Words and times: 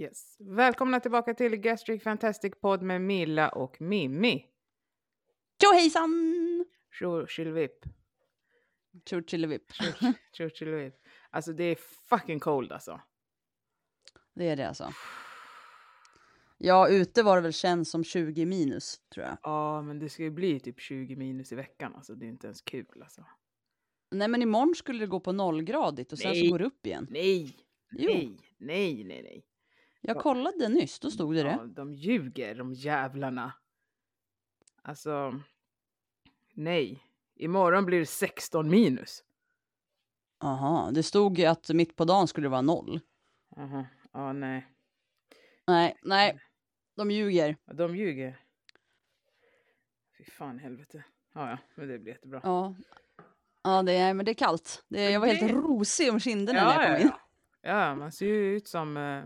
Yes. 0.00 0.36
Välkomna 0.38 1.00
tillbaka 1.00 1.34
till 1.34 1.56
Gastric 1.56 2.02
Fantastic 2.02 2.52
Podd 2.60 2.82
med 2.82 3.00
Milla 3.00 3.48
och 3.48 3.80
Mimmi. 3.80 4.46
Tjo 5.62 5.72
hejsan! 5.72 6.10
Tjortjillvipp. 6.98 7.84
Tjortjillevipp. 9.04 9.72
Tjortjillvipp. 10.32 10.94
Alltså 11.30 11.52
det 11.52 11.64
är 11.64 11.78
fucking 12.08 12.40
cold 12.40 12.72
alltså. 12.72 13.00
Det 14.34 14.48
är 14.48 14.56
det 14.56 14.68
alltså. 14.68 14.92
Ja, 16.58 16.88
ute 16.88 17.22
var 17.22 17.36
det 17.36 17.42
väl 17.42 17.52
känns 17.52 17.90
som 17.90 18.04
20 18.04 18.46
minus 18.46 19.00
tror 19.14 19.26
jag. 19.26 19.38
Ja, 19.42 19.82
men 19.82 19.98
det 19.98 20.08
ska 20.08 20.22
ju 20.22 20.30
bli 20.30 20.60
typ 20.60 20.80
20 20.80 21.16
minus 21.16 21.52
i 21.52 21.54
veckan. 21.54 21.94
Alltså 21.94 22.14
det 22.14 22.26
är 22.26 22.28
inte 22.28 22.46
ens 22.46 22.62
kul 22.62 23.02
alltså. 23.02 23.24
Nej, 24.10 24.28
men 24.28 24.42
imorgon 24.42 24.74
skulle 24.74 25.00
det 25.00 25.06
gå 25.06 25.20
på 25.20 25.32
nollgradigt 25.32 26.12
och 26.12 26.18
sen 26.18 26.30
Nej. 26.30 26.44
så 26.44 26.52
går 26.52 26.58
det 26.58 26.64
upp 26.64 26.86
igen. 26.86 27.06
Nej! 27.10 27.56
Jo. 27.90 28.10
Nej, 28.10 28.38
nej, 28.58 29.04
nej, 29.04 29.22
nej. 29.22 29.44
Jag 30.00 30.16
kollade 30.16 30.68
nyss, 30.68 30.98
då 31.00 31.10
stod 31.10 31.34
det 31.34 31.42
det. 31.42 31.48
Ja, 31.50 31.64
de 31.64 31.92
ljuger, 31.94 32.54
de 32.54 32.72
jävlarna. 32.74 33.52
Alltså, 34.82 35.40
nej. 36.54 37.02
Imorgon 37.34 37.84
blir 37.84 37.98
det 37.98 38.06
16 38.06 38.68
minus. 38.70 39.24
Aha, 40.38 40.90
det 40.92 41.02
stod 41.02 41.38
ju 41.38 41.44
att 41.44 41.68
mitt 41.68 41.96
på 41.96 42.04
dagen 42.04 42.28
skulle 42.28 42.44
det 42.44 42.50
vara 42.50 42.62
noll. 42.62 43.00
Aha. 43.56 43.84
Ja, 44.12 44.32
nej. 44.32 44.66
Nej, 45.66 45.96
nej, 46.02 46.40
de 46.96 47.10
ljuger. 47.10 47.56
Ja, 47.64 47.72
De 47.72 47.96
ljuger. 47.96 48.40
Fy 50.18 50.24
fan 50.24 50.58
helvete. 50.58 51.04
Ja, 51.34 51.50
ja, 51.50 51.58
men 51.74 51.88
det 51.88 51.98
blir 51.98 52.12
jättebra. 52.12 52.40
Ja, 52.44 52.74
ja 53.62 53.82
det 53.82 53.92
är, 53.92 54.14
men 54.14 54.24
det 54.26 54.32
är 54.32 54.34
kallt. 54.34 54.84
Det, 54.88 55.10
jag 55.10 55.20
var 55.20 55.26
helt 55.26 55.40
det- 55.40 55.52
rosig 55.52 56.12
om 56.12 56.20
kinderna 56.20 56.64
när 56.64 56.74
Ja, 56.74 56.82
jag 56.82 56.92
ja, 56.92 56.96
kom 56.96 57.02
in. 57.06 57.12
ja. 57.62 57.70
ja, 57.88 57.94
man 57.94 58.12
ser 58.12 58.26
ju 58.26 58.56
ut 58.56 58.68
som, 58.68 58.96
eh, 58.96 59.24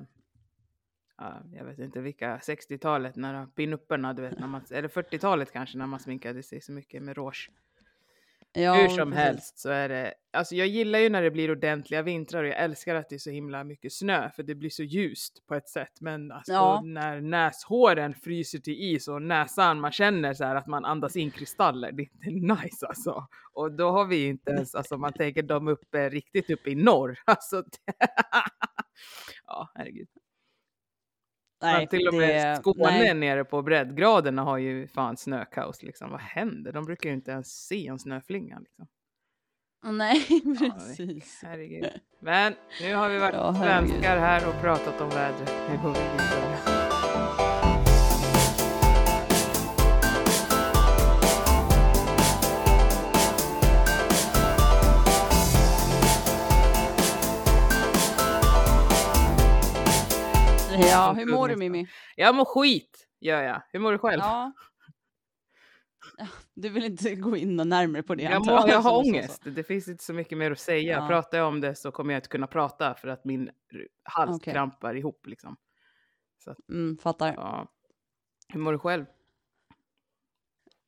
ja, 1.18 1.42
jag 1.52 1.64
vet 1.64 1.78
inte 1.78 2.00
vilka, 2.00 2.36
60-talet 2.38 3.16
när 3.16 3.46
pinupperna, 3.46 4.12
du 4.14 4.22
vet, 4.22 4.38
när 4.38 4.46
man, 4.46 4.62
eller 4.70 4.88
40-talet 4.88 5.52
kanske 5.52 5.78
när 5.78 5.86
man 5.86 6.00
sminkade 6.00 6.42
sig 6.42 6.60
så 6.60 6.72
mycket 6.72 7.02
med 7.02 7.16
rouge. 7.16 7.50
Ja, 8.54 8.74
Hur 8.74 8.88
som 8.88 9.10
precis. 9.10 9.24
helst 9.24 9.58
så 9.58 9.70
är 9.70 9.88
det, 9.88 10.14
alltså 10.32 10.54
jag 10.54 10.66
gillar 10.66 10.98
ju 10.98 11.08
när 11.08 11.22
det 11.22 11.30
blir 11.30 11.50
ordentliga 11.50 12.02
vintrar 12.02 12.42
och 12.42 12.48
jag 12.48 12.56
älskar 12.58 12.94
att 12.94 13.08
det 13.08 13.14
är 13.14 13.18
så 13.18 13.30
himla 13.30 13.64
mycket 13.64 13.92
snö 13.92 14.30
för 14.30 14.42
det 14.42 14.54
blir 14.54 14.70
så 14.70 14.82
ljust 14.82 15.46
på 15.46 15.54
ett 15.54 15.68
sätt. 15.68 16.00
Men 16.00 16.32
alltså 16.32 16.52
Ja. 16.52 16.80
när 16.84 17.20
näshåren 17.20 18.14
fryser 18.14 18.58
till 18.58 18.74
is 18.94 19.08
och 19.08 19.22
näsan, 19.22 19.80
man 19.80 19.92
känner 19.92 20.34
så 20.34 20.44
här 20.44 20.54
att 20.56 20.66
man 20.66 20.84
andas 20.84 21.16
in 21.16 21.30
kristaller, 21.30 21.92
det 21.92 22.02
är 22.02 22.08
inte 22.30 22.54
nice 22.62 22.86
alltså. 22.86 23.26
Och 23.52 23.72
då 23.72 23.90
har 23.90 24.04
vi 24.06 24.26
inte 24.26 24.50
ens, 24.50 24.74
alltså 24.74 24.96
man 24.96 25.12
tänker 25.12 25.42
de 25.42 25.68
uppe, 25.68 26.08
riktigt 26.08 26.50
uppe 26.50 26.70
i 26.70 26.74
norr. 26.74 27.18
Alltså, 27.24 27.64
ja 29.46 29.70
herregud. 29.74 30.08
Nej, 31.62 31.80
Ja, 31.82 31.86
till 31.86 32.08
och 32.08 32.14
med 32.14 32.28
det- 32.28 32.56
Skåne 32.56 32.90
nej. 32.90 33.14
nere 33.14 33.44
på 33.44 33.62
breddgraderna 33.62 34.42
har 34.42 34.58
ju 34.58 34.86
fan 34.88 35.16
snökaos 35.16 35.82
liksom. 35.82 36.10
Vad 36.10 36.20
händer? 36.20 36.72
De 36.72 36.84
brukar 36.84 37.08
ju 37.08 37.14
inte 37.14 37.30
ens 37.30 37.66
se 37.66 37.86
en 37.86 37.98
snöflinga 37.98 38.58
liksom. 38.58 38.86
Nej, 39.84 40.26
Ja, 40.60 40.70
precis. 40.74 41.40
Herregud. 41.42 41.90
Men 42.20 42.54
nu 42.82 42.94
har 42.94 43.08
vi 43.08 43.18
varit 43.18 43.34
Ja, 43.34 43.54
svenskar 43.54 44.18
här 44.18 44.48
och 44.48 44.60
pratat 44.60 45.00
om 45.00 45.08
vädret. 45.08 45.52
Nu 45.70 45.76
går 45.82 45.88
vi 45.94 46.00
vidare. 46.00 46.81
Ja, 60.90 61.12
hur 61.12 61.26
mår 61.26 61.48
du 61.48 61.56
Mimmi? 61.56 61.86
Jag 62.16 62.34
mår 62.34 62.44
skit, 62.44 63.08
gör 63.20 63.42
jag. 63.42 63.62
Hur 63.72 63.80
mår 63.80 63.92
du 63.92 63.98
själv? 63.98 64.20
Ja. 64.20 64.52
Du 66.54 66.68
vill 66.68 66.84
inte 66.84 67.14
gå 67.14 67.36
in 67.36 67.60
och 67.60 67.66
närmare 67.66 68.02
på 68.02 68.14
det? 68.14 68.22
jag, 68.22 68.46
mår, 68.46 68.68
jag 68.68 68.80
har 68.80 68.98
ångest. 68.98 69.42
Det 69.44 69.64
finns 69.64 69.88
inte 69.88 70.04
så 70.04 70.12
mycket 70.12 70.38
mer 70.38 70.50
att 70.50 70.58
säga. 70.58 70.98
Ja. 70.98 71.08
Pratar 71.08 71.38
jag 71.38 71.48
om 71.48 71.60
det 71.60 71.74
så 71.74 71.92
kommer 71.92 72.14
jag 72.14 72.18
inte 72.18 72.28
kunna 72.28 72.46
prata 72.46 72.94
för 72.94 73.08
att 73.08 73.24
min 73.24 73.50
hals 74.02 74.36
Okej. 74.36 74.52
krampar 74.52 74.94
ihop 74.94 75.26
liksom. 75.26 75.56
så. 76.44 76.54
Mm, 76.68 76.98
fattar. 76.98 77.34
Ja. 77.36 77.72
Hur 78.48 78.60
mår 78.60 78.72
du 78.72 78.78
själv? 78.78 79.04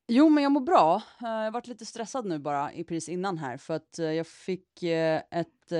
Jo, 0.08 0.28
men 0.28 0.42
jag 0.42 0.52
mår 0.52 0.60
bra. 0.60 1.02
Eh, 1.22 1.28
Jag 1.28 1.52
varit 1.52 1.66
lite 1.66 1.86
stressad 1.86 2.26
nu 2.26 2.38
bara 2.38 2.72
i 2.72 2.84
precis 2.84 3.08
innan 3.08 3.38
här 3.38 3.56
för 3.56 3.74
att 3.74 3.98
eh, 3.98 4.12
jag 4.12 4.26
fick 4.26 4.82
eh, 4.82 5.22
ett 5.30 5.72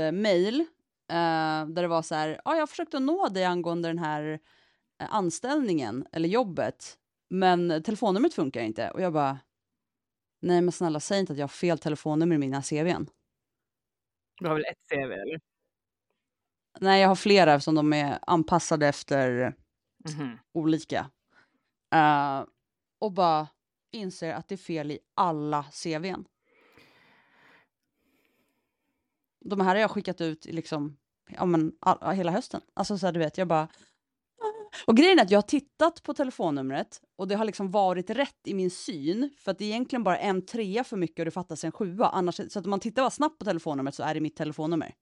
uh, 1.13 1.69
där 1.75 1.83
det 1.83 1.89
var 1.89 2.03
så 2.03 2.15
här. 2.15 2.41
Ja, 2.45 2.53
jag 2.55 2.63
har 2.63 2.67
försökt 2.67 2.95
att 2.95 3.03
nå 3.03 3.29
dig 3.29 3.45
angående 3.45 3.89
den 3.89 3.99
här 3.99 4.41
eh, 5.03 5.15
anställningen 5.15 6.07
eller 6.13 6.29
jobbet, 6.29 6.99
men 7.31 7.83
telefonnumret 7.83 8.35
funkar 8.35 8.61
inte 8.63 8.91
och 8.91 9.01
jag 9.01 9.13
bara. 9.13 9.39
Nej, 10.43 10.61
men 10.63 10.73
snälla 10.73 11.01
säg 11.01 11.21
inte 11.21 11.33
att 11.33 11.39
jag 11.39 11.43
har 11.45 11.49
fel 11.49 11.79
telefonnummer 11.79 12.35
i 12.35 12.39
mina 12.39 12.63
CVn. 12.63 13.07
Du 14.41 14.49
har 14.49 14.55
väl 14.55 14.65
ett 14.65 14.89
CV 14.91 15.13
eller? 15.13 15.41
Nej, 16.81 17.01
jag 17.03 17.09
har 17.09 17.15
flera 17.17 17.53
eftersom 17.55 17.75
de 17.75 17.93
är 17.93 18.19
anpassade 18.27 18.87
efter 18.89 19.55
Mhm. 20.09 20.39
olika. 20.55 21.11
Eh, 21.95 22.45
och 23.01 23.13
bara 23.13 23.49
inser 23.93 24.33
att 24.35 24.49
det 24.49 24.55
är 24.55 24.57
fel 24.57 24.91
i 24.91 24.99
alla 25.15 25.63
CVn. 25.73 26.25
De 29.45 29.61
här 29.61 29.69
har 29.75 29.77
jag 29.77 29.91
skickat 29.91 30.21
ut 30.21 30.45
liksom, 30.45 30.97
ja, 31.31 31.45
men, 31.47 31.73
all, 31.81 32.15
hela 32.15 32.33
hösten. 32.33 32.61
Alltså 32.75 32.99
så 32.99 33.07
här, 33.07 33.13
du 33.13 33.19
vet, 33.19 33.39
jag 33.39 33.49
bara... 33.49 33.69
Och 34.87 34.97
grejen 34.97 35.19
är 35.19 35.23
att 35.23 35.31
jag 35.31 35.39
har 35.39 35.43
tittat 35.43 36.03
på 36.03 36.15
telefonnumret 36.15 37.01
och 37.17 37.29
det 37.29 37.35
har 37.35 37.45
liksom 37.45 37.71
varit 37.71 38.11
rätt 38.11 38.41
i 38.45 38.55
min 38.55 38.71
syn 38.71 39.31
för 39.39 39.51
att 39.51 39.59
det 39.59 39.65
är 39.65 39.69
egentligen 39.69 40.05
bara 40.05 40.19
en 40.19 40.47
trea 40.47 40.85
för 40.85 40.97
mycket 40.97 41.19
och 41.19 41.25
det 41.25 41.31
fattas 41.31 41.65
en 41.65 41.73
sjua. 41.73 42.09
Annars, 42.09 42.37
så 42.37 42.59
att 42.59 42.65
om 42.65 42.71
man 42.71 42.81
tittar 42.81 43.03
bara 43.03 43.11
snabbt 43.11 43.39
på 43.39 43.45
telefonnumret 43.45 43.95
så 43.95 44.03
är 44.03 44.15
det 44.15 44.21
mitt 44.21 44.37
telefonnummer. 44.37 44.95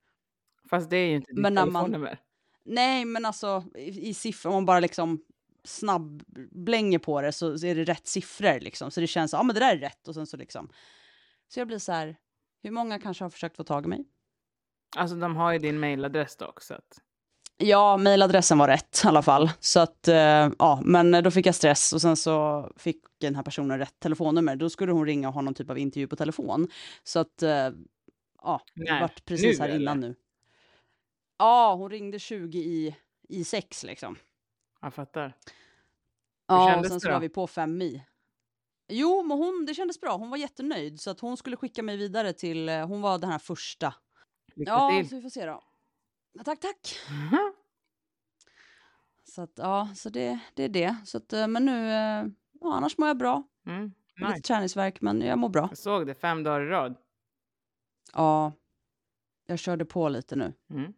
Fast 0.70 0.90
det 0.90 0.96
är 0.96 1.08
ju 1.08 1.16
inte 1.16 1.32
ditt 1.32 1.42
när 1.42 1.50
man- 1.50 1.72
telefonnummer. 1.72 2.18
Nej, 2.64 3.04
men 3.04 3.24
alltså 3.24 3.64
i, 3.74 4.08
i 4.08 4.14
siffror, 4.14 4.50
om 4.50 4.54
man 4.54 4.66
bara 4.66 4.80
liksom 4.80 5.24
snabb 5.64 6.22
blänger 6.50 6.98
på 6.98 7.20
det 7.20 7.32
så, 7.32 7.58
så 7.58 7.66
är 7.66 7.74
det 7.74 7.84
rätt 7.84 8.06
siffror 8.06 8.60
liksom. 8.60 8.90
Så 8.90 9.00
det 9.00 9.06
känns, 9.06 9.32
ja 9.32 9.42
men 9.42 9.54
det 9.54 9.60
där 9.60 9.76
är 9.76 9.80
rätt 9.80 10.08
och 10.08 10.14
sen 10.14 10.26
så 10.26 10.36
liksom. 10.36 10.68
Så 11.48 11.60
jag 11.60 11.66
blir 11.66 11.78
så 11.78 11.92
här, 11.92 12.16
hur 12.62 12.70
många 12.70 12.98
kanske 12.98 13.24
har 13.24 13.30
försökt 13.30 13.56
få 13.56 13.64
tag 13.64 13.84
i 13.84 13.88
mig? 13.88 14.04
Alltså 14.96 15.16
de 15.16 15.36
har 15.36 15.52
ju 15.52 15.58
din 15.58 15.80
mailadress 15.80 16.36
dock 16.36 16.62
så 16.62 16.74
att. 16.74 17.00
Ja, 17.56 17.96
mejladressen 17.96 18.58
var 18.58 18.68
rätt 18.68 19.02
i 19.04 19.08
alla 19.08 19.22
fall. 19.22 19.50
Så 19.60 19.80
att, 19.80 20.08
eh, 20.08 20.50
ja, 20.58 20.80
men 20.84 21.24
då 21.24 21.30
fick 21.30 21.46
jag 21.46 21.54
stress 21.54 21.92
och 21.92 22.00
sen 22.00 22.16
så 22.16 22.68
fick 22.76 22.96
den 23.18 23.34
här 23.34 23.42
personen 23.42 23.78
rätt 23.78 24.00
telefonnummer. 24.00 24.56
Då 24.56 24.70
skulle 24.70 24.92
hon 24.92 25.06
ringa 25.06 25.28
och 25.28 25.34
ha 25.34 25.40
någon 25.40 25.54
typ 25.54 25.70
av 25.70 25.78
intervju 25.78 26.06
på 26.06 26.16
telefon. 26.16 26.68
Så 27.04 27.18
att, 27.18 27.42
eh, 27.42 27.70
ja, 28.42 28.60
det 28.74 29.00
vart 29.00 29.24
precis 29.24 29.58
nu, 29.58 29.66
här 29.66 29.76
innan 29.76 29.98
eller? 29.98 30.08
nu. 30.08 30.14
Ja, 31.38 31.74
hon 31.74 31.90
ringde 31.90 32.18
20 32.18 32.58
i, 32.58 32.96
i 33.28 33.44
sex 33.44 33.84
liksom. 33.84 34.16
Jag 34.80 34.94
fattar. 34.94 35.36
Ja, 36.46 36.78
och 36.78 36.86
sen 36.86 37.00
så 37.00 37.08
då? 37.08 37.14
var 37.14 37.20
vi 37.20 37.28
på 37.28 37.46
fem 37.46 37.78
mi. 37.78 38.02
Jo, 38.88 39.22
men 39.22 39.38
hon, 39.38 39.66
det 39.66 39.74
kändes 39.74 40.00
bra. 40.00 40.16
Hon 40.16 40.30
var 40.30 40.36
jättenöjd 40.36 41.00
så 41.00 41.10
att 41.10 41.20
hon 41.20 41.36
skulle 41.36 41.56
skicka 41.56 41.82
mig 41.82 41.96
vidare 41.96 42.32
till, 42.32 42.68
eh, 42.68 42.86
hon 42.86 43.00
var 43.00 43.18
den 43.18 43.30
här 43.30 43.38
första. 43.38 43.94
Lycka 44.54 44.70
Ja, 44.72 44.90
till. 44.90 45.08
så 45.08 45.16
vi 45.16 45.22
får 45.22 45.28
se 45.30 45.46
då. 45.46 45.62
Tack, 46.44 46.60
tack. 46.60 46.96
Mhm. 47.10 47.52
Så 49.24 49.42
att, 49.42 49.52
ja, 49.56 49.88
så 49.96 50.08
det, 50.10 50.38
det 50.54 50.62
är 50.62 50.68
det. 50.68 50.96
Så 51.04 51.16
att, 51.18 51.32
eh, 51.32 51.46
men 51.48 51.64
nu, 51.64 51.88
eh, 51.90 52.24
ja, 52.60 52.74
annars 52.74 52.98
mår 52.98 53.08
jag 53.08 53.18
bra. 53.18 53.42
Mm. 53.66 53.92
Lite 54.16 54.30
Nice. 54.30 54.42
träningsvärk, 54.42 55.00
men 55.00 55.20
jag 55.20 55.38
mår 55.38 55.48
bra. 55.48 55.66
Jag 55.70 55.78
såg 55.78 56.06
det 56.06 56.14
fem 56.14 56.42
dagar 56.42 56.60
i 56.60 56.66
rad. 56.68 56.96
Ja, 58.12 58.52
jag 59.46 59.58
körde 59.58 59.84
på 59.84 60.08
lite 60.08 60.36
nu. 60.36 60.52
Mm. 60.70 60.92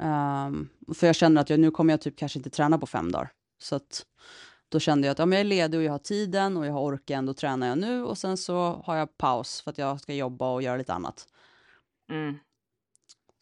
Ehm, 0.00 0.68
för 0.94 1.06
jag 1.06 1.16
känner 1.16 1.40
att 1.40 1.50
jag, 1.50 1.60
nu 1.60 1.70
kommer 1.70 1.92
jag 1.92 2.00
typ 2.00 2.18
kanske 2.18 2.38
inte 2.38 2.50
träna 2.50 2.78
på 2.78 2.86
fem 2.86 3.12
dagar. 3.12 3.32
Så 3.58 3.76
att 3.76 4.06
då 4.68 4.80
kände 4.80 5.06
jag 5.06 5.12
att 5.12 5.18
ja, 5.18 5.26
jag 5.26 5.40
är 5.40 5.44
ledig 5.44 5.78
och 5.80 5.84
jag 5.84 5.92
har 5.92 5.98
tiden 5.98 6.56
och 6.56 6.66
jag 6.66 6.72
har 6.72 6.80
orken, 6.80 7.26
då 7.26 7.34
tränar 7.34 7.66
jag 7.66 7.78
nu 7.78 8.04
och 8.04 8.18
sen 8.18 8.36
så 8.36 8.82
har 8.84 8.96
jag 8.96 9.16
paus 9.18 9.60
för 9.60 9.70
att 9.70 9.78
jag 9.78 10.00
ska 10.00 10.14
jobba 10.14 10.52
och 10.54 10.62
göra 10.62 10.76
lite 10.76 10.94
annat. 10.94 11.28
Mm. 12.10 12.38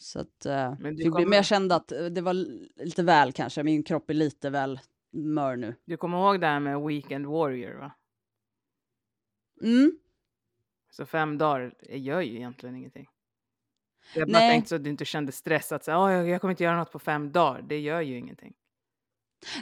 Så 0.05 0.21
att, 0.21 0.47
eh, 0.47 0.75
Men 0.81 0.97
du 0.97 1.05
men 1.05 1.13
kommer- 1.13 1.37
jag 1.37 1.45
kände 1.45 1.75
att 1.75 1.93
eh, 1.93 2.05
det 2.05 2.21
var 2.21 2.35
lite 2.85 3.03
väl 3.03 3.33
kanske, 3.33 3.63
min 3.63 3.83
kropp 3.83 4.11
är 4.11 4.15
lite 4.15 4.51
väl 4.51 4.81
mör 5.13 5.57
nu. 5.57 5.75
Du 5.85 5.97
kommer 5.97 6.19
ihåg 6.19 6.41
det 6.41 6.47
här 6.47 6.61
med 6.61 6.81
Weekend 6.81 7.27
Warrior 7.27 7.75
va? 7.79 7.93
Mm. 9.63 9.99
Så 10.91 11.07
fem 11.07 11.39
dagar 11.39 11.75
gör 11.89 12.21
ju 12.21 12.37
egentligen 12.37 12.77
ingenting. 12.77 13.07
Jag 14.15 14.29
bara 14.29 14.39
Nej. 14.39 14.51
tänkte 14.53 14.69
så 14.69 14.75
att 14.77 14.85
du 14.85 14.91
inte 14.91 15.05
kände 15.05 15.33
stress 15.33 15.73
att 15.73 15.85
säga, 15.85 15.99
"Åh, 15.99 16.13
jag, 16.13 16.29
jag 16.29 16.41
kommer 16.41 16.53
inte 16.53 16.65
göra 16.65 16.77
något 16.77 16.93
på 16.93 16.99
fem 16.99 17.33
dagar. 17.33 17.63
Det 17.63 17.79
gör 17.81 18.01
ju 18.01 18.19
ingenting. 18.19 18.55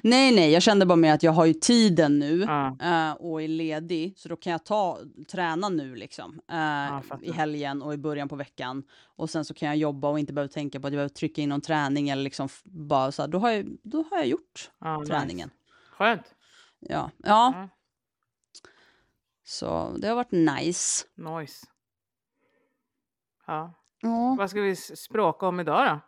Nej, 0.02 0.34
nej, 0.34 0.50
jag 0.52 0.62
kände 0.62 0.86
bara 0.86 0.96
med 0.96 1.14
att 1.14 1.22
jag 1.22 1.32
har 1.32 1.46
ju 1.46 1.54
tiden 1.54 2.18
nu 2.18 2.40
Ja, 2.40 2.76
eh, 2.80 3.12
och 3.12 3.42
är 3.42 3.48
ledig, 3.48 4.18
så 4.18 4.28
då 4.28 4.36
kan 4.36 4.52
jag 4.52 4.64
ta, 4.64 4.98
träna 5.30 5.68
nu 5.68 5.94
liksom 5.94 6.40
fattar. 6.48 7.24
i 7.24 7.32
helgen 7.32 7.82
och 7.82 7.94
i 7.94 7.96
början 7.96 8.28
på 8.28 8.36
veckan. 8.36 8.82
Och 9.16 9.30
sen 9.30 9.44
så 9.44 9.54
kan 9.54 9.68
jag 9.68 9.76
jobba 9.76 10.08
och 10.08 10.18
inte 10.18 10.32
behöva 10.32 10.52
tänka 10.52 10.80
på 10.80 10.86
att 10.86 10.92
jag 10.92 10.98
behöver 10.98 11.14
trycka 11.14 11.42
in 11.42 11.48
någon 11.48 11.60
träning 11.60 12.08
eller 12.08 12.22
liksom 12.22 12.48
bara 12.64 13.12
så 13.12 13.22
här, 13.22 13.28
då 13.28 13.38
har 13.38 13.50
jag, 13.50 13.66
då 13.82 14.04
har 14.10 14.18
jag 14.18 14.26
gjort 14.26 14.70
nice. 14.80 15.12
träningen. 15.12 15.50
Skönt. 15.90 16.34
Ja, 16.80 17.10
ja, 17.16 17.68
så 19.44 19.96
det 19.98 20.08
har 20.08 20.14
varit 20.14 20.32
nice. 20.32 21.06
nice. 21.14 21.66
Ja. 23.46 23.74
Vad 24.38 24.50
ska 24.50 24.60
vi 24.60 24.76
språka 24.76 25.46
om 25.46 25.60
idag 25.60 25.86
då? 25.86 26.00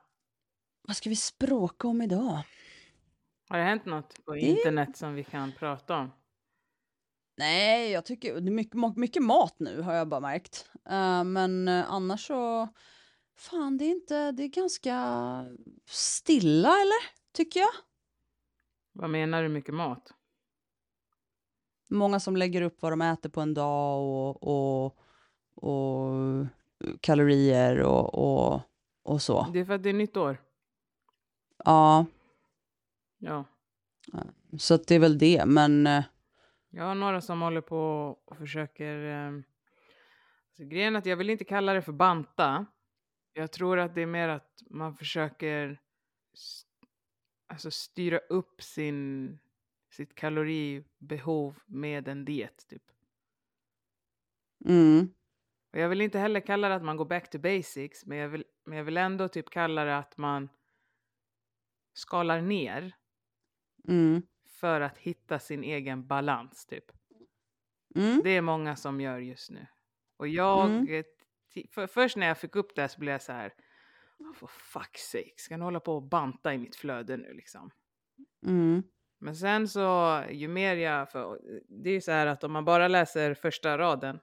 vad 0.87 0.97
ska 0.97 1.11
vi 1.11 1.17
språka 1.17 1.89
om 1.89 2.03
idag? 2.03 2.43
Har 3.49 3.59
det 3.59 3.65
hänt 3.65 3.85
något 3.85 4.25
på 4.25 4.37
internet 4.37 4.97
som 4.97 5.15
vi 5.15 5.25
kan 5.25 5.53
prata 5.53 5.97
om? 5.97 6.11
Nej, 7.37 7.91
jag 7.91 8.05
tycker 8.05 8.41
det 8.41 8.49
är 8.49 8.53
mycket, 8.53 8.97
mycket 8.97 9.23
mat 9.23 9.57
nu 9.59 9.81
har 9.81 9.95
jag 9.95 10.09
bara 10.09 10.21
märkt. 10.21 10.71
Eh, 10.89 11.25
men 11.25 11.69
eh, 11.69 11.93
annars 11.93 12.27
så, 12.27 12.69
fan 13.37 13.79
det 13.79 13.85
är 13.85 13.91
inte, 13.91 14.33
det 14.33 14.43
är 14.43 14.49
ganska 14.49 14.97
stilla 15.87 16.69
eller? 16.69 17.33
Tycker 17.33 17.61
jag. 17.61 17.71
Vad 18.93 19.11
menar 19.11 19.43
du 19.43 19.49
mycket 19.49 19.75
mat? 19.75 20.15
Många 21.91 22.21
som 22.21 22.37
lägger 22.37 22.63
upp 22.63 22.83
vad 22.83 22.93
de 22.93 23.01
äter 23.01 23.31
på 23.31 23.41
en 23.41 23.55
dag 23.55 24.03
och, 24.03 24.43
och, 24.43 24.99
och 25.55 26.13
kalorier 27.01 27.81
och, 27.81 28.15
och, 28.15 28.61
och 29.03 29.23
så. 29.23 29.47
Det 29.53 29.61
är 29.61 29.65
för 29.65 29.75
att 29.75 29.83
det 29.83 29.89
är 29.89 29.95
nytt 29.95 30.17
år. 30.17 30.41
Ja, 31.65 32.07
Ja. 33.25 33.45
så 34.59 34.77
det 34.77 34.95
är 34.95 34.99
väl 34.99 35.19
det. 35.19 35.47
Men 35.47 35.87
eh, 35.87 36.05
Jag 36.71 36.85
har 36.85 36.95
några 36.95 37.21
som 37.21 37.43
håller 37.43 37.61
på 37.61 37.79
och 38.25 38.37
försöker... 38.37 39.05
Eh, 39.05 39.33
alltså, 40.49 40.65
grejen 40.65 40.95
är 40.95 40.99
att 40.99 41.07
jag 41.07 41.17
vill 41.17 41.31
inte 41.31 41.45
kalla 41.45 41.73
det 41.73 41.83
för 41.83 41.93
banta. 41.93 42.67
Jag 43.33 43.53
tror 43.53 43.79
att 43.79 43.95
det 43.95 44.03
är 44.03 44.07
mer 44.07 44.29
att 44.29 44.63
man 44.71 44.95
försöker 44.95 45.81
alltså, 47.47 47.71
styra 47.71 48.19
upp 48.19 48.63
sin, 48.63 49.39
sitt 49.91 50.15
kaloribehov 50.15 51.59
med 51.67 52.09
en 52.09 52.25
diet. 52.25 52.67
Typ. 52.69 52.83
mm, 54.65 55.09
Och 55.73 55.79
jag 55.79 55.89
vill 55.89 56.01
inte 56.01 56.19
heller 56.19 56.41
kalla 56.41 56.69
det 56.69 56.75
att 56.75 56.85
man 56.85 56.97
går 56.97 57.05
back 57.05 57.31
to 57.31 57.39
basics, 57.39 58.07
men 58.07 58.19
jag 58.19 58.29
vill, 58.29 58.45
men 58.65 58.79
jag 58.79 58.85
vill 58.85 58.97
ändå 58.97 59.29
typ 59.29 59.51
kalla 59.51 59.85
det 59.85 59.99
att 59.99 60.17
man 60.17 60.49
skalar 61.95 62.41
ner 62.41 62.95
mm, 63.89 64.23
för 64.49 64.81
att 64.81 64.99
hitta 64.99 65.39
sin 65.39 65.65
egen 65.65 66.07
balans. 66.07 66.67
Typ. 66.67 66.85
mm, 67.97 68.21
Det 68.25 68.31
är 68.31 68.41
många 68.41 68.77
som 68.77 69.01
gör 69.01 69.19
just 69.19 69.51
nu. 69.51 69.67
Och 70.17 70.29
jag, 70.29 70.71
Mm. 70.71 71.05
för, 71.71 71.87
först 71.87 72.17
när 72.17 72.27
jag 72.27 72.39
fick 72.39 72.57
upp 72.57 72.75
det 72.75 72.81
här 72.81 72.89
så 72.89 73.01
blev 73.01 73.13
jag 73.13 73.23
så 73.23 73.33
här, 73.33 73.55
"Oh, 74.19 74.33
for 74.33 74.47
fuck's 74.47 74.97
sake, 75.13 75.33
ska 75.37 75.57
ni 75.57 75.65
hålla 75.65 75.81
på 75.81 75.95
och 75.97 76.03
banta 76.03 76.55
i 76.55 76.59
mitt 76.59 76.77
flöde 76.77 77.17
nu 77.17 77.33
liksom? 77.35 77.71
mm, 78.47 78.83
Men 79.19 79.37
sen 79.37 79.69
så, 79.69 80.23
ju 80.31 80.49
mer 80.49 80.77
jag, 80.77 81.11
för 81.11 81.41
det 81.69 81.91
är 81.91 81.95
ju 81.95 82.01
så 82.01 82.13
här 82.13 82.27
att 82.27 82.45
om 82.45 82.53
man 82.53 82.65
bara 82.65 82.89
läser 82.89 83.35
första 83.35 83.79
raden 83.79 84.21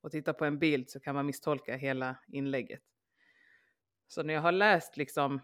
och 0.00 0.10
tittar 0.10 0.32
på 0.32 0.44
en 0.44 0.58
bild 0.58 0.90
så 0.90 1.00
kan 1.00 1.14
man 1.14 1.26
misstolka 1.26 1.76
hela 1.76 2.16
inlägget. 2.28 2.82
Så 4.06 4.22
när 4.22 4.34
jag 4.34 4.40
har 4.40 4.52
läst 4.52 4.96
liksom, 4.96 5.40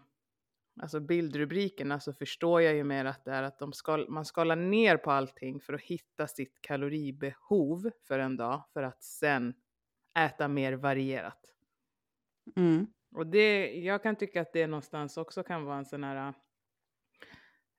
alltså 0.81 0.99
bildrubrikerna 0.99 1.99
så 1.99 2.13
förstår 2.13 2.61
jag 2.61 2.75
ju 2.75 2.83
mer 2.83 3.05
att 3.05 3.25
det 3.25 3.31
är 3.31 3.43
att 3.43 3.59
de 3.59 3.73
skal, 3.73 4.09
man 4.09 4.25
skalar 4.25 4.55
ner 4.55 4.97
på 4.97 5.11
allting 5.11 5.59
för 5.59 5.73
att 5.73 5.81
hitta 5.81 6.27
sitt 6.27 6.61
kaloribehov 6.61 7.91
för 8.07 8.19
en 8.19 8.37
dag 8.37 8.63
för 8.73 8.83
att 8.83 9.03
sen 9.03 9.53
äta 10.19 10.47
mer 10.47 10.73
varierat. 10.73 11.53
mm, 12.55 12.87
Och 13.15 13.27
det, 13.27 13.73
jag 13.73 14.03
kan 14.03 14.15
tycka 14.15 14.41
att 14.41 14.53
det 14.53 14.67
någonstans 14.67 15.17
också 15.17 15.43
kan 15.43 15.63
vara 15.63 15.77
en 15.77 15.85
sån 15.85 16.03
här 16.03 16.33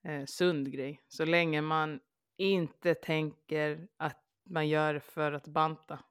eh, 0.05 0.25
sund 0.27 0.73
grej. 0.73 1.01
Så 1.09 1.25
länge 1.25 1.61
man 1.61 2.01
inte 2.37 2.95
tänker 2.95 3.89
att 3.97 4.23
man 4.51 4.69
gör 4.69 4.99
för 4.99 5.33
att 5.33 5.47
banta. 5.47 6.05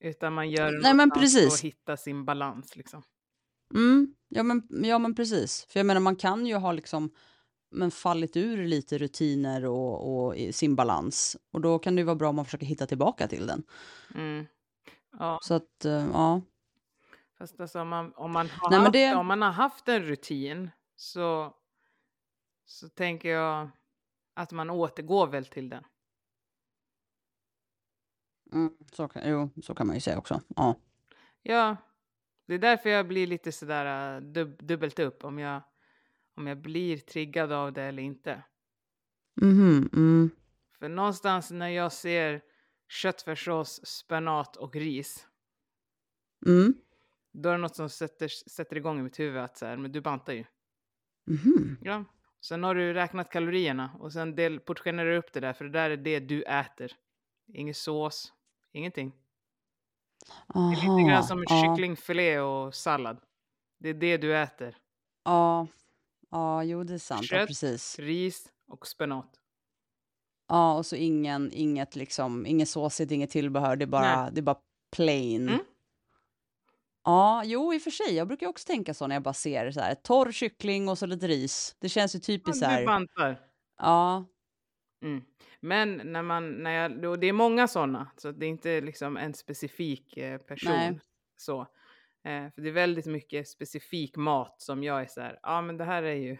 Utan 0.00 0.32
man 0.32 0.50
gör 0.50 0.94
Nej, 0.94 1.10
precis. 1.10 1.60
för 1.60 1.66
att 1.66 1.72
hitta 1.74 1.96
sin 1.96 2.24
balans 2.24 2.76
liksom. 2.76 3.02
Mm. 3.74 4.14
Ja, 4.28 4.42
men, 4.42 4.62
ja, 4.84 4.98
men 4.98 5.14
precis. 5.14 5.66
För 5.68 5.80
jag 5.80 5.86
menar, 5.86 6.00
man 6.00 6.16
kan 6.16 6.46
ju 6.46 6.54
ha 6.54 6.72
liksom 6.72 7.10
men 7.70 7.90
fallit 7.90 8.36
ur 8.36 8.66
lite 8.66 8.98
rutiner 8.98 9.64
och, 9.64 10.26
och 10.26 10.34
sin 10.54 10.76
balans. 10.76 11.36
Och 11.52 11.60
då 11.60 11.78
kan 11.78 11.94
det 11.96 12.00
ju 12.00 12.04
vara 12.06 12.16
bra 12.16 12.28
om 12.28 12.36
man 12.36 12.44
försöker 12.44 12.66
hitta 12.66 12.86
tillbaka 12.86 13.28
till 13.28 13.46
den. 13.46 13.62
Mm. 14.14 14.46
Ja, 15.18 15.38
Så 15.42 15.54
att, 15.54 15.84
eh, 15.84 16.06
ja. 16.12 16.42
fast 17.38 17.60
alltså 17.60 17.80
om 17.80 17.88
man, 17.88 18.12
om, 18.14 18.32
man 18.32 18.48
har 18.50 18.70
Nej, 18.70 18.78
haft, 18.80 18.92
det- 18.92 19.14
om 19.14 19.26
man 19.26 19.42
har 19.42 19.50
haft 19.50 19.88
en 19.88 20.02
rutin 20.02 20.70
så, 20.96 21.54
så 22.64 22.88
tänker 22.88 23.28
jag 23.28 23.70
att 24.34 24.52
man 24.52 24.70
återgår 24.70 25.26
väl 25.26 25.46
till 25.46 25.68
den. 25.68 25.84
Mm, 28.52 28.72
så, 28.92 29.08
kan, 29.08 29.22
jo, 29.30 29.50
så 29.62 29.74
kan 29.74 29.86
man 29.86 29.96
ju 29.96 30.00
säga 30.00 30.18
också. 30.18 30.40
Ja. 30.56 30.74
Ja, 31.42 31.76
det 32.46 32.54
är 32.54 32.58
därför 32.58 32.90
jag 32.90 33.08
blir 33.08 33.26
lite 33.26 33.52
sådär 33.52 34.16
äh, 34.16 34.20
dub, 34.22 34.62
dubbelt 34.66 34.98
upp 34.98 35.24
om 35.24 35.38
jag, 35.38 35.62
om 36.36 36.46
jag 36.46 36.58
blir 36.58 36.96
triggad 36.98 37.52
av 37.52 37.72
det 37.72 37.82
eller 37.82 38.02
inte. 38.02 38.42
Mhm, 39.42 39.88
mm, 39.92 40.30
För 40.78 40.88
någonstans 40.88 41.50
när 41.50 41.68
jag 41.68 41.92
ser 41.92 42.42
köttfärssås, 42.88 43.86
spenat 43.86 44.56
och 44.56 44.76
ris, 44.76 45.26
mm, 46.46 46.74
då 47.32 47.48
är 47.48 47.52
det 47.52 47.58
något 47.58 47.76
som 47.76 47.90
sätter, 47.90 48.28
sätter 48.28 48.76
igång 48.76 48.98
i 48.98 49.02
mitt 49.02 49.18
huvud 49.20 49.42
att 49.42 49.56
så 49.56 49.66
här, 49.66 49.76
men 49.76 49.92
du 49.92 50.00
bantar 50.00 50.32
ju. 50.32 50.44
mhm. 51.26 51.76
Ja. 51.82 52.04
Sen 52.40 52.62
har 52.64 52.74
du 52.74 52.92
räknat 52.94 53.30
kalorierna 53.30 53.90
och 54.00 54.12
sen 54.12 54.34
del, 54.34 54.60
portionerar 54.60 55.10
du 55.10 55.16
upp 55.16 55.32
det 55.32 55.40
där, 55.40 55.52
för 55.52 55.64
det 55.64 55.70
där 55.70 55.90
är 55.90 55.96
det 55.96 56.20
du 56.20 56.42
äter. 56.42 56.92
Ingen 57.54 57.74
sås, 57.74 58.32
ingenting. 58.72 59.12
Det 60.54 60.58
är 60.58 60.70
lite 60.70 60.86
Aha, 60.86 61.08
grann 61.08 61.24
som 61.24 61.44
ja, 61.48 61.62
kycklingfilé 61.62 62.38
och 62.38 62.74
sallad. 62.74 63.20
Det 63.80 63.88
är 63.88 63.94
det 63.94 64.16
du 64.16 64.36
äter. 64.36 64.76
ja, 65.24 65.66
ja, 66.30 66.62
jo 66.64 66.84
det 66.84 66.94
är 66.94 66.98
sant. 66.98 67.22
Ja, 67.22 67.38
Kött. 67.38 67.46
precis. 67.48 67.98
Ris 67.98 68.48
och 68.68 68.86
spenat. 68.86 69.30
Ja, 70.48 70.74
och 70.76 70.86
så 70.86 70.96
ingen, 70.96 71.52
inget 71.52 71.96
liksom, 71.96 72.46
inget 72.46 72.68
såsigt, 72.68 73.12
inget 73.12 73.30
tillbehör, 73.30 73.76
det 73.76 73.84
är 73.84 73.86
bara, 73.86 74.30
det 74.30 74.40
är 74.40 74.42
bara 74.42 74.58
plain. 74.96 75.48
Mm. 75.48 75.60
Ja, 77.04 77.42
jo 77.44 77.74
i 77.74 77.78
och 77.78 77.82
för 77.82 77.90
sig, 77.90 78.14
jag 78.14 78.28
brukar 78.28 78.46
också 78.46 78.66
tänka 78.66 78.94
så 78.94 79.06
när 79.06 79.16
jag 79.16 79.22
bara 79.22 79.34
ser 79.34 79.70
så 79.70 79.80
här, 79.80 79.94
torr 79.94 80.32
kyckling 80.32 80.88
och 80.88 80.98
så 80.98 81.06
lite 81.06 81.28
ris. 81.28 81.76
Det 81.78 81.88
känns 81.88 82.14
ju 82.14 82.18
Ja, 82.18 82.22
typiskt 82.22 82.58
så 82.58 82.64
du 82.64 82.70
här, 82.70 82.86
bantar. 82.86 83.40
ja, 83.78 84.24
Mm. 85.02 85.24
Men 85.66 86.00
när 86.04 86.22
man, 86.22 86.50
när 86.62 86.70
jag, 86.70 87.04
och 87.04 87.18
det 87.18 87.26
är 87.26 87.32
många 87.32 87.68
sådana, 87.68 88.10
så 88.16 88.32
det 88.32 88.46
är 88.46 88.50
inte 88.50 88.80
liksom 88.80 89.16
en 89.16 89.34
specifik 89.34 90.16
eh, 90.16 90.38
person. 90.38 90.72
Nej. 90.72 91.00
Så. 91.36 91.60
Eh, 92.24 92.50
för 92.54 92.62
det 92.62 92.68
är 92.68 92.72
väldigt 92.72 93.06
mycket 93.06 93.48
specifik 93.48 94.16
mat 94.16 94.60
som 94.60 94.82
jag 94.82 95.02
är 95.02 95.06
så 95.06 95.20
här, 95.20 95.38
ja 95.42 95.62
men 95.62 95.76
det 95.76 95.84
här 95.84 96.02
är 96.02 96.14
ju... 96.14 96.36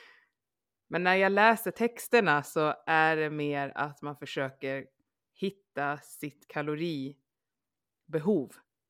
men 0.88 1.04
när 1.04 1.14
jag 1.14 1.32
läser 1.32 1.70
texterna 1.70 2.42
så 2.42 2.74
är 2.86 3.16
det 3.16 3.30
mer 3.30 3.72
att 3.74 4.02
man 4.02 4.16
försöker 4.16 4.86
hitta 5.34 5.98
sitt 5.98 6.48
kaloribehov. 6.48 7.16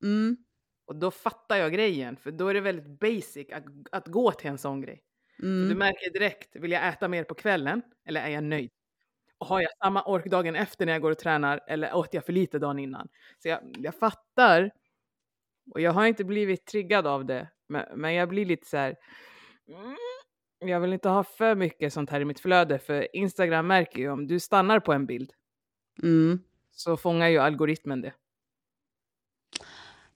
mm, 0.02 0.36
Och 0.84 0.96
då 0.96 1.10
fattar 1.10 1.56
jag 1.56 1.72
grejen, 1.72 2.16
för 2.16 2.30
då 2.30 2.48
är 2.48 2.54
det 2.54 2.60
väldigt 2.60 3.00
basic 3.00 3.50
att, 3.52 3.64
att 3.92 4.06
gå 4.06 4.32
till 4.32 4.50
en 4.50 4.58
sån 4.58 4.80
grej. 4.80 5.02
För 5.36 5.46
Du 5.46 5.64
mm, 5.64 5.78
märker 5.78 6.12
direkt, 6.12 6.56
vill 6.56 6.72
jag 6.72 6.88
äta 6.88 7.08
mer 7.08 7.24
på 7.24 7.34
kvällen 7.34 7.82
eller 8.04 8.20
är 8.20 8.28
jag 8.28 8.44
nöjd? 8.44 8.70
Har 9.40 9.60
jag 9.60 9.70
samma 9.84 10.02
ork 10.02 10.26
dagen 10.26 10.56
efter 10.56 10.86
när 10.86 10.92
jag 10.92 11.02
går 11.02 11.10
och 11.10 11.18
tränar 11.18 11.60
eller 11.66 11.94
åt 11.94 12.14
jag 12.14 12.26
för 12.26 12.32
lite 12.32 12.58
dagen 12.58 12.78
innan? 12.78 13.08
Så 13.42 13.48
jag, 13.48 13.60
jag 13.78 13.94
fattar. 13.94 14.70
Och 15.74 15.80
jag 15.80 15.92
har 15.92 16.06
inte 16.06 16.24
blivit 16.24 16.66
triggad 16.66 17.06
av 17.06 17.24
det, 17.24 17.48
men, 17.68 17.86
men 17.94 18.14
jag 18.14 18.28
blir 18.28 18.44
lite 18.44 18.68
så 18.68 18.76
här. 18.76 18.96
Mm, 19.68 19.96
jag 20.58 20.80
vill 20.80 20.92
inte 20.92 21.08
ha 21.08 21.24
för 21.24 21.54
mycket 21.54 21.92
sånt 21.92 22.10
här 22.10 22.20
i 22.20 22.24
mitt 22.24 22.40
flöde, 22.40 22.78
för 22.78 23.16
Instagram 23.16 23.66
märker 23.66 23.98
ju 23.98 24.10
om 24.10 24.26
du 24.26 24.40
stannar 24.40 24.80
på 24.80 24.92
en 24.92 25.06
bild 25.06 25.32
mm. 26.02 26.40
så 26.70 26.96
fångar 26.96 27.28
ju 27.28 27.38
algoritmen 27.38 28.00
det. 28.00 28.12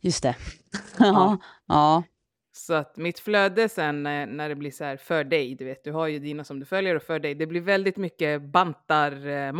Just 0.01 0.23
det. 0.23 0.37
ja, 0.99 1.39
ja, 1.67 2.03
Så 2.57 2.75
att 2.75 2.97
mitt 2.97 3.19
flöde 3.19 3.69
sen 3.69 4.03
när, 4.03 4.27
när 4.27 4.49
det 4.49 4.55
blir 4.55 4.71
så 4.71 4.85
här 4.85 4.97
för 4.97 5.25
dig, 5.25 5.55
du 5.55 5.65
vet, 5.65 5.85
du 5.85 5.93
har 5.93 6.07
ju 6.07 6.19
dina 6.19 6.45
som 6.45 6.61
du 6.61 6.67
följer 6.67 6.95
och 6.97 7.03
för 7.03 7.19
dig, 7.19 7.35
det 7.35 7.47
blir 7.47 7.61
väldigt 7.61 7.97
mycket 7.97 8.43
bantar 8.43 9.27
eh, 9.27 9.53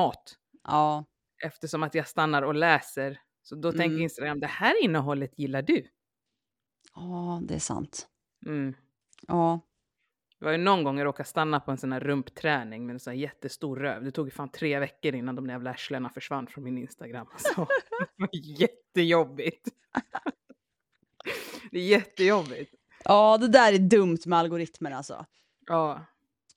ja, 0.65 1.05
eftersom 1.45 1.83
att 1.83 1.95
jag 1.95 2.09
stannar 2.09 2.43
och 2.43 2.55
läser. 2.55 3.21
Så 3.43 3.55
då 3.55 3.73
tänker 3.73 3.87
Mm. 3.87 4.03
Instagram, 4.03 4.41
det 4.41 4.47
här 4.47 4.85
innehållet 4.85 5.39
gillar 5.39 5.63
du. 5.63 5.87
ja, 6.95 7.41
det 7.43 7.55
är 7.55 7.59
sant. 7.59 8.09
Mm. 8.47 8.75
Ja, 9.29 9.61
Det 10.39 10.45
var 10.45 10.53
ju 10.53 10.59
någon 10.59 10.85
gång 10.85 10.99
jag 10.99 11.05
råkade 11.05 11.29
stanna 11.29 11.61
på 11.61 11.71
en 11.71 11.79
sån 11.79 11.93
här 11.93 12.01
rumpträning 12.01 12.87
med 12.87 12.95
en 12.95 13.01
sån 13.01 13.11
här 13.11 13.19
jättestor 13.19 13.77
röv. 13.77 14.05
Det 14.05 14.11
tog 14.11 14.27
ju 14.27 14.31
fan 14.31 14.49
tre 14.49 14.79
veckor 14.79 15.15
innan 15.15 15.37
de 15.37 15.47
där 15.47 15.55
jävla 15.55 15.71
arslena 15.71 16.11
försvann 16.11 16.47
från 16.47 16.65
min 16.65 16.79
Instagram. 16.79 17.27
Alltså, 17.33 17.67
det 17.91 18.07
var 18.17 18.29
jättejobbigt. 18.61 19.69
Det 21.71 21.79
är 21.79 21.87
jättejobbigt. 21.87 22.75
Ja, 23.05 23.39
det 23.39 23.49
där 23.49 23.73
är 23.73 23.79
dumt 23.79 24.19
med 24.27 24.39
algoritmer 24.39 24.91
alltså. 24.91 25.27
Ja, 25.67 26.01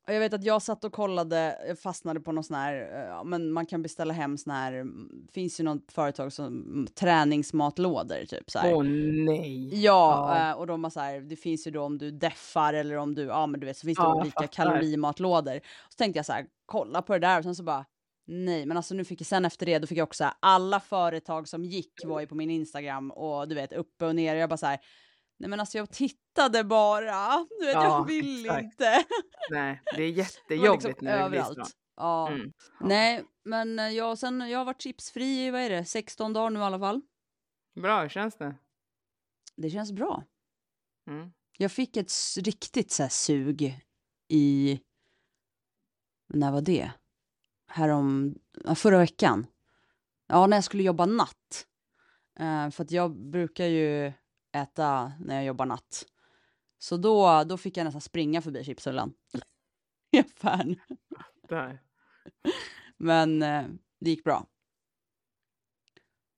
Och 0.08 0.14
jag 0.14 0.20
vet 0.20 0.34
att 0.34 0.44
jag 0.44 0.62
satt 0.62 0.84
och 0.84 0.94
kollade, 0.94 1.60
jag 1.68 1.80
fastnade 1.80 2.20
på 2.20 2.32
någon 2.32 2.44
sån 2.44 2.56
här, 2.58 2.74
eh, 2.76 3.08
ja, 3.10 3.24
men 3.24 3.52
man 3.52 3.66
kan 3.66 3.82
beställa 3.82 4.14
hem 4.14 4.38
sån 4.38 4.54
här, 4.54 4.74
mm, 4.74 5.28
finns 5.34 5.60
ju 5.60 5.64
något 5.64 5.92
företag 5.92 6.34
som 6.34 6.46
mm, 6.48 6.88
träningsmatlådor 6.96 8.26
typ 8.26 8.52
så 8.52 8.60
här. 8.60 8.74
åh 8.74 8.84
nej. 9.26 9.84
Ja, 9.84 10.36
Ja. 10.38 10.50
eh, 10.52 10.58
och 10.58 10.68
de 10.68 10.84
har 10.84 10.92
så 10.92 11.00
här, 11.00 11.20
det 11.22 11.36
finns 11.36 11.68
ju 11.68 11.72
då 11.72 11.82
om 11.84 11.98
du 11.98 12.12
deffar 12.12 12.74
eller 12.74 12.96
om 12.98 13.16
du, 13.16 13.22
ja 13.24 13.48
men 13.48 13.60
du 13.60 13.66
vet 13.66 13.78
så 13.78 13.88
finns 13.88 13.98
det 13.98 14.04
Ja, 14.04 14.16
olika 14.16 14.48
kalorimatlådor. 14.48 15.60
Så 15.90 15.96
tänkte 15.98 16.18
jag 16.20 16.26
så 16.26 16.34
här, 16.34 16.46
kolla 16.66 17.02
på 17.02 17.14
det 17.14 17.20
där 17.20 17.38
och 17.38 17.44
sen 17.44 17.56
så 17.56 17.64
bara, 17.64 17.86
nej 18.28 18.66
men 18.66 18.78
alltså 18.78 18.94
nu 18.96 19.06
fick 19.06 19.22
jag 19.22 19.28
sen 19.28 19.46
efter 19.46 19.66
det, 19.66 19.80
då 19.80 19.88
fick 19.88 19.98
jag 19.98 20.04
också 20.08 20.18
så 20.18 20.24
här, 20.24 20.34
alla 20.40 20.80
företag 20.80 21.48
som 21.48 21.66
gick 21.66 21.94
var 22.06 22.20
ju 22.20 22.28
på 22.28 22.36
min 22.36 22.50
Instagram 22.50 23.12
och 23.12 23.48
du 23.48 23.56
vet 23.56 23.74
uppe 23.74 24.06
och 24.06 24.16
ner. 24.16 24.36
Jag 24.36 24.50
bara 24.50 24.58
så 24.58 24.66
här, 24.66 24.80
nej 25.38 25.50
men 25.50 25.60
alltså 25.60 25.78
jag 25.78 25.92
tittade 25.92 26.64
bara, 26.64 27.46
du 27.60 27.66
vet 27.66 27.74
Ja, 27.74 27.84
jag 27.84 28.06
vill 28.08 28.46
exakt. 28.46 28.64
inte. 28.64 29.04
Nej, 29.52 29.82
det 29.96 30.04
är 30.04 30.12
var 30.12 30.18
jättejobbigt 30.18 30.84
liksom 30.84 31.06
när 31.06 31.24
det 31.24 31.30
blir 31.30 31.40
överallt. 31.40 31.68
så. 31.68 31.74
Ja. 31.96 32.30
Mm. 32.32 32.52
Nej, 32.82 33.24
men 33.44 33.80
eh, 33.80 33.90
jag, 33.90 34.18
sen, 34.18 34.50
jag 34.50 34.58
har 34.58 34.66
varit 34.66 34.82
chipsfri 34.82 35.46
i, 35.46 35.52
vad 35.52 35.62
är 35.62 35.70
det, 35.70 35.86
16 35.86 36.34
dagar 36.34 36.50
nu 36.50 36.60
i 36.60 36.64
alla 36.64 36.80
fall. 36.80 37.02
Bra, 37.76 38.02
hur 38.02 38.10
känns 38.10 38.38
det? 38.38 38.56
Det 39.56 39.70
känns 39.70 39.92
bra. 39.92 40.24
Mm. 41.08 41.32
Jag 41.58 41.72
fick 41.72 41.98
ett 41.98 42.12
riktigt 42.38 42.92
så 42.92 43.08
sug 43.10 43.82
i... 44.28 44.80
När 46.34 46.52
var 46.52 46.62
det? 46.62 46.92
Härom... 47.68 48.36
ja, 48.64 48.76
Förra 48.76 48.98
veckan. 48.98 49.48
Ja, 50.28 50.48
när 50.48 50.58
jag 50.58 50.64
skulle 50.64 50.84
jobba 50.84 51.06
natt. 51.06 51.68
Eh, 52.40 52.70
för 52.70 52.84
att 52.84 52.92
jag 52.92 53.16
brukar 53.32 53.66
ju 53.66 54.14
äta 54.62 55.12
när 55.20 55.36
jag 55.36 55.46
jobbar 55.46 55.66
natt. 55.66 56.06
Så 56.78 56.98
då, 56.98 57.44
då 57.44 57.58
fick 57.58 57.78
jag 57.78 57.86
nästan 57.86 58.02
springa 58.02 58.42
förbi 58.42 58.64
chipshyllan. 58.64 59.14
I 60.12 60.20
affären. 60.20 60.76
Där. 61.50 61.82
Men 62.98 63.42
eh, 63.42 63.66
det 64.00 64.10
gick 64.10 64.24
bra. 64.24 64.46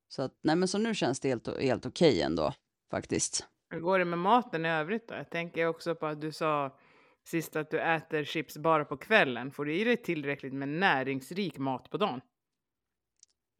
Så, 0.08 0.22
att, 0.22 0.40
nej, 0.42 0.56
men 0.56 0.68
så 0.68 0.78
nu 0.78 0.96
känns 0.96 1.20
det 1.20 1.30
helt, 1.30 1.62
helt 1.62 1.86
okej 1.86 2.22
ändå, 2.22 2.54
faktiskt. 2.92 3.48
Hur 3.70 3.80
går 3.80 4.00
det 4.00 4.06
med 4.06 4.20
maten 4.20 4.66
i 4.66 4.70
övrigt 4.70 5.08
då? 5.08 5.16
Jag 5.16 5.30
tänker 5.30 5.66
också 5.66 5.96
på 5.96 6.06
att 6.06 6.22
du 6.22 6.32
sa 6.32 6.78
sist 7.24 7.56
att 7.56 7.72
du 7.72 7.80
äter 7.80 8.24
chips 8.24 8.58
bara 8.58 8.86
på 8.86 8.98
kvällen. 8.98 9.52
Får 9.52 9.66
du 9.66 9.76
i 9.76 9.84
dig 9.84 9.98
tillräckligt 9.98 10.54
med 10.54 10.70
näringsrik 10.70 11.58
mat 11.58 11.90
på 11.90 11.98
dagen? 11.98 12.22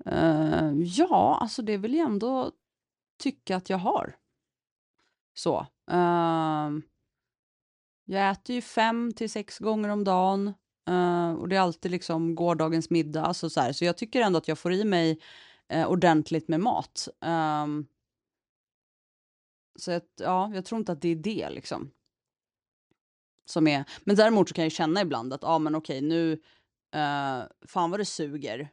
Eh, 0.06 0.72
ja, 0.76 1.38
alltså 1.42 1.62
det 1.62 1.78
vill 1.78 1.94
jag 1.94 2.06
ändå 2.06 2.52
tycka 3.20 3.56
att 3.56 3.70
jag 3.70 3.78
har. 3.78 4.16
Så. 5.34 5.68
ehm, 5.92 6.82
jag 8.06 8.32
äter 8.32 8.56
ju 8.56 8.62
fem 8.62 9.14
till 9.14 9.30
sex 9.30 9.60
gånger 9.60 9.90
om 9.90 10.04
dagen. 10.04 10.54
uh, 10.90 11.32
och 11.32 11.50
det 11.50 11.56
är 11.56 11.60
alltid 11.60 11.92
liksom 11.92 12.36
gårdagens 12.36 12.90
middag. 12.90 13.26
Alltså 13.26 13.50
så, 13.50 13.62
här. 13.62 13.72
så 13.74 13.86
jag 13.86 13.98
tycker 13.98 14.22
ändå 14.22 14.38
att 14.38 14.48
jag 14.48 14.60
får 14.60 14.74
i 14.74 14.84
mig 14.86 15.20
uh, 15.74 15.88
ordentligt 15.88 16.48
med 16.48 16.60
mat. 16.60 17.08
Ehm, 17.22 17.88
så 19.80 19.92
att, 19.92 20.10
ja, 20.20 20.52
jag 20.54 20.66
tror 20.66 20.80
inte 20.80 20.92
att 20.92 21.02
det 21.02 21.10
är 21.10 21.16
det 21.16 21.50
liksom. 21.50 21.92
Som 23.46 23.68
är, 23.68 23.86
men 24.04 24.16
däremot 24.16 24.50
så 24.50 24.56
kan 24.56 24.64
jag 24.64 24.72
känna 24.72 25.02
ibland 25.02 25.34
att, 25.34 25.44
ja 25.44 25.60
men 25.60 25.76
okej 25.76 26.02
nu, 26.02 26.32
uh, 26.96 27.44
fan 27.68 27.92
vad 27.92 28.00
det 28.00 28.06
suger. 28.06 28.70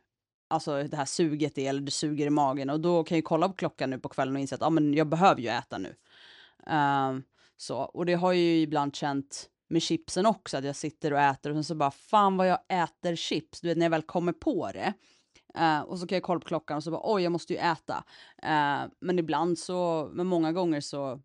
Alltså 0.48 0.82
det 0.82 0.96
här 0.96 1.04
suget 1.04 1.58
är, 1.58 1.68
eller 1.68 1.80
det 1.80 1.90
suger 1.90 2.26
i 2.26 2.30
magen. 2.30 2.70
Och 2.70 2.80
då 2.80 3.04
kan 3.04 3.18
jag 3.18 3.24
kolla 3.24 3.48
på 3.48 3.54
klockan 3.54 3.90
nu 3.90 3.98
på 3.98 4.08
kvällen 4.08 4.34
och 4.34 4.40
inse 4.40 4.54
att, 4.54 4.60
ja 4.60 4.70
men 4.70 4.94
jag 4.94 5.08
behöver 5.08 5.40
ju 5.42 5.48
äta 5.48 5.78
nu. 5.78 5.94
Um, 6.70 7.22
så, 7.56 7.78
och 7.78 8.06
det 8.06 8.14
har 8.14 8.32
jag 8.32 8.42
ju 8.42 8.60
ibland 8.60 8.96
känt 8.96 9.50
med 9.68 9.82
chipsen 9.82 10.26
också, 10.26 10.56
att 10.56 10.64
jag 10.64 10.76
sitter 10.76 11.12
och 11.12 11.20
äter 11.20 11.50
och 11.50 11.56
sen 11.56 11.64
så 11.64 11.74
bara, 11.74 11.90
fan 11.90 12.36
vad 12.36 12.48
jag 12.48 12.58
äter 12.68 13.16
chips. 13.16 13.60
Du 13.60 13.68
vet 13.68 13.78
när 13.78 13.84
jag 13.84 13.90
väl 13.90 14.02
kommer 14.02 14.32
på 14.32 14.70
det. 14.72 14.94
Uh, 15.58 15.80
och 15.80 15.98
så 15.98 16.06
kan 16.06 16.16
jag 16.16 16.22
kolla 16.22 16.40
på 16.40 16.46
klockan 16.46 16.76
och 16.76 16.84
så 16.84 16.90
bara, 16.90 17.14
oj 17.14 17.22
jag 17.22 17.32
måste 17.32 17.52
ju 17.52 17.58
äta. 17.58 18.04
Uh, 18.44 18.92
men 19.00 19.18
ibland 19.18 19.58
så, 19.58 20.10
men 20.12 20.26
många 20.26 20.52
gånger 20.52 20.80
så 20.80 21.20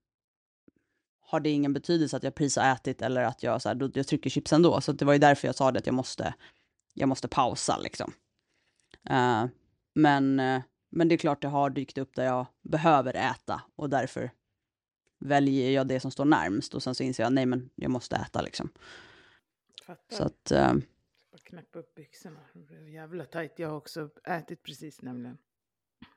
har 1.21 1.39
det 1.39 1.49
ingen 1.49 1.73
betydelse 1.73 2.17
att 2.17 2.23
jag 2.23 2.35
precis 2.35 2.57
har 2.57 2.73
ätit 2.73 3.01
eller 3.01 3.23
att 3.23 3.43
jag, 3.43 3.61
så 3.61 3.69
här, 3.69 3.75
då, 3.75 3.89
jag 3.93 4.07
trycker 4.07 4.29
chips 4.29 4.53
ändå. 4.53 4.81
Så 4.81 4.91
det 4.91 5.05
var 5.05 5.13
ju 5.13 5.19
därför 5.19 5.47
jag 5.47 5.55
sa 5.55 5.71
det 5.71 5.79
att 5.79 5.85
jag 5.85 5.95
måste, 5.95 6.33
jag 6.93 7.09
måste 7.09 7.27
pausa 7.27 7.77
liksom. 7.77 8.13
Uh, 9.09 9.45
men, 9.93 10.39
eh, 10.39 10.61
men 10.89 11.07
det 11.07 11.15
är 11.15 11.17
klart 11.17 11.41
det 11.41 11.47
har 11.47 11.69
dykt 11.69 11.97
upp 11.97 12.15
där 12.15 12.25
jag 12.25 12.45
behöver 12.61 13.13
äta 13.13 13.61
och 13.75 13.89
därför 13.89 14.31
väljer 15.21 15.71
jag 15.71 15.87
det 15.87 15.99
som 15.99 16.11
står 16.11 16.25
närmst 16.25 16.73
och 16.73 16.83
sen 16.83 16.95
så 16.95 17.03
inser 17.03 17.23
jag 17.23 17.33
nej 17.33 17.45
men 17.45 17.69
jag 17.75 17.91
måste 17.91 18.15
äta 18.15 18.41
liksom. 18.41 18.69
Fattar. 19.85 20.15
Så 20.15 20.23
att, 20.23 20.51
eh, 20.51 20.73
knäppa 21.43 21.79
upp 21.79 21.95
byxorna. 21.95 22.39
Jävla 22.93 23.25
tajt. 23.25 23.59
Jag 23.59 23.69
har 23.69 23.77
också 23.77 24.09
ätit 24.23 24.63
precis 24.63 25.01
nämligen. 25.01 25.37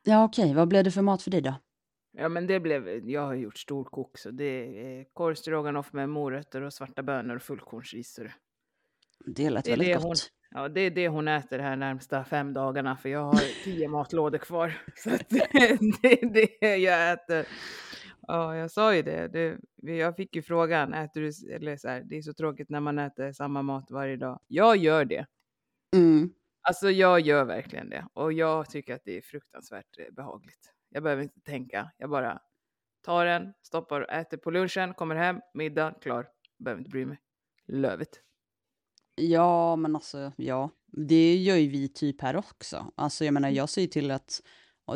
ja 0.03 0.25
okej, 0.25 0.55
vad 0.55 0.69
blev 0.69 0.85
det 0.85 0.91
för 0.91 1.03
mat 1.03 1.23
för 1.23 1.31
dig 1.31 1.41
då? 1.41 1.55
Ja 2.17 2.29
men 2.29 2.47
det 2.47 2.61
blev, 2.61 3.09
jag 3.11 3.21
har 3.27 3.35
gjort 3.35 3.59
storkok 3.59 4.19
så 4.19 4.31
det 4.31 4.45
är 5.01 5.05
korv 5.13 5.85
med 5.93 6.09
morötter 6.09 6.63
och 6.63 6.73
svarta 6.73 7.03
bönor 7.03 7.37
och 7.37 7.43
fullkornsris. 7.43 8.21
det- 9.27 9.51
lät 9.51 9.65
Det 9.65 9.71
väldigt 9.71 9.89
det 9.89 9.95
hon- 9.97 10.09
gott. 10.09 10.31
Ja 10.51 10.69
det 10.69 10.81
är 10.81 10.91
det 10.91 11.09
hon 11.09 11.29
äter 11.29 11.59
här 11.59 11.77
närmsta 11.77 12.25
fem 12.25 12.53
dagarna 12.53 12.97
för 12.97 13.09
jag 13.09 13.25
har 13.25 13.65
tio 13.65 13.89
matlådor 13.89 14.39
kvar. 14.39 14.83
Så 14.97 15.11
att 15.15 15.29
det 15.29 15.55
är 15.55 16.33
det 16.61 16.77
jag 16.77 17.13
äter. 17.13 17.47
Ja 18.27 18.57
jag 18.57 18.71
sa 18.71 18.95
ju 18.95 19.03
det, 19.03 19.29
det, 19.29 19.59
jag 19.97 20.17
fick 20.17 20.37
ju 20.37 20.43
frågan, 20.43 20.95
äter 20.95 21.21
du, 21.21 21.55
eller 21.55 21.77
så 21.77 21.89
här, 21.89 22.03
det 22.05 22.17
är 22.17 22.23
så 22.23 22.35
tråkigt 22.35 22.71
när 22.71 22.81
man 22.81 22.99
äter 22.99 23.33
samma 23.33 23.63
mat 23.63 23.91
varje 23.91 24.17
dag. 24.17 24.41
Jag 24.47 24.77
gör 24.77 25.05
det. 25.05 25.27
Mm. 25.97 26.31
Alltså 26.69 26.91
jag 26.91 27.21
gör 27.21 27.45
verkligen 27.45 27.91
det 27.91 28.07
och 28.15 28.33
jag 28.33 28.71
tycker 28.71 28.95
att 28.95 29.05
det 29.05 29.17
är 29.17 29.23
fruktansvärt 29.23 29.99
eh, 29.99 30.15
behagligt. 30.15 30.73
Jag 30.89 31.03
behöver 31.03 31.23
inte 31.23 31.41
tänka, 31.41 31.91
jag 31.99 32.11
bara 32.11 32.41
tar 33.05 33.27
den, 33.27 33.53
stoppar 33.63 34.01
och 34.01 34.13
äter 34.13 34.37
på 34.37 34.51
lunchen, 34.51 34.95
kommer 34.95 35.15
hem, 35.15 35.41
middag, 35.55 35.95
klar. 36.01 36.29
Behöver 36.59 36.81
inte 36.81 36.91
bry 36.91 37.07
mig. 37.07 37.19
Lövet. 37.67 38.21
Ja, 39.17 39.77
men 39.77 39.95
alltså, 39.97 40.33
ja. 40.37 40.71
Det 40.87 41.37
gör 41.37 41.57
ju 41.57 41.69
vi 41.69 41.89
typ 41.89 42.21
här 42.21 42.37
också. 42.37 42.93
Alltså, 42.97 43.25
jag 43.25 43.35
menar, 43.35 43.51
jag 43.51 43.69
säger 43.69 43.89
till 43.89 44.11
att 44.11 44.41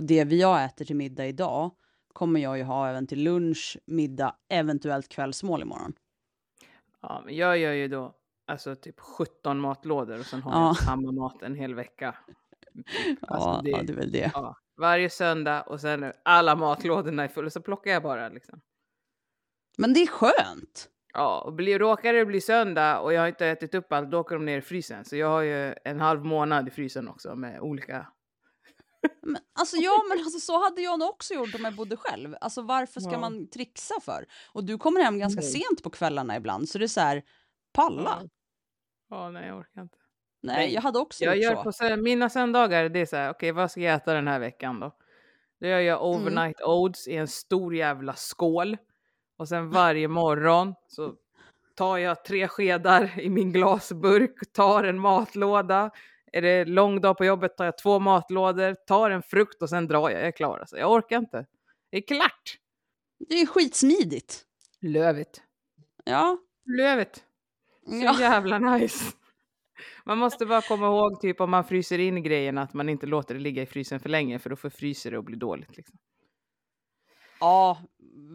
det 0.03 0.25
vi 0.25 0.41
jag 0.41 0.65
äter 0.65 0.85
till 0.85 0.97
middag 0.97 1.27
idag 1.27 1.71
kommer 2.19 2.41
jag 2.41 2.59
ju 2.59 2.65
ha 2.65 2.89
även 2.89 3.07
till 3.07 3.23
lunch, 3.25 3.79
middag, 3.87 4.35
eventuellt 4.49 5.09
kvällsmål 5.09 5.63
imorgon. 5.63 5.93
Ja, 7.03 7.23
men 7.25 7.37
jag 7.37 7.59
gör 7.59 7.73
ju 7.73 7.89
då 7.89 8.15
alltså 8.47 8.75
typ 8.75 9.01
17 9.01 9.61
matlådor 9.61 10.19
och 10.21 10.27
sen 10.27 10.43
har 10.43 10.53
Ja. 10.53 10.67
jag 10.67 10.77
samma 10.77 11.13
mat 11.13 11.43
en 11.43 11.55
hel 11.55 11.75
vecka. 11.75 12.15
Alltså, 13.21 13.49
ja, 13.49 13.61
det- 13.65 13.71
ja, 13.71 13.83
det 13.83 13.93
är 13.93 13.97
väl 13.97 14.13
det. 14.13 14.31
Ja, 14.35 14.57
varje 14.77 15.11
söndag 15.11 15.63
och 15.63 15.81
sen 15.81 16.13
alla 16.25 16.57
matlådorna 16.57 17.25
är 17.25 17.29
fulla 17.29 17.51
så 17.51 17.61
plockar 17.63 17.91
jag 17.91 18.03
bara 18.03 18.29
liksom. 18.29 18.61
Men 19.79 19.93
det 19.95 20.01
är 20.01 20.07
skönt. 20.07 20.89
Ja, 21.15 21.41
och 21.41 21.53
blir, 21.53 21.79
råkar 21.79 22.13
det 22.13 22.25
bli 22.27 22.41
söndag 22.41 23.01
och 23.01 23.13
jag 23.13 23.21
har 23.21 23.29
inte 23.29 23.47
ätit 23.47 23.75
upp 23.75 23.93
allt, 23.93 24.11
då 24.11 24.19
åker 24.21 24.35
de 24.35 24.45
ner 24.45 24.59
i 24.59 24.63
frysen. 24.63 25.05
Så 25.05 25.17
jag 25.17 25.29
har 25.29 25.43
ju 25.43 25.75
en 25.85 26.01
halv 26.01 26.25
månad 26.25 26.69
i 26.69 26.71
frysen 26.71 27.09
också 27.09 27.35
med 27.35 27.61
olika. 27.61 28.07
Men, 29.23 29.43
alltså, 29.59 29.77
ja, 29.77 30.03
men 30.09 30.19
alltså, 30.19 30.41
så 30.41 30.65
hade 30.65 30.83
jag 30.83 30.99
nog 30.99 31.09
också 31.09 31.35
gjort 31.35 31.55
om 31.55 31.65
jag 31.65 31.75
bodde 31.75 31.97
själv. 31.97 32.37
Alltså, 32.41 32.63
varför 32.63 33.01
ska 33.01 33.13
Ja. 33.13 33.19
man 33.19 33.49
trixa 33.51 33.95
för? 34.01 34.27
Och 34.53 34.65
du 34.65 34.79
kommer 34.79 35.01
hem 35.01 35.19
ganska 35.19 35.41
Nej. 35.41 35.51
sent 35.51 35.83
på 35.83 35.91
kvällarna 35.91 36.37
ibland, 36.37 36.69
så 36.69 36.79
det 36.79 36.85
är 36.85 36.89
så 36.89 37.01
här, 37.01 37.23
palla. 37.73 38.19
Ja. 38.23 38.29
Ja, 39.11 39.31
nej 39.31 39.49
jag 39.49 39.59
orkar 39.59 39.83
inte. 39.83 39.99
Nej, 40.43 40.57
Nej, 40.57 40.75
jag 40.75 40.83
hade 40.83 40.99
också 40.99 41.25
Jag 41.25 41.37
gjort 41.37 41.43
gör 41.65 41.73
så. 41.73 41.89
på 41.89 41.97
mina 41.97 42.31
söndagar, 42.31 42.89
det 42.89 43.01
är 43.01 43.07
så 43.07 43.17
här, 43.17 43.31
okej 43.31 43.53
vad 43.53 43.71
ska 43.71 43.81
jag 43.81 43.95
äta 43.95 44.15
den 44.15 44.29
här 44.29 44.39
veckan 44.39 44.81
då? 44.81 44.97
Då 45.61 45.67
gör 45.67 45.81
jag 45.81 46.05
overnight 46.05 46.61
oats 46.63 47.09
i 47.09 47.17
en 47.17 47.29
stor 47.29 47.75
jävla 47.77 48.15
skål. 48.15 48.77
Och 49.39 49.49
sen 49.49 49.71
varje 49.71 50.09
morgon 50.09 50.75
så 50.89 51.15
tar 51.77 51.99
jag 51.99 52.25
tre 52.25 52.49
skedar 52.49 53.21
i 53.21 53.31
min 53.31 53.53
glasburk, 53.53 54.53
tar 54.53 54.85
en 54.85 54.99
matlåda. 54.99 55.91
Är 56.33 56.43
det 56.43 56.65
lång 56.65 57.01
dag 57.01 57.17
på 57.17 57.25
jobbet 57.25 57.57
tar 57.57 57.65
jag 57.65 57.79
två 57.79 57.99
matlådor, 57.99 58.75
tar 58.75 59.11
en 59.11 59.23
frukt 59.23 59.63
och 59.63 59.69
sen 59.69 59.87
drar 59.87 60.11
jag. 60.11 60.21
Jag 60.21 60.27
är 60.27 60.33
klar 60.33 60.59
alltså. 60.59 60.79
Jag 60.79 60.93
orkar 60.93 61.19
inte. 61.19 61.47
Det 61.91 61.97
är 61.97 62.03
klart. 62.03 62.59
Det 63.29 63.35
är 63.35 63.47
skitsmidigt. 63.47 64.45
Lövet. 64.81 65.43
Ja. 66.05 66.39
Lövet. 66.79 67.25
Så 67.87 68.05
ja. 68.05 68.21
jävla 68.21 68.59
nice. 68.59 69.13
Man 70.05 70.19
måste 70.19 70.47
bara 70.47 70.63
komma 70.63 70.87
ihåg 70.87 71.21
typ 71.21 71.41
om 71.41 71.51
man 71.51 71.65
fryser 71.65 71.99
in 71.99 72.23
grejerna 72.23 72.63
att 72.63 72.75
man 72.75 72.89
inte 72.89 73.07
låter 73.07 73.35
det 73.35 73.41
ligga 73.41 73.63
i 73.63 73.67
frysen 73.67 74.01
för 74.01 74.09
länge 74.09 74.39
för 74.39 74.51
då 74.51 74.57
förfryser 74.57 75.11
det 75.11 75.19
och 75.19 75.25
blir 75.25 75.37
dåligt. 75.37 75.77
Liksom. 75.77 75.99
Ja, 77.41 77.79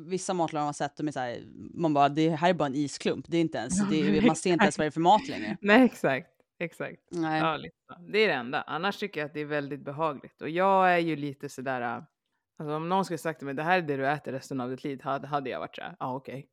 vissa 0.08 0.34
matlagar 0.34 0.62
man 0.62 0.68
har 0.68 0.74
sett, 0.74 0.98
de 0.98 1.08
är 1.08 1.12
så 1.12 1.20
här, 1.20 1.44
man 1.74 1.94
bara, 1.94 2.10
det 2.10 2.30
här 2.30 2.50
är 2.50 2.54
bara 2.54 2.66
en 2.66 2.76
isklump. 2.76 3.26
Det 3.28 3.38
är 3.38 3.42
inte 3.42 3.58
ens, 3.58 3.90
det 3.90 4.00
är, 4.00 4.28
man 4.28 4.36
ser 4.36 4.54
inte 4.54 4.64
ens 4.64 4.78
vad 4.78 4.86
det 4.86 4.90
är 4.90 4.92
för 4.92 5.02
mat 5.02 5.28
längre. 5.28 5.58
Nej, 5.62 5.86
exakt. 5.86 6.28
Exakt. 6.64 7.02
Nej. 7.12 7.40
Ja, 7.40 7.60
så. 7.88 8.02
Det 8.12 8.20
är 8.20 8.28
det 8.28 8.34
enda. 8.34 8.62
Annars 8.62 8.98
tycker 8.98 9.20
jag 9.20 9.28
att 9.28 9.34
det 9.34 9.42
är 9.42 9.46
väldigt 9.46 9.86
behagligt. 9.86 10.42
Och 10.42 10.50
jag 10.50 10.94
är 10.94 10.98
ju 10.98 11.16
lite 11.16 11.50
sådär, 11.50 11.82
äh, 11.82 12.04
alltså 12.60 12.76
om 12.76 12.90
någon 12.90 13.06
skulle 13.06 13.18
sagt 13.18 13.40
till 13.40 13.46
mig, 13.46 13.56
det 13.56 13.64
här 13.64 13.78
är 13.78 13.82
det 13.82 13.98
du 13.98 14.08
äter 14.08 14.32
resten 14.32 14.62
av 14.62 14.70
ditt 14.70 14.84
liv, 14.84 15.02
hade, 15.02 15.28
hade 15.28 15.50
jag 15.50 15.60
varit 15.60 15.76
såhär, 15.76 15.96
ja 16.00 16.06
ah, 16.06 16.16
okej. 16.16 16.50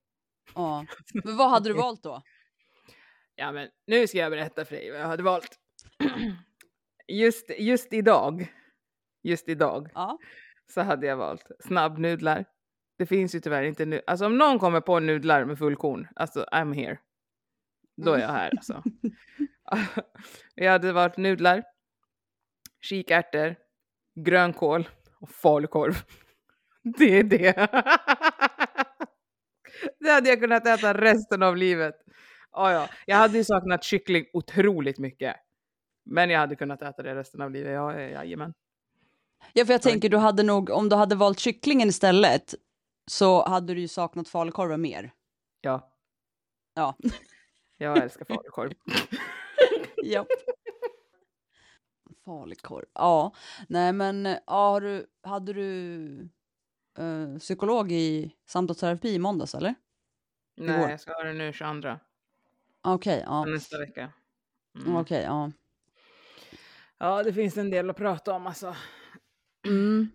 Ja. 0.54 0.86
Men 1.24 1.36
vad 1.36 1.50
hade 1.50 1.68
du 1.68 1.74
valt 1.74 2.02
då? 2.02 2.22
Ja 3.34 3.52
men 3.52 3.68
nu 3.86 4.06
ska 4.06 4.18
jag 4.18 4.30
berätta 4.30 4.64
för 4.64 4.76
dig 4.76 4.90
vad 4.90 5.00
jag 5.00 5.06
hade 5.06 5.22
valt. 5.22 5.58
Just, 7.08 7.50
just 7.58 7.92
idag, 7.92 8.52
just 9.22 9.48
idag, 9.48 9.90
Ja. 9.94 10.18
så 10.74 10.80
hade 10.80 11.06
jag 11.06 11.16
valt 11.16 11.50
snabbnudlar. 11.60 12.44
Det 12.98 13.06
finns 13.06 13.34
ju 13.34 13.40
tyvärr 13.40 13.62
inte 13.62 13.84
nu. 13.84 14.02
Alltså 14.06 14.26
om 14.26 14.38
någon 14.38 14.58
kommer 14.58 14.80
på 14.80 15.00
nudlar 15.00 15.44
med 15.44 15.58
fullkorn, 15.58 16.08
alltså 16.16 16.44
I'm 16.52 16.74
here. 16.74 16.98
Då 17.96 18.12
är 18.12 18.18
jag 18.20 18.28
här 18.28 18.50
alltså. 18.50 18.82
jag 20.54 20.72
hade 20.72 20.92
valt 20.92 21.16
nudlar, 21.16 21.64
kikärtor, 22.80 23.56
grönkål 24.14 24.88
och 25.20 25.30
falukorv. 25.30 25.94
Det 26.82 27.18
är 27.18 27.24
det. 27.24 27.54
det 30.00 30.10
hade 30.10 30.28
jag 30.28 30.40
kunnat 30.40 30.66
äta 30.66 30.94
resten 30.94 31.42
av 31.42 31.56
livet. 31.56 31.94
Ja, 32.52 32.72
ja. 32.72 32.88
Jag 33.06 33.16
hade 33.16 33.38
ju 33.38 33.44
saknat 33.44 33.84
kyckling 33.84 34.24
otroligt 34.32 34.98
mycket. 34.98 35.36
Men 36.04 36.30
jag 36.30 36.40
hade 36.40 36.56
kunnat 36.56 36.82
äta 36.82 37.02
det 37.02 37.14
resten 37.14 37.40
av 37.42 37.50
livet. 37.50 37.72
Ja, 37.72 38.00
jajamän. 38.00 38.54
Ja, 39.52 39.64
för 39.64 39.72
jag 39.72 39.82
tänker 39.82 40.08
du 40.08 40.16
hade 40.16 40.42
nog, 40.42 40.70
om 40.70 40.88
du 40.88 40.96
hade 40.96 41.14
valt 41.14 41.38
kycklingen 41.38 41.88
istället, 41.88 42.54
så 43.06 43.48
hade 43.48 43.74
du 43.74 43.80
ju 43.80 43.88
saknat 43.88 44.28
falukorven 44.28 44.80
mer. 44.80 45.12
Ja, 45.60 45.92
Ja. 46.74 46.96
jag 47.76 47.98
älskar 48.02 48.24
falukorv. 48.24 48.72
Japp. 50.04 50.28
Falukorv. 52.24 52.84
Ja, 52.94 53.34
nej 53.68 53.92
men 53.92 54.24
ja, 54.24 54.40
har 54.46 54.80
du, 54.80 55.06
hade 55.22 55.52
du 55.52 56.28
eh, 56.98 57.38
psykolog 57.38 57.92
i 57.92 58.34
samtalsterapi 58.46 59.14
i 59.14 59.18
måndags 59.18 59.54
eller? 59.54 59.74
Nej, 60.56 60.76
Igår. 60.76 60.90
jag 60.90 61.00
ska 61.00 61.12
ha 61.12 61.22
det 61.22 61.32
nu 61.32 61.52
22. 61.52 61.98
Okej, 62.82 63.22
ja. 63.26 63.44
Nästa 63.44 63.78
vecka. 63.78 64.12
Mm. 64.78 64.96
Okej, 64.96 65.22
ja. 65.22 65.52
Ja, 66.98 67.22
det 67.22 67.32
finns 67.32 67.56
en 67.56 67.70
del 67.70 67.90
att 67.90 67.96
prata 67.96 68.32
om 68.34 68.46
alltså. 68.46 68.76
Mm. 69.66 70.10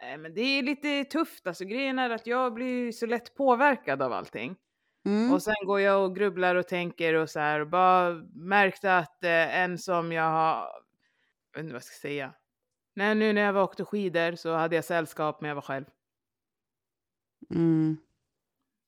Nej, 0.00 0.18
men 0.18 0.34
det 0.34 0.40
är 0.40 0.62
lite 0.62 1.04
tufft. 1.04 1.46
Alltså, 1.46 1.64
grejen 1.64 1.98
är 1.98 2.10
att 2.10 2.26
jag 2.26 2.54
blir 2.54 2.92
så 2.92 3.06
lätt 3.06 3.34
påverkad 3.34 4.02
av 4.02 4.12
allting. 4.12 4.56
Mm. 5.04 5.32
Och 5.32 5.42
sen 5.42 5.54
går 5.66 5.80
jag 5.80 6.04
och 6.04 6.16
grubblar 6.16 6.54
och 6.54 6.68
tänker 6.68 7.14
och 7.14 7.30
så 7.30 7.40
här. 7.40 7.60
Och 7.60 7.68
bara 7.68 8.10
märkte 8.34 8.96
att 8.98 9.24
eh, 9.24 9.58
en 9.58 9.78
som 9.78 10.12
jag 10.12 10.30
har... 10.30 10.56
Jag 11.52 11.58
vet 11.58 11.64
inte 11.64 11.72
vad 11.72 11.76
jag 11.76 11.84
ska 11.84 12.00
säga. 12.00 12.32
Nej, 12.94 13.14
nu 13.14 13.32
när 13.32 13.42
jag 13.42 13.52
var 13.52 13.62
åkte 13.62 13.84
skidor 13.84 14.34
så 14.36 14.54
hade 14.54 14.76
jag 14.76 14.84
sällskap 14.84 15.40
men 15.40 15.48
jag 15.48 15.54
var 15.54 15.62
själv. 15.62 15.84
Mm. 17.50 17.96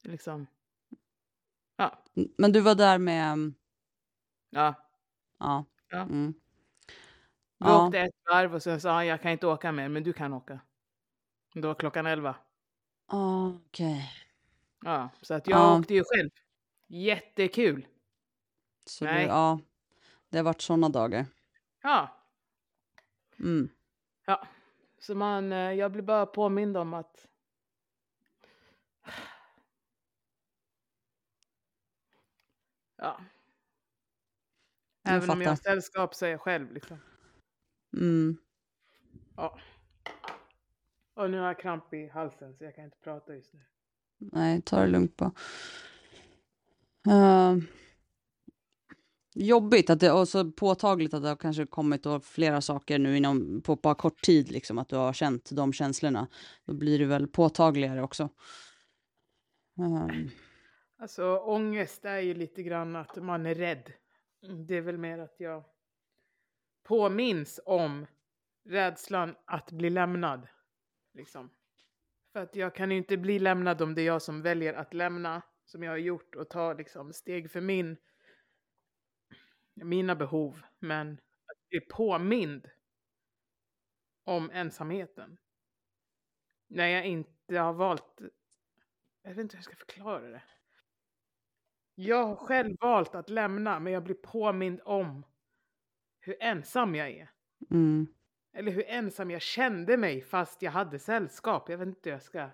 Liksom. 0.04 0.46
Ja. 1.76 2.02
Men 2.38 2.52
du 2.52 2.60
var 2.60 2.74
där 2.74 2.98
med, 2.98 3.24
mm, 3.32 3.54
Ja. 4.50 4.74
ja. 5.38 5.64
Ja. 5.90 5.98
Mm. 6.02 6.34
Vi 7.58 7.66
Ja. 7.66 7.86
åkte 7.86 7.98
ett 8.00 8.14
varv 8.30 8.54
och 8.54 8.62
så 8.62 8.80
sa 8.80 8.92
han 8.94 9.06
jag 9.06 9.22
kan 9.22 9.30
inte 9.32 9.46
åka 9.46 9.72
mer 9.72 9.88
men 9.88 10.02
du 10.04 10.12
kan 10.12 10.32
åka. 10.32 10.60
Då 11.54 11.68
var 11.68 11.74
klockan 11.74 12.06
elva. 12.06 12.36
Ah, 13.08 13.48
Okej. 13.66 14.10
Ja, 14.86 15.08
så 15.22 15.34
att 15.34 15.46
jag 15.46 15.58
Ja. 15.58 15.78
åkte 15.78 15.94
ju 15.94 16.04
själv. 16.04 16.30
Jättekul. 16.86 17.86
Så 18.86 19.04
du, 19.04 19.10
Nej. 19.10 19.26
ja. 19.26 19.60
Det 20.30 20.36
har 20.36 20.44
varit 20.44 20.60
sådana 20.60 20.88
dagar. 20.88 21.26
Ja, 21.82 22.22
Mm. 23.40 23.68
ja. 24.26 24.48
Så 24.98 25.14
man, 25.14 25.52
eh, 25.52 25.72
jag 25.72 25.92
blir 25.92 26.02
bara 26.02 26.26
påmind 26.26 26.76
om 26.76 26.94
att 26.94 27.28
Ja. 32.96 33.20
Jag 35.02 35.14
Även 35.14 35.30
om 35.30 35.42
jag 35.42 35.48
har 35.50 35.56
sällskap 35.56 36.14
så 36.14 36.26
är 36.26 36.30
jag 36.30 36.40
själv 36.40 36.72
liksom. 36.72 36.98
Mm. 37.96 38.36
Ja. 39.36 39.58
Och 41.14 41.30
nu 41.30 41.38
har 41.38 41.46
jag 41.46 41.58
kramp 41.60 41.94
i 41.94 42.08
halsen 42.08 42.56
så 42.56 42.64
jag 42.64 42.74
kan 42.74 42.84
inte 42.84 42.98
prata 42.98 43.34
just 43.34 43.52
nu. 43.54 43.60
Nej, 44.18 44.62
ta 44.62 44.80
det 44.80 44.86
lugnt 44.86 45.16
bara. 45.16 45.32
Uh, 47.08 47.62
jobbigt 49.34 49.90
att 49.90 50.00
det, 50.00 50.12
och 50.12 50.28
så 50.28 50.50
påtagligt 50.50 51.14
att 51.14 51.22
det 51.22 51.28
har 51.28 51.36
kanske 51.36 51.66
kommit 51.66 52.02
då 52.02 52.20
flera 52.20 52.60
saker 52.60 52.98
nu 52.98 53.16
inom, 53.16 53.62
på 53.62 53.76
bara 53.76 53.94
kort 53.94 54.22
tid, 54.22 54.50
liksom, 54.50 54.78
att 54.78 54.88
du 54.88 54.96
har 54.96 55.12
känt 55.12 55.50
de 55.52 55.72
känslorna. 55.72 56.28
Då 56.64 56.74
blir 56.74 56.98
det 56.98 57.06
väl 57.06 57.28
påtagligare 57.28 58.02
också. 58.02 58.28
Ehm, 59.78 60.30
Alltså 60.98 61.38
ångest 61.38 62.04
är 62.04 62.18
ju 62.18 62.34
lite 62.34 62.62
grann 62.62 62.96
att 62.96 63.16
man 63.16 63.46
är 63.46 63.54
rädd. 63.54 63.92
Det 64.66 64.76
är 64.76 64.80
väl 64.80 64.98
mer 64.98 65.18
att 65.18 65.34
jag 65.38 65.64
påminns 66.82 67.60
om 67.64 68.06
rädslan 68.64 69.34
att 69.44 69.72
bli 69.72 69.90
lämnad. 69.90 70.48
Liksom. 71.14 71.50
För 72.36 72.42
att 72.42 72.56
jag 72.56 72.74
kan 72.74 72.90
ju 72.90 72.96
inte 72.96 73.16
bli 73.16 73.38
lämnad 73.38 73.82
om 73.82 73.94
det 73.94 74.02
är 74.02 74.06
jag 74.06 74.22
som 74.22 74.42
väljer 74.42 74.74
att 74.74 74.94
lämna, 74.94 75.42
som 75.64 75.82
jag 75.82 75.90
har 75.90 75.96
gjort, 75.96 76.34
och 76.34 76.50
ta 76.50 76.72
liksom 76.72 77.12
steg 77.12 77.50
för 77.50 77.60
min, 77.60 77.96
mina 79.74 80.14
behov. 80.14 80.62
Men 80.78 81.12
att 81.46 81.68
bli 81.68 81.80
påmind 81.80 82.70
om 84.24 84.50
ensamheten. 84.50 85.38
När 86.66 86.86
jag 86.86 87.06
inte 87.06 87.58
har 87.58 87.72
valt, 87.72 88.20
jag 89.22 89.30
vet 89.30 89.38
inte 89.38 89.56
hur 89.56 89.58
jag 89.58 89.64
ska 89.64 89.76
förklara 89.76 90.28
det. 90.28 90.42
Jag 91.94 92.26
har 92.26 92.36
själv 92.36 92.76
valt 92.80 93.14
att 93.14 93.30
lämna, 93.30 93.80
men 93.80 93.92
jag 93.92 94.04
blir 94.04 94.14
påmind 94.14 94.80
om 94.84 95.26
hur 96.20 96.36
ensam 96.40 96.94
jag 96.94 97.10
är. 97.10 97.30
mm, 97.70 98.06
eller 98.56 98.72
hur 98.72 98.84
ensam 98.88 99.30
jag 99.30 99.42
kände 99.42 99.96
mig 99.96 100.22
fast 100.22 100.62
jag 100.62 100.72
hade 100.72 100.98
sällskap. 100.98 101.68
Jag 101.68 101.78
vet 101.78 101.88
inte 101.88 102.00
hur 102.10 102.12
jag 102.12 102.22
ska, 102.22 102.48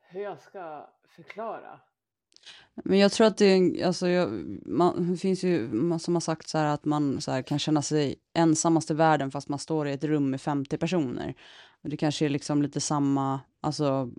hur 0.00 0.20
jag 0.22 0.40
ska 0.40 0.88
förklara. 1.08 1.80
Men 2.74 2.98
jag 2.98 3.12
tror 3.12 3.26
att 3.26 3.36
det, 3.36 3.44
är- 3.46 3.86
alltså, 3.86 4.08
jag, 4.08 4.30
man, 4.66 5.10
det 5.12 5.16
finns 5.18 5.42
ju 5.44 5.68
man 5.68 5.98
som 5.98 6.14
har 6.14 6.20
sagt 6.20 6.48
så 6.48 6.58
här 6.58 6.66
att 6.74 6.84
man 6.84 7.20
så 7.20 7.30
här, 7.32 7.42
kan 7.42 7.58
känna 7.58 7.82
sig 7.82 8.16
ensammast 8.34 8.90
i 8.90 8.94
världen 8.94 9.30
fast 9.30 9.48
man 9.48 9.58
står 9.58 9.88
i 9.88 9.92
ett 9.92 10.04
rum 10.04 10.30
med 10.30 10.40
50 10.40 10.78
personer. 10.78 11.34
Och 11.82 11.88
det 11.88 11.96
kanske 11.96 12.24
är 12.24 12.28
liksom 12.28 12.62
lite 12.62 12.80
samma, 12.80 13.40
alltså, 13.60 14.10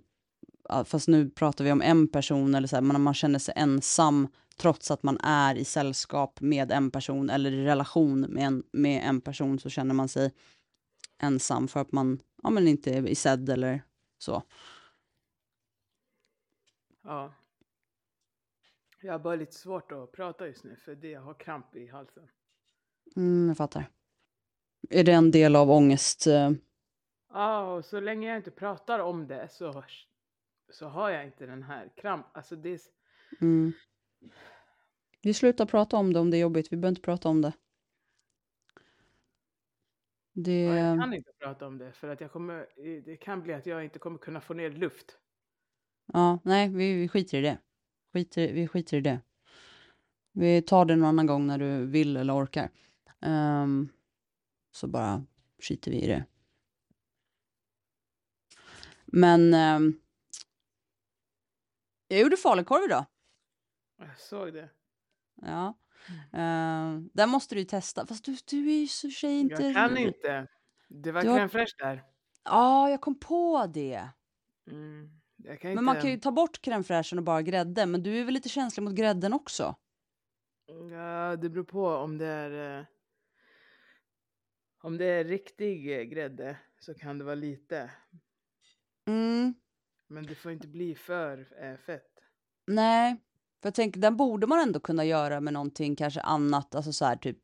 fast 0.84 1.08
nu 1.08 1.30
pratar 1.30 1.64
vi 1.64 1.72
om 1.72 1.82
en 1.82 2.08
person 2.08 2.54
eller 2.54 2.68
så 2.68 2.76
här, 2.76 2.82
men 2.82 3.02
man 3.02 3.14
känner 3.14 3.38
sig 3.38 3.54
ensam 3.56 4.28
trots 4.58 4.90
att 4.90 5.02
man 5.02 5.18
är 5.22 5.54
i 5.54 5.64
sällskap 5.64 6.40
med 6.40 6.72
en 6.72 6.90
person 6.90 7.30
eller 7.30 7.52
i 7.52 7.64
relation 7.64 8.20
med 8.20 8.46
en, 8.46 8.62
med 8.72 9.02
en 9.08 9.20
person 9.20 9.58
så 9.58 9.70
känner 9.70 9.94
man 9.94 10.08
sig 10.08 10.32
ensam 11.22 11.68
för 11.68 11.80
att 11.80 11.92
man 11.92 12.20
ja, 12.42 12.50
men 12.50 12.68
inte 12.68 12.90
är 12.90 13.14
sedd 13.14 13.48
eller 13.50 13.82
så. 14.18 14.42
Ja. 17.02 17.32
Jag 19.02 19.12
har 19.12 19.18
bara 19.18 19.36
lite 19.36 19.54
svårt 19.54 19.92
att 19.92 20.12
prata 20.12 20.46
just 20.46 20.64
nu 20.64 20.76
för 20.76 20.94
det 20.94 21.10
jag 21.10 21.20
har 21.20 21.34
kramp 21.34 21.76
i 21.76 21.86
halsen. 21.86 22.28
Mm, 23.16 23.48
jag 23.48 23.56
fattar. 23.56 23.90
Är 24.90 25.04
det 25.04 25.12
en 25.12 25.30
del 25.30 25.56
av 25.56 25.70
ångest? 25.70 26.26
eh, 26.26 26.50
Ja, 27.32 27.72
och 27.74 27.84
så 27.84 28.00
länge 28.00 28.28
jag 28.28 28.36
inte 28.36 28.50
pratar 28.50 28.98
om 28.98 29.26
det 29.26 29.48
så, 29.50 29.84
så 30.72 30.88
har 30.88 31.10
jag 31.10 31.24
inte 31.24 31.46
den 31.46 31.62
här 31.62 31.90
kramp. 31.96 32.26
Alltså 32.32 32.56
det 32.56 32.68
är, 32.68 32.80
Mm. 33.40 33.72
Vi 35.22 35.34
slutar 35.34 35.66
prata 35.66 35.96
om 35.96 36.12
det 36.12 36.20
om 36.20 36.30
det 36.30 36.36
är 36.36 36.40
jobbigt. 36.40 36.72
Vi 36.72 36.76
behöver 36.76 36.88
inte 36.88 37.02
prata 37.02 37.28
om 37.28 37.42
det. 37.42 37.52
Det... 40.32 40.62
ja, 40.62 40.76
jag 40.76 41.00
kan 41.00 41.14
inte 41.14 41.32
prata 41.38 41.66
om 41.66 41.78
det 41.78 41.92
för 41.92 42.08
att 42.08 42.20
jag 42.20 42.32
kommer, 42.32 42.66
det 43.04 43.16
kan 43.16 43.42
bli 43.42 43.54
att 43.54 43.66
jag 43.66 43.84
inte 43.84 43.98
kommer 43.98 44.18
kunna 44.18 44.40
få 44.40 44.54
ner 44.54 44.70
luft. 44.70 45.18
Ja, 46.12 46.38
nej, 46.44 46.68
vi, 46.68 46.94
vi 46.94 47.08
skiter 47.08 47.38
i 47.38 47.40
det. 47.40 47.58
Skiter, 48.12 48.52
vi 48.52 48.68
skiter 48.68 48.96
i 48.96 49.00
det. 49.00 49.20
Vi 50.32 50.62
tar 50.62 50.84
det 50.84 50.96
någon 50.96 51.08
annan 51.08 51.26
gång 51.26 51.46
när 51.46 51.58
du 51.58 51.86
vill 51.86 52.16
eller 52.16 52.44
orkar. 52.44 52.70
Ehm, 53.20 53.88
så 54.72 54.86
bara 54.86 55.24
skiter 55.62 55.90
vi 55.90 56.02
i 56.02 56.06
det. 56.06 56.24
Men 59.06 59.54
ehm, 59.54 60.00
jag 62.08 62.20
gjorde 62.20 62.36
falukorv 62.36 62.84
idag. 62.84 63.04
Jag 63.98 64.18
såg 64.18 64.52
det. 64.52 64.70
Ja. 65.42 65.78
Uh, 66.34 67.00
där 67.12 67.26
måste 67.26 67.54
du 67.54 67.58
ju 67.60 67.64
testa. 67.66 68.06
Fast 68.06 68.24
du, 68.24 68.36
du 68.50 68.70
är 68.70 68.80
ju 68.80 68.86
så 68.86 69.10
tjej 69.10 69.40
inte... 69.40 69.62
Jag 69.62 69.74
kan 69.74 69.96
inte. 69.96 70.46
Det 70.88 71.12
var 71.12 71.22
Du 71.22 71.28
har- 71.28 71.38
crème 71.38 71.48
fraîche 71.48 71.74
där. 71.78 72.04
Ja, 72.44 72.90
jag 72.90 73.00
kom 73.00 73.18
på 73.20 73.66
det. 73.74 74.08
Mm. 74.70 75.10
Men 75.62 75.84
man 75.84 76.00
kan 76.00 76.10
ju 76.10 76.16
ta 76.20 76.32
bort 76.32 76.60
crème 76.66 77.16
och 77.18 77.22
bara 77.24 77.42
grädde, 77.42 77.86
men 77.86 78.02
du 78.02 78.20
är 78.20 78.24
väl 78.24 78.34
lite 78.34 78.48
känslig 78.48 78.82
mot 78.82 78.94
grädden 78.94 79.32
också? 79.32 79.76
Ja, 80.90 81.36
det 81.36 81.48
beror 81.50 81.64
på 81.64 81.88
om 81.88 82.18
det 82.18 82.26
är... 82.26 82.78
eh, 82.80 82.84
Om 84.82 84.96
det 84.98 85.04
är 85.04 85.24
riktig 85.24 86.10
grädde 86.12 86.56
så 86.80 86.94
kan 86.94 87.18
det 87.18 87.24
vara 87.24 87.34
lite. 87.34 87.90
Mm, 89.06 89.54
Men 90.06 90.26
det 90.26 90.34
får 90.34 90.52
inte 90.52 90.68
bli 90.68 90.94
för 90.94 91.62
eh, 91.64 91.76
fett. 91.76 92.10
nej, 92.66 93.16
för 93.62 93.66
jag 93.66 93.74
tänker 93.74 94.00
den 94.00 94.16
borde 94.16 94.46
man 94.46 94.60
ändå 94.60 94.80
kunna 94.80 95.04
göra 95.04 95.40
med 95.40 95.52
någonting 95.52 95.96
kanske 95.96 96.20
annat, 96.20 96.74
alltså 96.74 96.92
så 96.92 97.04
här 97.04 97.16
typ, 97.16 97.38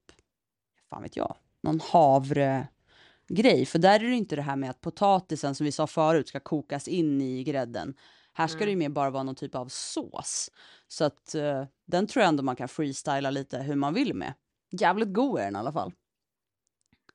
fan 0.90 1.02
vet 1.02 1.16
jag, 1.16 1.36
någon 1.60 1.80
havregrej. 1.80 3.66
För 3.66 3.78
där 3.78 4.04
är 4.04 4.08
det 4.08 4.16
inte 4.16 4.36
det 4.36 4.42
här 4.42 4.56
med 4.56 4.70
att 4.70 4.80
potatisen 4.80 5.54
som 5.54 5.64
vi 5.64 5.72
sa 5.72 5.86
förut 5.86 6.28
ska 6.28 6.40
kokas 6.40 6.88
in 6.88 7.20
i 7.20 7.44
grädden. 7.44 7.94
Här 8.32 8.46
ska 8.46 8.64
det 8.64 8.70
ju 8.70 8.76
mer 8.76 8.88
bara 8.88 9.10
vara 9.10 9.22
någon 9.22 9.34
typ 9.34 9.54
av 9.54 9.68
sås. 9.68 10.50
Så 10.88 11.04
att 11.04 11.34
eh, 11.34 11.64
den 11.86 12.06
tror 12.06 12.22
jag 12.22 12.28
ändå 12.28 12.42
man 12.42 12.56
kan 12.56 12.68
freestyla 12.68 13.30
lite 13.30 13.58
hur 13.58 13.76
man 13.76 13.94
vill 13.94 14.14
med. 14.14 14.34
Jävligt 14.70 15.12
god 15.12 15.40
är 15.40 15.44
den 15.44 15.56
i 15.56 15.58
alla 15.58 15.72
fall. 15.72 15.92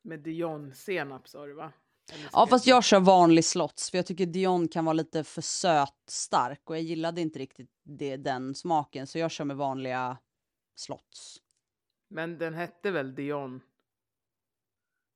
Med 0.01 0.19
Dijon-senap 0.19 1.27
sa 1.27 1.45
du 1.45 1.53
va? 1.53 1.71
Ja, 2.31 2.47
fast 2.47 2.67
jag 2.67 2.83
kör 2.83 2.99
vanlig 2.99 3.45
slots 3.45 3.91
för 3.91 3.97
jag 3.97 4.05
tycker 4.05 4.25
Dion 4.25 4.67
kan 4.67 4.85
vara 4.85 4.93
lite 4.93 5.23
för 5.23 5.41
söt 5.41 5.95
stark 6.09 6.69
och 6.69 6.75
jag 6.75 6.83
gillade 6.83 7.21
inte 7.21 7.39
riktigt 7.39 7.69
det, 7.83 8.17
den 8.17 8.55
smaken 8.55 9.07
så 9.07 9.19
jag 9.19 9.31
kör 9.31 9.45
med 9.45 9.57
vanliga 9.57 10.17
slots. 10.75 11.37
Men 12.09 12.37
den 12.37 12.53
hette 12.53 12.91
väl 12.91 13.15
Dijon? 13.15 13.61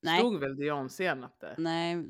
Nej. 0.02 0.20
Stod 0.20 0.40
väl 0.40 0.56
Dijon-senap 0.56 1.40
där? 1.40 1.56
Nej, 1.58 2.06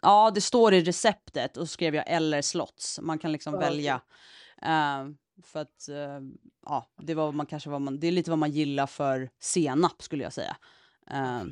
ja 0.00 0.30
det 0.34 0.40
står 0.40 0.74
i 0.74 0.80
receptet 0.80 1.56
och 1.56 1.68
så 1.68 1.72
skrev 1.72 1.94
jag 1.94 2.04
eller 2.08 2.42
slots. 2.42 3.00
Man 3.02 3.18
kan 3.18 3.32
liksom 3.32 3.54
Ja, 3.54 3.60
välja. 3.60 4.00
Eh, 4.62 5.06
för 5.42 5.60
att 5.60 5.88
eh, 5.88 6.20
ja, 6.66 6.90
det 7.02 7.14
var 7.14 7.32
man 7.32 7.46
kanske 7.46 7.70
vad 7.70 7.80
man, 7.80 8.00
det 8.00 8.06
är 8.06 8.12
lite 8.12 8.30
vad 8.30 8.38
man 8.38 8.50
gillar 8.50 8.86
för 8.86 9.30
senap 9.38 10.02
skulle 10.02 10.22
jag 10.22 10.32
säga. 10.32 10.56
Eh, 11.10 11.42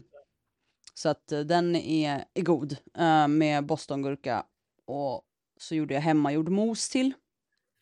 så 0.98 1.09
att 1.09 1.32
eh, 1.32 1.40
den 1.40 1.76
är, 1.76 2.24
är 2.35 2.42
god 2.42 2.76
eh, 2.98 3.28
med 3.28 3.66
bostongurka 3.66 4.46
och 4.85 5.22
så 5.56 5.74
gjorde 5.74 5.94
jag 5.94 6.00
hemmagjord 6.00 6.48
mos 6.48 6.88
till. 6.88 7.14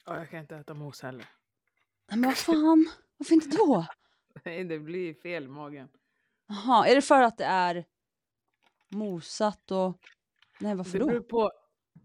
Ja, 0.04 0.18
jag 0.18 0.30
kan 0.30 0.40
inte 0.40 0.56
äta 0.56 0.74
mos 0.74 1.02
heller. 1.02 1.28
Nej, 2.10 2.18
men 2.18 2.30
vad 2.30 2.36
fan, 2.36 2.86
varför 3.16 3.34
inte 3.34 3.56
då? 3.56 3.86
Nej, 4.44 4.64
det 4.64 4.78
blir 4.78 5.14
fel 5.14 5.44
i 5.44 5.48
magen. 5.48 5.88
Jaha, 6.46 6.86
är 6.86 6.94
det 6.94 7.02
för 7.02 7.22
att 7.22 7.38
det 7.38 7.44
är 7.44 7.84
mosat 8.88 9.70
och... 9.70 9.98
Nej, 10.60 10.74
varför 10.74 10.98
Det 10.98 11.04
beror 11.04 11.20
då? 11.20 11.24
på. 11.24 11.52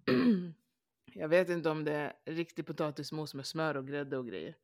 jag 1.13 1.27
vet 1.27 1.49
inte 1.49 1.69
om 1.69 1.83
det 1.83 1.93
är 1.93 2.13
riktig 2.25 2.65
potatismos 2.65 3.33
med 3.33 3.45
smör 3.45 3.77
och 3.77 3.87
grädde 3.87 4.17
och 4.17 4.27
grejer. 4.27 4.55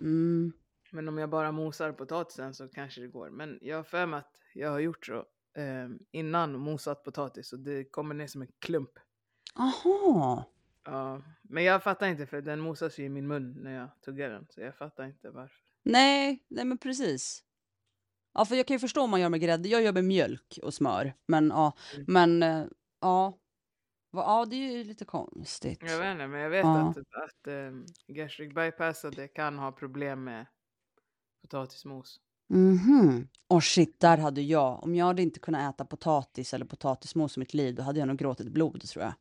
Mm. 0.00 0.52
Men 0.90 1.08
om 1.08 1.18
jag 1.18 1.30
bara 1.30 1.52
mosar 1.52 1.92
potatisen 1.92 2.54
så 2.54 2.68
kanske 2.68 3.00
det 3.00 3.08
går. 3.08 3.30
Men 3.30 3.58
jag 3.62 3.76
har 3.76 3.84
för 3.84 4.06
mig 4.06 4.18
att 4.18 4.40
jag 4.54 4.70
har 4.70 4.78
gjort 4.78 5.06
så 5.06 5.26
eh, 5.56 5.88
innan 6.10 6.58
mosat 6.58 7.04
potatis 7.04 7.52
och 7.52 7.58
det 7.58 7.84
kommer 7.84 8.14
ner 8.14 8.26
som 8.26 8.42
en 8.42 8.48
klump. 8.58 8.90
Aha. 9.54 10.44
Ja, 10.84 11.22
men 11.42 11.64
jag 11.64 11.82
fattar 11.82 12.06
inte 12.06 12.26
för 12.26 12.40
den 12.42 12.60
mosas 12.60 12.98
ju 12.98 13.04
i 13.04 13.08
min 13.08 13.26
mun 13.26 13.52
när 13.62 13.74
jag 13.74 13.88
tuggar 14.04 14.30
den. 14.30 14.46
Så 14.50 14.60
jag 14.60 14.76
fattar 14.76 15.04
inte 15.04 15.30
varför. 15.30 15.56
Nej, 15.82 16.44
nej 16.48 16.64
men 16.64 16.78
precis. 16.78 17.44
Ja, 18.34 18.44
för 18.44 18.54
jag 18.56 18.66
kan 18.66 18.74
ju 18.74 18.78
förstå 18.78 19.02
om 19.02 19.10
man 19.10 19.20
gör 19.20 19.28
med 19.28 19.40
grädde. 19.40 19.68
Jag 19.68 19.82
gör 19.82 19.92
med 19.92 20.04
mjölk 20.04 20.58
och 20.62 20.74
smör. 20.74 21.14
Men 21.26 21.48
ja, 21.48 21.72
Mm. 21.94 22.04
men 22.08 22.42
eh, 22.42 22.66
ja. 23.00 23.36
Ja, 24.12 24.46
det 24.50 24.56
är 24.56 24.72
ju 24.78 24.84
lite 24.84 25.04
konstigt. 25.04 25.78
Jag 25.82 25.98
vet 25.98 26.12
inte, 26.12 26.26
men 26.26 26.40
jag 26.40 26.50
vet 26.50 26.64
Ja. 26.64 26.90
att, 26.90 26.96
att 26.98 27.46
um, 27.46 27.86
gastric 28.06 28.54
bypassade 28.54 29.28
kan 29.28 29.58
ha 29.58 29.72
problem 29.72 30.24
med 30.24 30.46
potatismos. 31.42 32.20
Mhm. 32.50 33.28
Och 33.48 33.64
shit, 33.64 34.00
där 34.00 34.18
hade 34.18 34.40
jag. 34.42 34.82
Om 34.84 34.94
jag 34.94 35.06
hade 35.06 35.22
inte 35.22 35.40
kunnat 35.40 35.74
äta 35.74 35.84
potatis 35.84 36.54
eller 36.54 36.64
potatismos 36.64 37.36
i 37.36 37.40
mitt 37.40 37.54
liv, 37.54 37.74
då 37.74 37.82
hade 37.82 37.98
jag 37.98 38.08
nog 38.08 38.16
gråtit 38.18 38.48
blod 38.48 38.82
tror 38.88 39.04
jag. 39.04 39.14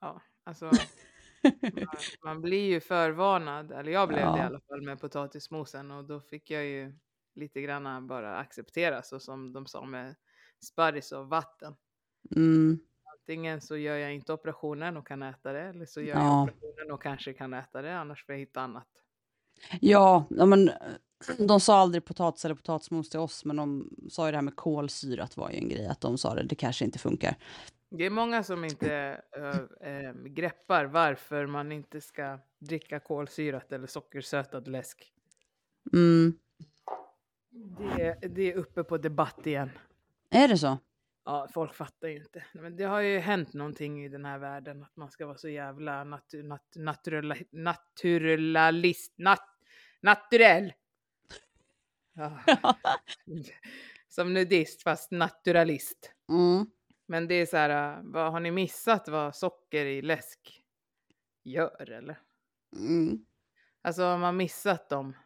Ja, 0.00 0.20
alltså 0.44 0.64
man, 1.72 1.86
man 2.24 2.40
blir 2.42 2.64
ju 2.68 2.80
förvarnad, 2.80 3.72
eller 3.72 3.92
jag 3.92 4.08
blev 4.08 4.18
det 4.20 4.24
i 4.38 4.40
Ja. 4.40 4.44
alla 4.46 4.60
fall 4.60 4.82
med 4.82 5.00
potatismosen 5.00 5.90
och 5.90 6.04
då 6.04 6.20
fick 6.20 6.50
jag 6.50 6.64
ju 6.64 6.92
lite 7.34 7.60
grann 7.60 8.06
bara 8.06 8.36
acceptera 8.38 9.02
så 9.02 9.20
som 9.20 9.52
de 9.52 9.66
sa 9.66 9.84
med 9.84 10.14
sparris 10.64 11.12
och 11.12 11.28
vatten. 11.28 11.74
Mm. 12.36 12.78
Antingen 13.18 13.60
så 13.60 13.76
gör 13.76 13.96
jag 13.96 14.14
inte 14.14 14.32
operationen 14.32 14.96
och 14.96 15.06
kan 15.06 15.22
äta 15.22 15.52
det 15.52 15.60
eller 15.62 15.86
så 15.86 16.00
gör 16.00 16.16
Ja. 16.16 16.24
jag 16.24 16.42
operationen 16.42 16.92
och 16.92 17.02
kanske 17.02 17.32
kan 17.32 17.54
äta 17.54 17.82
det 17.82 17.98
annars 17.98 18.26
får 18.26 18.32
jag 18.34 18.40
hitta 18.40 18.60
annat. 18.60 18.88
Ja, 19.80 20.26
ja, 20.30 20.46
men 20.46 20.70
de 21.38 21.60
sa 21.60 21.78
aldrig 21.78 22.04
potatis 22.04 22.44
eller 22.44 22.54
potatismos 22.54 23.10
till 23.10 23.20
oss, 23.20 23.44
men 23.44 23.56
de 23.56 23.90
sa 24.10 24.26
ju 24.26 24.30
det 24.30 24.36
här 24.36 24.42
med 24.42 24.56
kolsyrat 24.56 25.36
var 25.36 25.50
ju 25.50 25.56
en 25.56 25.68
grej, 25.68 25.86
att 25.86 26.00
de 26.00 26.18
sa 26.18 26.34
det, 26.34 26.42
det 26.42 26.54
kanske 26.54 26.84
inte 26.84 26.98
funkar. 26.98 27.36
Det 27.90 28.06
är 28.06 28.10
många 28.10 28.42
som 28.42 28.64
inte 28.64 29.20
äh, 29.82 29.90
äh, 29.92 30.12
greppar 30.12 30.84
varför 30.84 31.46
man 31.46 31.72
inte 31.72 32.00
ska 32.00 32.38
dricka 32.58 33.00
kolsyrat 33.00 33.72
eller 33.72 33.86
sockersötad 33.86 34.68
läsk. 34.68 35.12
Mm. 35.92 36.38
Det, 37.78 38.28
det 38.28 38.52
är 38.52 38.56
uppe 38.56 38.84
på 38.84 38.98
debatt 38.98 39.46
igen. 39.46 39.70
Är 40.30 40.48
det 40.48 40.58
så? 40.58 40.78
Ja, 41.24 41.48
folk 41.54 41.74
fattar 41.74 42.08
ju 42.08 42.16
inte. 42.16 42.44
Men 42.52 42.76
det 42.76 42.84
har 42.84 43.00
ju 43.00 43.18
hänt 43.18 43.54
någonting 43.54 44.04
i 44.04 44.08
den 44.08 44.24
här 44.24 44.38
världen 44.38 44.82
att 44.82 44.96
man 44.96 45.10
ska 45.10 45.26
vara 45.26 45.36
så 45.36 45.48
jävla 45.48 46.04
nat, 46.04 46.34
naturala, 46.76 47.36
naturalist, 47.50 49.14
nat, 49.18 49.48
naturell. 50.00 50.72
Ja. 52.20 52.74
Som 54.08 54.34
nudist 54.34 54.82
fast 54.82 55.10
naturalist. 55.10 56.12
Mm. 56.28 56.66
Men 57.06 57.28
det 57.28 57.34
är 57.34 57.46
så 57.46 57.56
här, 57.56 57.98
äh, 57.98 58.02
vad, 58.04 58.32
har 58.32 58.40
ni 58.40 58.50
missat 58.50 59.08
vad 59.08 59.36
socker 59.36 59.86
i 59.86 60.02
läsk 60.02 60.64
gör 61.44 61.90
eller? 61.90 62.20
Mm. 62.76 63.26
Alltså 63.82 64.02
har 64.02 64.18
man 64.18 64.36
missat 64.36 64.88
de 64.88 65.16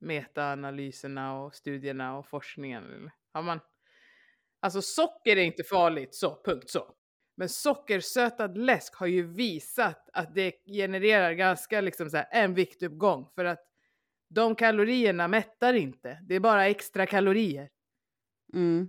metaanalyserna 0.00 1.40
och 1.40 1.54
studierna 1.54 2.18
och 2.18 2.26
forskningen? 2.26 2.84
Eller? 2.84 3.12
Har 3.32 3.42
man... 3.42 3.60
Alltså 4.60 4.82
socker 4.82 5.36
är 5.36 5.42
inte 5.42 5.64
farligt, 5.64 6.14
så 6.14 6.42
punkt 6.44 6.70
så. 6.70 6.94
Men 7.36 7.48
sockersötad 7.48 8.58
läsk 8.58 8.94
har 8.94 9.06
ju 9.06 9.22
visat 9.22 10.08
att 10.12 10.34
det 10.34 10.52
genererar 10.66 11.32
ganska 11.32 11.80
liksom 11.80 12.10
så 12.10 12.16
här 12.16 12.28
en 12.30 12.54
viktuppgång 12.54 13.28
för 13.34 13.44
att 13.44 13.71
de 14.34 14.54
kalorierna 14.54 15.28
mättar 15.28 15.74
inte. 15.74 16.18
Det 16.22 16.34
är 16.34 16.40
bara 16.40 16.66
extra 16.66 17.06
kalorier. 17.06 17.68
Mm. 18.54 18.88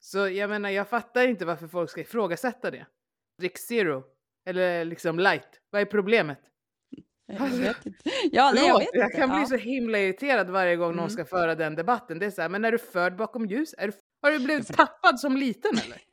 Så 0.00 0.28
jag 0.28 0.50
menar, 0.50 0.70
jag 0.70 0.88
fattar 0.88 1.28
inte 1.28 1.44
varför 1.44 1.68
folk 1.68 1.90
ska 1.90 2.00
ifrågasätta 2.00 2.70
det. 2.70 2.86
Drick 3.38 3.58
zero 3.58 4.04
eller 4.46 4.84
liksom 4.84 5.18
light. 5.18 5.60
Vad 5.70 5.80
är 5.80 5.86
problemet? 5.86 6.38
Jag 7.26 7.48
vet 7.48 7.86
inte. 7.86 7.98
Ja, 8.32 8.52
nej, 8.54 8.66
jag 8.66 8.78
vet 8.78 8.88
jag 8.92 9.06
inte. 9.06 9.16
kan 9.16 9.30
ja. 9.30 9.36
bli 9.38 9.46
så 9.46 9.56
himla 9.56 9.98
irriterad 9.98 10.50
varje 10.50 10.76
gång 10.76 10.90
någon 10.90 10.98
Mm. 10.98 11.10
ska 11.10 11.24
föra 11.24 11.54
den 11.54 11.74
debatten. 11.74 12.18
Det 12.18 12.26
är 12.26 12.30
så 12.30 12.42
här, 12.42 12.48
men 12.48 12.64
är 12.64 12.72
du 12.72 12.78
förd 12.78 13.16
bakom 13.16 13.46
ljus? 13.46 13.74
Är 13.78 13.86
du, 13.86 13.92
har 14.22 14.30
du 14.30 14.38
blivit 14.38 14.76
tappad 14.76 15.20
som 15.20 15.36
liten 15.36 15.78
eller? 15.86 16.02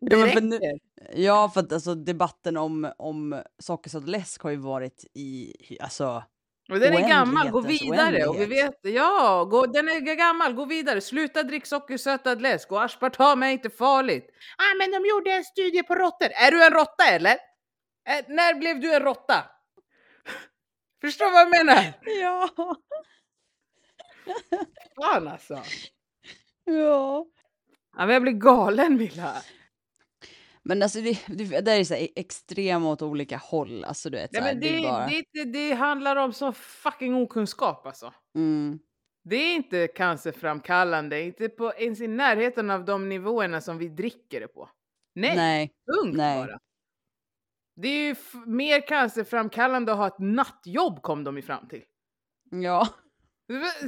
Ja, 0.00 0.26
för 0.26 0.40
nu-. 0.40 0.78
Ja, 1.14 1.50
för 1.54 1.60
att 1.60 1.72
alltså, 1.72 1.94
debatten 1.94 2.56
om, 2.56 2.92
om 2.98 3.42
sockersöt 3.58 4.08
läsk 4.08 4.42
har 4.42 4.50
ju 4.50 4.56
varit 4.56 5.04
i, 5.14 5.52
alltså, 5.80 6.22
Och 6.68 6.80
den 6.80 6.94
är 6.94 7.08
gammal, 7.08 7.50
gå 7.50 7.60
vidare. 7.60 8.26
Och 8.26 8.40
vi 8.40 8.46
vet, 8.46 8.78
ja, 8.82 9.44
gå, 9.44 9.66
den 9.66 9.88
är 9.88 10.00
gammal, 10.00 10.54
gå 10.54 10.64
vidare. 10.64 11.00
Sluta 11.00 11.42
drick 11.42 11.66
sockersötad 11.66 12.42
läsk 12.42 12.72
och 12.72 12.82
aspartam 12.82 13.42
är 13.42 13.48
inte 13.48 13.70
farligt. 13.70 14.30
Ah, 14.58 14.74
men 14.78 14.90
de 14.90 15.08
gjorde 15.08 15.32
en 15.32 15.44
studie 15.44 15.82
på 15.82 15.94
råttor. 15.94 16.28
Är 16.32 16.50
du 16.50 16.64
en 16.64 16.70
råtta 16.70 17.04
eller? 17.04 17.32
Eh, 18.08 18.24
när 18.28 18.54
blev 18.54 18.80
du 18.80 18.94
en 18.94 19.02
råtta? 19.02 19.44
Förstår 21.00 21.30
vad 21.30 21.40
jag 21.40 21.50
menar? 21.50 21.92
Ja. 22.20 22.48
Fan 25.02 25.28
alltså. 25.28 25.62
ja. 26.64 27.26
Ja, 27.96 28.06
men 28.06 28.10
jag 28.10 28.22
blir 28.22 28.32
galen 28.32 28.96
Milla. 28.96 29.42
Men 30.64 30.82
alltså 30.82 31.00
det, 31.00 31.26
det, 31.26 31.60
det 31.60 31.72
är 31.72 31.84
så 31.84 31.94
här 31.94 32.08
extrema 32.16 32.88
åt 32.88 33.02
olika 33.02 33.36
håll. 33.36 33.84
Alltså 33.84 34.10
du 34.10 34.16
vet, 34.16 34.32
Nej, 34.32 34.42
här, 34.42 34.52
men 34.52 34.60
det, 34.60 34.76
det, 34.76 34.82
bara... 34.82 35.06
det, 35.32 35.44
det, 35.44 35.74
handlar 35.74 36.16
om 36.16 36.32
så 36.32 36.52
fucking 36.52 37.14
okunskap 37.14 37.86
alltså. 37.86 38.12
Mm, 38.34 38.78
Det 39.24 39.36
är 39.36 39.54
inte 39.54 39.88
cancerframkallande, 39.88 41.22
inte 41.22 41.48
på, 41.48 41.72
ens 41.78 42.00
i 42.00 42.08
närheten 42.08 42.70
av 42.70 42.84
de 42.84 43.08
nivåerna 43.08 43.60
som 43.60 43.78
vi 43.78 43.88
dricker 43.88 44.40
det 44.40 44.48
på. 44.48 44.70
Nej, 45.14 45.36
nej. 45.36 45.72
punkt 45.94 46.16
nej. 46.16 46.46
bara. 46.46 46.58
Det 47.76 47.88
är 47.88 48.06
ju 48.06 48.16
mer 48.46 48.86
cancerframkallande 48.86 49.92
att 49.92 49.98
ha 49.98 50.06
ett 50.06 50.18
nattjobb 50.18 51.02
kom 51.02 51.24
de 51.24 51.36
ju 51.36 51.42
fram 51.42 51.68
till. 51.68 51.82
Ja. 52.50 52.88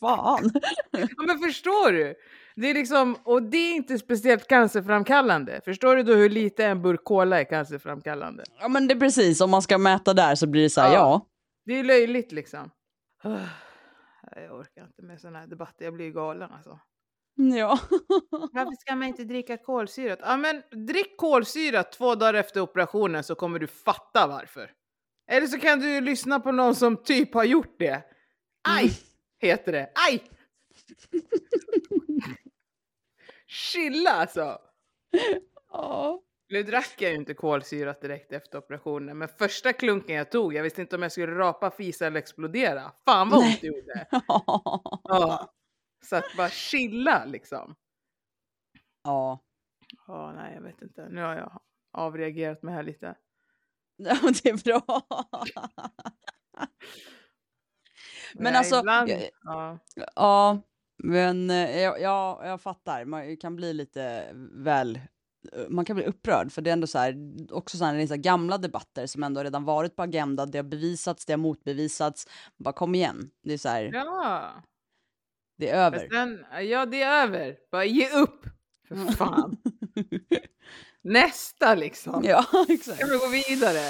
Fan. 0.00 0.50
Ja, 0.90 1.22
men 1.26 1.38
förstår 1.38 1.92
du? 1.92 2.14
Det 2.56 2.70
är 2.70 2.74
liksom, 2.74 3.16
och 3.24 3.42
det 3.42 3.56
är 3.56 3.74
inte 3.74 3.98
speciellt 3.98 4.48
cancerframkallande. 4.48 5.60
Förstår 5.64 5.96
du 5.96 6.02
då 6.02 6.14
hur 6.14 6.30
lite 6.30 6.64
en 6.64 6.82
burk 6.82 7.04
cola 7.04 7.40
är 7.40 7.44
cancerframkallande? 7.44 8.44
Ja 8.60 8.68
men 8.68 8.88
det 8.88 8.94
är 8.94 9.00
precis, 9.00 9.40
om 9.40 9.50
man 9.50 9.62
ska 9.62 9.78
mäta 9.78 10.14
där 10.14 10.34
så 10.34 10.46
blir 10.46 10.62
det 10.62 10.70
så 10.70 10.80
här, 10.80 10.88
Ja. 10.88 10.94
ja. 10.94 11.26
Det 11.64 11.78
är 11.78 11.84
löjligt 11.84 12.32
liksom. 12.32 12.70
Jag 14.36 14.58
orkar 14.58 14.82
inte 14.82 15.02
med 15.02 15.20
sådana 15.20 15.38
här 15.38 15.46
debatter, 15.46 15.84
jag 15.84 15.94
blir 15.94 16.10
galen 16.10 16.50
alltså. 16.52 16.78
Ja. 17.34 17.78
Varför 18.52 18.80
ska 18.80 18.96
man 18.96 19.08
inte 19.08 19.24
dricka 19.24 19.56
kolsyrat? 19.56 20.18
Ja 20.22 20.36
men 20.36 20.62
drick 20.86 21.16
kolsyrat 21.16 21.92
två 21.92 22.14
dagar 22.14 22.34
efter 22.34 22.60
operationen 22.60 23.24
så 23.24 23.34
kommer 23.34 23.58
du 23.58 23.66
fatta 23.66 24.26
varför. 24.26 24.70
Eller 25.30 25.46
så 25.46 25.58
kan 25.58 25.80
du 25.80 25.92
ju 25.92 26.00
lyssna 26.00 26.40
på 26.40 26.52
någon 26.52 26.74
som 26.74 26.96
typ 26.96 27.34
har 27.34 27.44
gjort 27.44 27.78
det. 27.78 28.02
Aj! 28.68 28.82
Mm. 28.82 28.94
Heter 29.38 29.72
det. 29.72 29.90
Aj! 30.08 30.22
Chilla 33.46 34.10
alltså! 34.10 34.58
Ja. 35.72 36.22
Nu 36.48 36.62
drack 36.62 36.94
jag 36.98 37.10
ju 37.10 37.16
inte 37.16 37.34
kolsyrat 37.34 38.00
direkt 38.00 38.32
efter 38.32 38.58
operationen, 38.58 39.18
men 39.18 39.28
första 39.28 39.72
klunken 39.72 40.16
jag 40.16 40.30
tog, 40.30 40.54
jag 40.54 40.62
visste 40.62 40.80
inte 40.80 40.96
om 40.96 41.02
jag 41.02 41.12
skulle 41.12 41.34
rapa, 41.38 41.70
fisa 41.70 42.06
eller 42.06 42.18
explodera. 42.20 42.92
Fan 43.04 43.28
vad 43.30 43.38
ont 43.38 43.60
det 43.60 43.66
gjorde. 43.66 44.06
Ja. 45.04 45.54
Så 46.04 46.16
att 46.16 46.24
bara 46.36 46.48
chilla 46.48 47.24
liksom. 47.24 47.74
Ja. 49.04 49.40
Ja, 50.06 50.32
nej 50.32 50.54
jag 50.54 50.62
vet 50.62 50.82
inte. 50.82 51.08
Nu 51.08 51.22
har 51.22 51.34
jag 51.36 51.60
avreagerat 51.92 52.62
mig 52.62 52.74
här 52.74 52.82
lite. 52.82 53.14
Ja, 53.96 54.16
det 54.42 54.48
är 54.50 54.64
bra. 54.64 54.82
Men 58.34 58.52
Ja, 58.52 58.58
alltså, 58.58 58.78
ibland- 58.80 59.10
ja. 59.42 59.78
Ja, 60.16 60.62
men 61.04 61.50
eh, 61.50 61.80
jag, 61.80 62.00
jag, 62.00 62.40
jag 62.46 62.60
fattar. 62.60 63.04
Man 63.04 63.36
kan 63.36 63.56
bli 63.56 63.72
lite 63.72 64.26
väl... 64.52 65.00
eh, 65.52 65.68
Man 65.68 65.84
kan 65.84 65.96
bli 65.96 66.04
upprörd, 66.04 66.52
för 66.52 66.62
det 66.62 66.70
är 66.70 66.72
ändå 66.72 66.86
så 66.86 66.98
här, 66.98 67.14
också 67.50 67.76
så 67.78 67.84
här, 67.84 67.94
det 67.94 68.02
är 68.02 68.06
så 68.06 68.16
gamla 68.16 68.58
debatter 68.58 69.06
som 69.06 69.22
ändå 69.22 69.42
redan 69.42 69.64
varit 69.64 69.96
på 69.96 70.02
agendan. 70.02 70.50
Det 70.50 70.58
har 70.58 70.62
bevisats, 70.62 71.26
det 71.26 71.32
har 71.32 71.38
motbevisats. 71.38 72.26
Bara 72.58 72.72
kom 72.74 72.94
igen. 72.94 73.30
Det 73.44 73.52
är 73.52 73.58
så 73.58 73.68
här, 73.68 73.90
ja. 73.92 74.52
det 75.58 75.68
är 75.70 75.76
över. 75.86 76.08
Sen, 76.12 76.44
ja, 76.68 76.86
det 76.86 77.02
är 77.02 77.22
över. 77.22 77.56
Bara 77.72 77.84
ge 77.84 78.10
upp. 78.10 78.44
För 78.88 79.12
fan. 79.12 79.56
Nästa 81.02 81.74
liksom. 81.74 82.24
ja, 82.24 82.44
exakt. 82.68 82.98
Kan 83.00 83.08
vi 83.10 83.16
gå 83.16 83.26
vidare? 83.48 83.80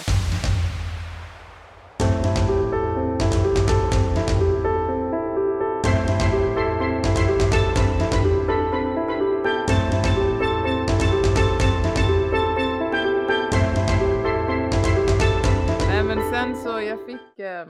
Jag 17.01 17.07
fick 17.07 17.39
eh, 17.39 17.69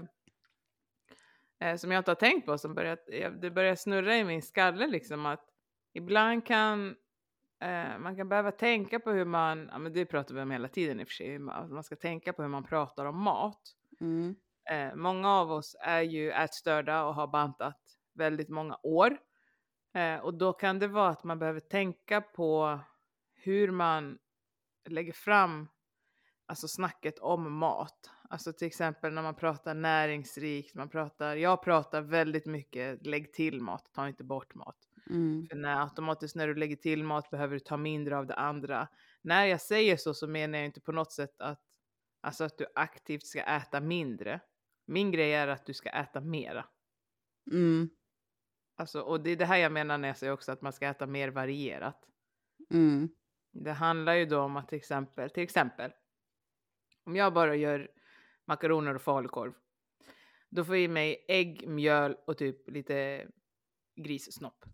eh, 1.60 1.76
som 1.76 1.90
jag 1.90 2.00
inte 2.00 2.10
har 2.10 2.16
tänkt 2.16 2.46
på 2.46 2.58
som 2.58 2.74
börjat, 2.74 3.08
eh, 3.12 3.32
det 3.32 3.50
börjar 3.50 3.74
snurra 3.74 4.16
i 4.16 4.24
min 4.24 4.42
skalle 4.42 4.86
liksom 4.86 5.26
att 5.26 5.44
ibland 5.92 6.46
kan 6.46 6.96
eh, 7.60 7.98
man 7.98 8.16
kan 8.16 8.28
behöva 8.28 8.52
tänka 8.52 9.00
på 9.00 9.10
hur 9.10 9.24
man, 9.24 9.68
ja 9.72 9.78
men 9.78 9.92
det 9.92 10.06
pratar 10.06 10.34
vi 10.34 10.40
om 10.40 10.50
hela 10.50 10.68
tiden 10.68 11.00
i 11.00 11.04
och 11.04 11.08
för 11.08 11.14
sig, 11.14 11.36
att 11.50 11.70
man 11.70 11.84
ska 11.84 11.96
tänka 11.96 12.32
på 12.32 12.42
hur 12.42 12.48
man 12.48 12.64
pratar 12.64 13.04
om 13.04 13.22
mat. 13.22 13.62
Mm. 14.00 14.36
Eh, 14.70 14.94
många 14.94 15.30
av 15.30 15.52
oss 15.52 15.76
är 15.80 16.02
ju 16.02 16.30
ätstörda 16.30 17.04
och 17.04 17.14
har 17.14 17.26
bantat 17.26 17.80
väldigt 18.14 18.48
många 18.48 18.78
år. 18.82 19.18
Eh, 19.94 20.16
och 20.16 20.34
då 20.34 20.52
kan 20.52 20.78
det 20.78 20.88
vara 20.88 21.08
att 21.08 21.24
man 21.24 21.38
behöver 21.38 21.60
tänka 21.60 22.20
på 22.20 22.80
hur 23.34 23.70
man 23.70 24.18
lägger 24.88 25.12
fram 25.12 25.68
alltså 26.46 26.68
snacket 26.68 27.18
om 27.18 27.52
mat. 27.52 28.10
Alltså 28.32 28.52
till 28.52 28.66
exempel 28.66 29.12
när 29.12 29.22
man 29.22 29.34
pratar 29.34 29.74
näringsrikt, 29.74 30.74
man 30.74 30.88
pratar, 30.88 31.36
jag 31.36 31.62
pratar 31.62 32.02
väldigt 32.02 32.46
mycket 32.46 33.06
lägg 33.06 33.32
till 33.32 33.60
mat, 33.60 33.90
ta 33.92 34.08
inte 34.08 34.24
bort 34.24 34.54
mat. 34.54 34.76
Mm. 35.10 35.46
För 35.50 35.56
när, 35.56 35.82
automatiskt 35.82 36.36
när 36.36 36.48
du 36.48 36.54
lägger 36.54 36.76
till 36.76 37.04
mat 37.04 37.30
behöver 37.30 37.54
du 37.54 37.60
ta 37.60 37.76
mindre 37.76 38.18
av 38.18 38.26
det 38.26 38.34
andra. 38.34 38.88
När 39.22 39.44
jag 39.44 39.60
säger 39.60 39.96
så 39.96 40.14
så 40.14 40.26
menar 40.26 40.58
jag 40.58 40.66
inte 40.66 40.80
på 40.80 40.92
något 40.92 41.12
sätt 41.12 41.40
att, 41.40 41.62
alltså 42.20 42.44
att 42.44 42.58
du 42.58 42.66
aktivt 42.74 43.26
ska 43.26 43.42
äta 43.42 43.80
mindre. 43.80 44.40
Min 44.86 45.10
grej 45.10 45.34
är 45.34 45.48
att 45.48 45.66
du 45.66 45.74
ska 45.74 45.90
äta 45.90 46.20
mera. 46.20 46.66
Mm. 47.50 47.90
Alltså, 48.76 49.00
och 49.00 49.20
det 49.20 49.30
är 49.30 49.36
det 49.36 49.44
här 49.44 49.58
jag 49.58 49.72
menar 49.72 49.98
när 49.98 50.08
jag 50.08 50.16
säger 50.16 50.32
också 50.32 50.52
att 50.52 50.62
man 50.62 50.72
ska 50.72 50.86
äta 50.86 51.06
mer 51.06 51.28
varierat. 51.28 52.08
Mm. 52.70 53.08
Det 53.52 53.72
handlar 53.72 54.14
ju 54.14 54.26
då 54.26 54.40
om 54.40 54.56
att 54.56 54.68
till 54.68 54.78
exempel, 54.78 55.30
till 55.30 55.42
exempel, 55.42 55.92
om 57.04 57.16
jag 57.16 57.34
bara 57.34 57.56
gör 57.56 57.90
makaroner 58.50 58.94
och 58.94 59.02
falukorv, 59.02 59.52
då 60.48 60.64
får 60.64 60.76
jag 60.76 60.84
i 60.84 60.88
mig 60.88 61.24
ägg, 61.28 61.68
mjöl 61.68 62.16
och 62.26 62.38
typ 62.38 62.70
lite 62.70 63.26
grissnopp. 63.96 64.64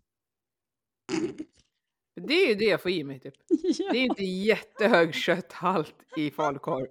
Det 2.15 2.33
är 2.33 2.47
ju 2.47 2.55
det 2.55 2.65
jag 2.65 2.81
får 2.81 2.91
i 2.91 3.03
mig 3.03 3.19
typ. 3.19 3.33
Ja. 3.79 3.91
Det 3.91 3.97
är 3.97 4.03
inte 4.03 4.23
jättehög 4.23 5.13
kötthalt 5.15 5.95
i 6.17 6.31
falukorv. 6.31 6.87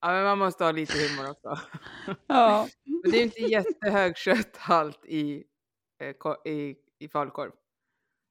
Ja, 0.00 0.08
men 0.12 0.24
man 0.24 0.38
måste 0.38 0.64
ha 0.64 0.72
lite 0.72 0.92
humor 0.98 1.30
också. 1.30 1.58
ja. 2.26 2.68
Men 2.84 3.10
det 3.10 3.18
är 3.18 3.22
inte 3.22 3.40
jättehög 3.40 4.16
kötthalt 4.16 5.06
i, 5.06 5.44
eh, 5.98 6.52
i, 6.52 6.76
i 6.98 7.08
falukorv. 7.08 7.52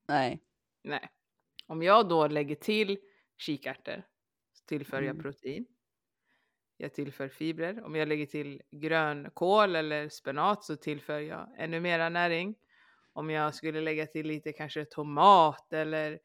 Nej. 0.08 0.40
Nej. 0.84 1.10
Om 1.68 1.84
jag 1.84 2.10
då 2.10 2.28
lägger 2.28 2.56
till 2.56 3.00
kikärtor 3.38 4.04
så 4.54 4.66
tillför 4.66 4.98
jag 5.02 5.12
Mm. 5.12 5.22
protein. 5.24 5.66
Jag 6.82 6.94
tillför 6.94 7.28
fibrer. 7.30 7.84
Om 7.86 7.96
jag 7.96 8.08
lägger 8.08 8.26
till 8.26 8.62
grönkål 8.72 9.76
eller 9.76 10.10
spenat 10.10 10.64
så 10.64 10.76
tillför 10.76 11.20
jag 11.20 11.50
ännu 11.58 11.80
mera 11.80 12.10
näring. 12.10 12.56
Om 13.14 13.30
jag 13.30 13.56
skulle 13.56 13.82
lägga 13.82 14.06
till 14.08 14.28
lite 14.28 14.52
kanske 14.54 14.86
tomat 14.86 15.74
eller 15.74 16.20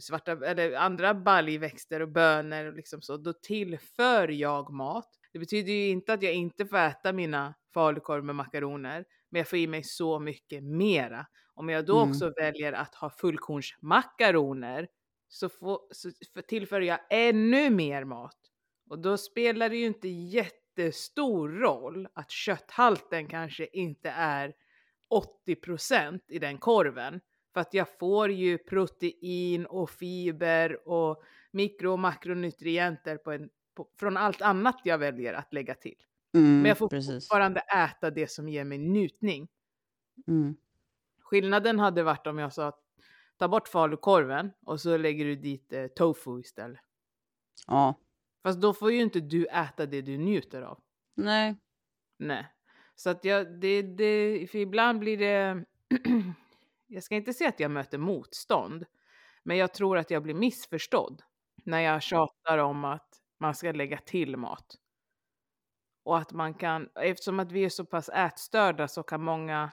svarta 0.00 0.32
eller 0.32 0.72
andra 0.76 1.14
baljväxter 1.14 2.00
och 2.00 2.08
bönor 2.08 2.64
och 2.64 2.74
liksom 2.74 3.02
så, 3.02 3.16
då 3.16 3.32
tillför 3.32 4.28
jag 4.28 4.72
mat. 4.72 5.08
Det 5.32 5.38
betyder 5.38 5.72
ju 5.72 5.88
inte 5.88 6.12
att 6.12 6.22
jag 6.22 6.34
inte 6.34 6.66
får 6.66 6.76
äta 6.76 7.12
mina 7.12 7.54
falukorv 7.74 8.24
med 8.24 8.34
makaroner, 8.34 9.04
men 9.30 9.38
jag 9.38 9.48
får 9.48 9.58
i 9.58 9.66
mig 9.66 9.82
så 9.84 10.18
mycket 10.18 10.64
mera. 10.64 11.26
Om 11.54 11.68
jag 11.68 11.86
då 11.86 11.96
Mm. 11.98 12.10
också 12.10 12.32
väljer 12.36 12.72
att 12.72 12.94
ha 12.94 13.10
fullkornsmakaroner 13.10 14.88
så, 15.28 15.48
får, 15.48 15.80
så 15.90 16.10
för- 16.34 16.42
tillför 16.42 16.80
jag 16.80 16.98
ännu 17.10 17.70
mer 17.70 18.04
mat. 18.04 18.36
Och 18.92 18.98
då 18.98 19.16
spelar 19.16 19.68
det 19.68 19.76
ju 19.76 19.86
inte 19.86 20.08
jättestor 20.08 21.48
roll 21.48 22.08
att 22.14 22.30
kötthalten 22.30 23.28
kanske 23.28 23.66
inte 23.72 24.10
är 24.10 24.54
80% 25.46 26.20
i 26.28 26.38
den 26.38 26.58
korven. 26.58 27.20
För 27.54 27.60
att 27.60 27.74
jag 27.74 27.98
får 27.98 28.30
ju 28.30 28.58
protein 28.58 29.66
och 29.66 29.90
fiber 29.90 30.88
och 30.88 31.22
mikro 31.50 31.92
och 31.92 31.98
makronutrienter 31.98 33.16
på 33.16 33.32
en, 33.32 33.50
på, 33.74 33.88
från 33.96 34.16
allt 34.16 34.42
annat 34.42 34.80
jag 34.84 34.98
väljer 34.98 35.34
att 35.34 35.52
lägga 35.52 35.74
till. 35.74 35.98
Mm. 36.34 36.56
Men 36.56 36.68
jag 36.68 36.78
får 36.78 36.88
Precis. 36.88 37.28
fortfarande 37.28 37.60
äta 37.60 38.10
det 38.10 38.30
som 38.30 38.48
ger 38.48 38.64
mig 38.64 38.78
njutning. 38.78 39.48
Mm. 40.26 40.56
Skillnaden 41.20 41.78
hade 41.78 42.02
varit 42.02 42.26
om 42.26 42.38
jag 42.38 42.52
sa 42.52 42.66
att 42.66 42.80
ta 43.36 43.48
bort 43.48 43.68
falukorven 43.68 44.50
och 44.64 44.80
så 44.80 44.96
lägger 44.96 45.24
du 45.24 45.36
dit 45.36 45.72
eh, 45.72 45.86
tofu 45.86 46.40
istället. 46.40 46.80
Ja. 47.66 47.94
Fast 48.42 48.60
då 48.60 48.74
får 48.74 48.92
ju 48.92 49.02
inte 49.02 49.20
du 49.20 49.46
äta 49.46 49.86
det 49.86 50.02
du 50.02 50.18
njuter 50.18 50.62
av. 50.62 50.80
Nej. 51.14 51.56
Nej. 52.18 52.46
Så 52.94 53.10
att 53.10 53.24
jag, 53.24 53.60
det, 53.60 53.82
det, 53.82 54.46
för 54.50 54.58
ibland 54.58 54.98
blir 54.98 55.18
det, 55.18 55.64
jag 56.86 57.02
ska 57.02 57.14
inte 57.14 57.32
säga 57.32 57.48
att 57.48 57.60
jag 57.60 57.70
möter 57.70 57.98
motstånd, 57.98 58.84
men 59.42 59.56
jag 59.56 59.74
tror 59.74 59.98
att 59.98 60.10
jag 60.10 60.22
blir 60.22 60.34
missförstådd 60.34 61.22
när 61.64 61.80
jag 61.80 62.02
tjatar 62.02 62.58
om 62.58 62.84
att 62.84 63.08
man 63.40 63.54
ska 63.54 63.72
lägga 63.72 63.98
till 63.98 64.36
mat. 64.36 64.76
Och 66.04 66.18
att 66.18 66.32
man 66.32 66.54
kan, 66.54 66.88
eftersom 66.94 67.40
att 67.40 67.52
vi 67.52 67.64
är 67.64 67.68
så 67.68 67.84
pass 67.84 68.08
ätstörda 68.08 68.88
så 68.88 69.02
kan 69.02 69.22
många, 69.22 69.70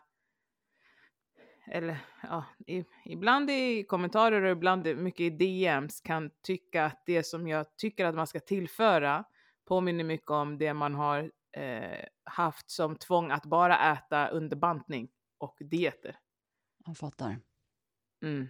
eller 1.71 1.97
ja, 2.23 2.43
i, 2.67 2.86
ibland 3.05 3.49
i 3.49 3.84
kommentarer 3.84 4.41
och 4.41 4.51
ibland 4.51 4.97
mycket 4.97 5.19
i 5.19 5.29
DMs 5.29 6.01
kan 6.01 6.32
tycka 6.43 6.86
att 6.86 7.03
det 7.05 7.23
som 7.23 7.47
jag 7.47 7.77
tycker 7.77 8.05
att 8.05 8.15
man 8.15 8.27
ska 8.27 8.39
tillföra 8.39 9.23
påminner 9.65 10.03
mycket 10.03 10.29
om 10.29 10.58
det 10.58 10.73
man 10.73 10.95
har 10.95 11.32
eh, 11.51 12.05
haft 12.23 12.69
som 12.69 12.95
tvång 12.95 13.32
att 13.32 13.45
bara 13.45 13.91
äta 13.93 14.27
under 14.27 14.58
bantning 14.58 15.10
och 15.38 15.58
dieter. 15.60 16.19
Jag 16.86 16.97
fattar. 16.97 17.39
Mm. 18.23 18.47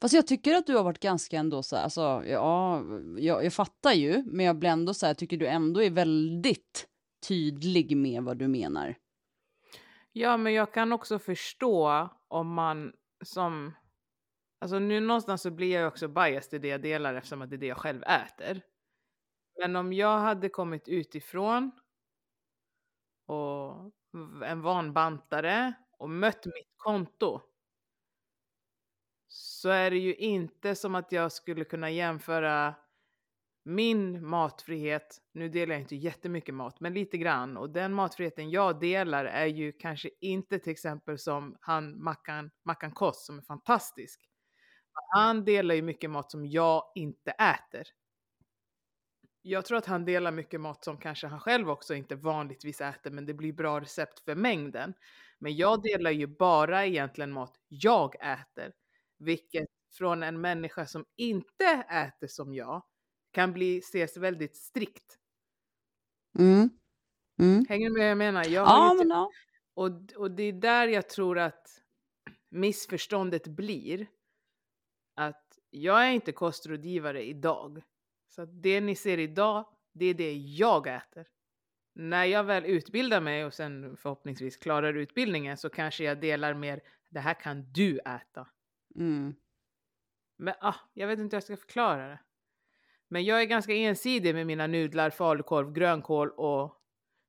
Fast 0.00 0.14
jag 0.14 0.26
tycker 0.26 0.54
att 0.54 0.66
du 0.66 0.76
har 0.76 0.84
varit 0.84 1.00
ganska 1.00 1.36
ändå 1.36 1.62
så 1.62 1.76
här, 1.76 1.82
alltså, 1.82 2.22
ja, 2.26 2.82
jag, 3.18 3.44
jag 3.44 3.52
fattar 3.52 3.92
ju, 3.92 4.22
men 4.26 4.46
jag 4.46 4.56
blir 4.56 4.70
ändå 4.70 4.94
så 4.94 5.06
här, 5.06 5.14
tycker 5.14 5.36
du 5.36 5.46
ändå 5.46 5.82
är 5.82 5.90
väldigt 5.90 6.88
tydlig 7.28 7.96
med 7.96 8.22
vad 8.22 8.36
du 8.36 8.48
menar. 8.48 8.94
Ja, 10.12 10.36
men 10.36 10.52
jag 10.52 10.74
kan 10.74 10.92
också 10.92 11.18
förstå 11.18 12.08
om 12.32 12.54
man 12.54 12.92
som... 13.24 13.74
Alltså 14.60 14.78
nu 14.78 15.00
någonstans 15.00 15.42
så 15.42 15.50
blir 15.50 15.72
jag 15.72 15.88
också 15.88 16.08
biased 16.08 16.54
i 16.54 16.58
det 16.58 16.68
jag 16.68 16.82
delar 16.82 17.14
eftersom 17.14 17.42
att 17.42 17.50
det 17.50 17.56
är 17.56 17.58
det 17.58 17.66
jag 17.66 17.78
själv 17.78 18.02
äter. 18.02 18.62
Men 19.60 19.76
om 19.76 19.92
jag 19.92 20.18
hade 20.18 20.48
kommit 20.48 20.88
utifrån 20.88 21.70
och 23.26 23.92
en 24.44 24.62
vanbantare 24.62 25.74
och 25.98 26.10
mött 26.10 26.46
mitt 26.46 26.74
konto 26.76 27.40
så 29.28 29.68
är 29.68 29.90
det 29.90 29.98
ju 29.98 30.14
inte 30.14 30.74
som 30.74 30.94
att 30.94 31.12
jag 31.12 31.32
skulle 31.32 31.64
kunna 31.64 31.90
jämföra 31.90 32.74
min 33.64 34.26
matfrihet, 34.26 35.18
nu 35.32 35.48
delar 35.48 35.74
jag 35.74 35.82
inte 35.82 35.96
jättemycket 35.96 36.54
mat, 36.54 36.80
men 36.80 36.94
lite 36.94 37.18
grann. 37.18 37.56
Och 37.56 37.70
den 37.70 37.94
matfriheten 37.94 38.50
jag 38.50 38.80
delar 38.80 39.24
är 39.24 39.46
ju 39.46 39.72
kanske 39.72 40.10
inte 40.20 40.58
till 40.58 40.72
exempel 40.72 41.18
som 41.18 41.56
han 41.60 42.02
Mackan, 42.02 42.50
Mackan 42.64 42.92
Kost 42.92 43.26
som 43.26 43.38
är 43.38 43.42
fantastisk. 43.42 44.28
Han 45.14 45.44
delar 45.44 45.74
ju 45.74 45.82
mycket 45.82 46.10
mat 46.10 46.30
som 46.30 46.46
jag 46.46 46.84
inte 46.94 47.30
äter. 47.30 47.82
Jag 49.42 49.64
tror 49.64 49.78
att 49.78 49.86
han 49.86 50.04
delar 50.04 50.32
mycket 50.32 50.60
mat 50.60 50.84
som 50.84 50.98
kanske 50.98 51.26
han 51.26 51.40
själv 51.40 51.70
också 51.70 51.94
inte 51.94 52.16
vanligtvis 52.16 52.80
äter, 52.80 53.10
men 53.10 53.26
det 53.26 53.34
blir 53.34 53.52
bra 53.52 53.80
recept 53.80 54.20
för 54.24 54.34
mängden. 54.34 54.94
Men 55.38 55.56
jag 55.56 55.82
delar 55.82 56.10
ju 56.10 56.26
bara 56.26 56.86
egentligen 56.86 57.32
mat 57.32 57.56
jag 57.68 58.14
äter, 58.14 58.72
vilket 59.18 59.68
från 59.98 60.22
en 60.22 60.40
människa 60.40 60.86
som 60.86 61.04
inte 61.16 61.64
äter 61.90 62.26
som 62.26 62.54
jag 62.54 62.82
kan 63.32 63.52
bli, 63.52 63.78
ses 63.78 64.16
väldigt 64.16 64.56
strikt. 64.56 65.18
Mm. 66.38 66.70
Mm. 67.40 67.64
Hänger 67.68 67.86
du 67.88 67.92
med 67.92 68.00
vad 68.00 68.10
jag 68.10 68.18
menar? 68.18 68.44
Jag 68.44 68.68
Ja, 68.68 68.94
men 68.98 69.08
ja. 69.08 69.30
och, 69.74 69.90
och 70.16 70.30
det 70.30 70.42
är 70.42 70.52
där 70.52 70.88
jag 70.88 71.08
tror 71.08 71.38
att 71.38 71.82
missförståndet 72.48 73.46
blir. 73.46 74.06
Att 75.14 75.58
jag 75.70 76.06
är 76.06 76.10
inte 76.10 76.32
kostrådgivare 76.32 77.24
idag. 77.24 77.82
Så 78.28 78.42
att 78.42 78.62
det 78.62 78.80
ni 78.80 78.94
ser 78.94 79.18
idag, 79.18 79.66
det 79.92 80.06
är 80.06 80.14
det 80.14 80.34
jag 80.34 80.86
äter. 80.86 81.28
När 81.94 82.24
jag 82.24 82.44
väl 82.44 82.64
utbildar 82.64 83.20
mig 83.20 83.44
och 83.44 83.54
sen 83.54 83.96
förhoppningsvis 83.96 84.56
klarar 84.56 84.94
utbildningen 84.94 85.56
så 85.56 85.70
kanske 85.70 86.04
jag 86.04 86.20
delar 86.20 86.54
mer, 86.54 86.80
det 87.08 87.20
här 87.20 87.34
kan 87.34 87.72
du 87.72 87.98
äta. 87.98 88.48
Mm. 88.94 89.34
Men 90.36 90.54
ah, 90.60 90.74
jag 90.92 91.08
vet 91.08 91.18
inte 91.18 91.36
hur 91.36 91.36
jag 91.36 91.44
ska 91.44 91.56
förklara 91.56 92.08
det. 92.08 92.18
Men 93.12 93.24
jag 93.24 93.40
är 93.40 93.44
ganska 93.44 93.72
ensidig 93.74 94.34
med 94.34 94.46
mina 94.46 94.66
nudlar, 94.66 95.10
falukorv, 95.10 95.72
grönkål 95.72 96.30
och 96.30 96.74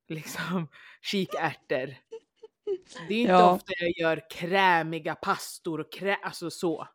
liksom 0.10 0.68
kikärtor. 1.02 1.96
Det 3.08 3.14
är 3.14 3.20
inte 3.22 3.32
Ja. 3.32 3.54
ofta 3.54 3.74
jag 3.80 3.92
gör 3.98 4.30
krämiga 4.30 5.16
pastor 5.16 5.80
och 5.80 5.92
krä, 5.92 6.16
alltså 6.16 6.50
så. 6.50 6.88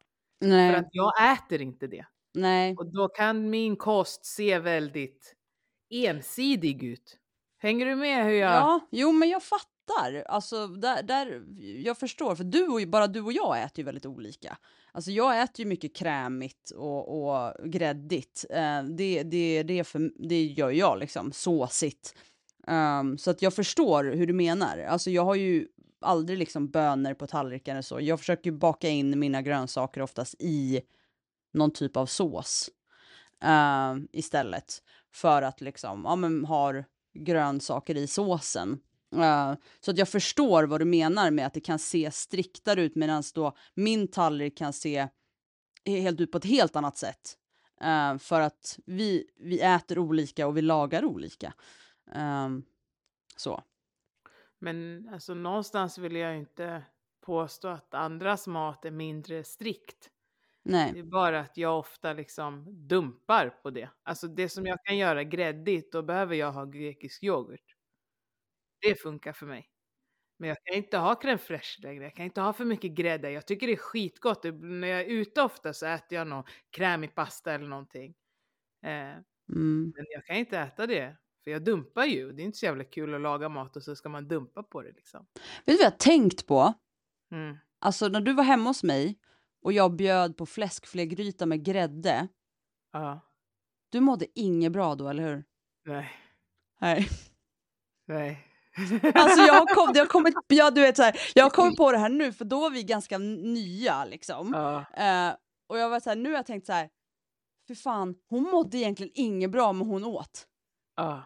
För 0.42 0.48
Nej, 0.48 0.74
att 0.74 0.88
jag 0.90 1.32
äter 1.32 1.60
inte 1.62 1.86
det. 1.86 2.06
nej. 2.34 2.76
Och 2.76 2.92
då 2.92 3.08
kan 3.08 3.50
min 3.50 3.76
kost 3.76 4.24
se 4.26 4.58
väldigt 4.58 5.34
ensidig 5.90 6.82
ut. 6.82 7.18
Hänger 7.58 7.86
du 7.86 7.94
med 7.96 8.24
hur 8.24 8.32
jag... 8.32 8.50
Ja, 8.54 8.88
jo 8.90 9.12
men 9.12 9.28
jag 9.28 9.42
fattar. 9.42 9.77
Alltså, 10.28 10.66
där, 10.66 11.02
där, 11.02 11.42
jag 11.84 11.98
förstår, 11.98 12.34
för 12.34 12.44
du 12.44 12.66
och, 12.66 12.88
bara 12.88 13.06
du 13.06 13.20
och 13.20 13.32
jag 13.32 13.62
äter 13.62 13.78
ju 13.78 13.84
väldigt 13.84 14.06
olika. 14.06 14.58
Alltså 14.92 15.10
jag 15.10 15.42
äter 15.42 15.60
ju 15.60 15.66
mycket 15.66 15.96
krämigt 15.96 16.70
och, 16.70 17.28
och 17.28 17.54
gräddigt. 17.64 18.44
Eh, 18.50 18.82
det, 18.82 19.22
det, 19.22 19.62
det, 19.62 19.84
för, 19.84 20.28
det 20.28 20.44
gör 20.44 20.70
jag 20.70 20.98
liksom, 20.98 21.32
såsigt. 21.32 22.14
Um, 22.66 23.18
så 23.18 23.30
att 23.30 23.42
jag 23.42 23.54
förstår 23.54 24.04
hur 24.04 24.26
du 24.26 24.32
menar. 24.32 24.78
Alltså 24.78 25.10
jag 25.10 25.24
har 25.24 25.34
ju 25.34 25.68
aldrig 26.00 26.38
liksom 26.38 26.68
bönor 26.68 27.14
på 27.14 27.26
tallriken 27.26 27.72
eller 27.72 27.82
så. 27.82 28.00
Jag 28.00 28.18
försöker 28.18 28.52
baka 28.52 28.88
in 28.88 29.18
mina 29.18 29.42
grönsaker 29.42 30.00
oftast 30.00 30.34
i 30.38 30.80
någon 31.52 31.70
typ 31.70 31.96
av 31.96 32.06
sås 32.06 32.70
uh, 33.44 34.04
istället. 34.12 34.82
För 35.14 35.42
att 35.42 35.60
liksom, 35.60 36.02
ja 36.04 36.16
men 36.16 36.44
har 36.44 36.84
grönsaker 37.18 37.96
i 37.96 38.06
såsen. 38.06 38.80
Så 39.80 39.90
att 39.90 39.98
jag 39.98 40.08
förstår 40.08 40.64
vad 40.64 40.80
du 40.80 40.84
menar 40.84 41.30
med 41.30 41.46
att 41.46 41.54
det 41.54 41.60
kan 41.60 41.78
se 41.78 42.10
striktare 42.10 42.82
ut 42.82 42.96
medan 42.96 43.22
då 43.34 43.56
min 43.74 44.08
tallrik 44.08 44.58
kan 44.58 44.72
se 44.72 45.08
helt 45.86 46.20
ut 46.20 46.32
på 46.32 46.38
ett 46.38 46.44
helt 46.44 46.76
annat 46.76 46.96
sätt. 46.96 47.38
Eh, 47.80 48.18
för 48.18 48.40
att 48.40 48.78
vi, 48.86 49.24
vi 49.36 49.60
äter 49.60 49.98
olika 49.98 50.46
och 50.46 50.56
vi 50.56 50.62
lagar 50.62 51.04
olika. 51.04 51.54
Ehm, 52.12 52.62
så. 53.36 53.62
Men 54.58 55.08
alltså 55.12 55.34
någonstans 55.34 55.98
vill 55.98 56.16
jag 56.16 56.36
inte 56.38 56.82
påstå 57.20 57.68
att 57.68 57.94
andras 57.94 58.46
mat 58.46 58.84
är 58.84 58.90
mindre 58.90 59.44
strikt. 59.44 60.10
Det 60.64 60.70
Nej. 60.70 60.98
är 60.98 61.02
bara 61.02 61.40
att 61.40 61.56
jag 61.56 61.78
ofta 61.78 62.12
liksom 62.12 62.66
dumpar 62.88 63.50
på 63.62 63.70
det. 63.70 63.90
Alltså 64.02 64.28
det 64.28 64.48
som 64.48 64.66
jag 64.66 64.78
kan 64.84 64.96
göra 64.96 65.24
gräddigt, 65.24 65.92
då 65.92 66.02
behöver 66.02 66.34
jag 66.34 66.52
ha 66.52 66.64
grekisk 66.64 67.22
yoghurt. 67.22 67.77
Det 68.80 68.94
funkar 69.02 69.32
för 69.32 69.46
mig. 69.46 69.70
Men 70.38 70.48
jag 70.48 70.58
kan 70.64 70.76
inte 70.76 70.98
ha 70.98 71.14
crème 71.14 71.38
fraîche 71.38 71.82
längre. 71.82 72.04
Jag 72.04 72.14
kan 72.16 72.24
inte 72.24 72.40
ha 72.40 72.52
för 72.52 72.64
mycket 72.64 72.90
grädde. 72.92 73.30
Jag 73.30 73.46
tycker 73.46 73.66
det 73.66 73.72
är 73.72 73.76
skitgott. 73.76 74.44
När 74.60 74.88
jag 74.88 75.00
är 75.00 75.04
ute 75.04 75.42
ofta 75.42 75.72
så 75.72 75.86
äter 75.86 76.18
jag 76.18 76.26
någon 76.26 76.44
krämig 76.70 77.14
pasta 77.14 77.52
eller 77.52 77.68
någonting. 77.68 78.14
Eh, 78.84 79.16
Mm. 79.52 79.92
men 79.96 80.04
jag 80.08 80.24
kan 80.26 80.36
inte 80.36 80.58
äta 80.58 80.86
det. 80.86 81.16
För 81.44 81.50
jag 81.50 81.64
dumpar 81.64 82.04
ju. 82.04 82.32
Det 82.32 82.42
är 82.42 82.44
inte 82.44 82.58
så 82.58 82.64
jävla 82.66 82.84
kul 82.84 83.14
att 83.14 83.20
laga 83.20 83.48
mat 83.48 83.76
och 83.76 83.82
så 83.82 83.96
ska 83.96 84.08
man 84.08 84.28
dumpa 84.28 84.62
på 84.62 84.82
det 84.82 84.92
liksom. 84.92 85.26
Vet 85.34 85.44
du 85.66 85.72
vad 85.72 85.80
jag 85.84 85.90
har 85.90 85.96
tänkt 85.98 86.46
på? 86.46 86.74
Mm. 87.32 87.56
Alltså 87.78 88.08
när 88.08 88.20
du 88.20 88.32
var 88.32 88.44
hemma 88.44 88.70
hos 88.70 88.82
mig 88.82 89.18
och 89.62 89.72
jag 89.72 89.96
bjöd 89.96 90.36
på 90.36 90.46
fläskfilégryta 90.46 91.46
med 91.46 91.64
grädde. 91.64 92.28
Ja. 92.92 93.20
Du 93.90 94.00
mådde 94.00 94.26
inget 94.34 94.72
bra 94.72 94.94
då, 94.94 95.08
eller 95.08 95.22
hur? 95.28 95.44
Nej. 95.84 96.10
Nej. 96.80 97.08
Nej. 98.06 98.46
Alltså 99.14 99.40
jag 99.40 99.54
har, 99.54 99.74
kom, 99.74 99.92
jag 99.94 100.02
har 100.02 100.06
kommit, 100.08 100.34
ja, 100.48 100.70
du 100.70 100.80
vet 100.80 100.96
så 100.96 101.02
här, 101.02 101.20
jag 101.34 101.44
har 101.44 101.50
kommit 101.50 101.76
på 101.76 101.92
det 101.92 101.98
här 101.98 102.08
nu 102.08 102.32
för 102.32 102.44
då 102.44 102.60
var 102.60 102.70
vi 102.70 102.82
ganska 102.82 103.18
nya 103.18 104.04
liksom. 104.04 104.52
ja. 104.54 104.78
Eh, 105.04 105.34
och 105.68 105.78
jag 105.78 105.88
var 105.90 106.00
så 106.00 106.08
här, 106.10 106.16
nu 106.16 106.28
har 106.28 106.36
jag 106.36 106.46
tänkt 106.46 106.66
så 106.66 106.72
här, 106.72 106.88
för 107.66 107.74
fan, 107.74 108.14
hon 108.30 108.42
mådde 108.42 108.78
egentligen 108.78 109.12
inget 109.14 109.50
bra 109.50 109.72
men 109.72 109.86
hon 109.86 110.04
åt. 110.04 110.46
Ja. 110.96 111.22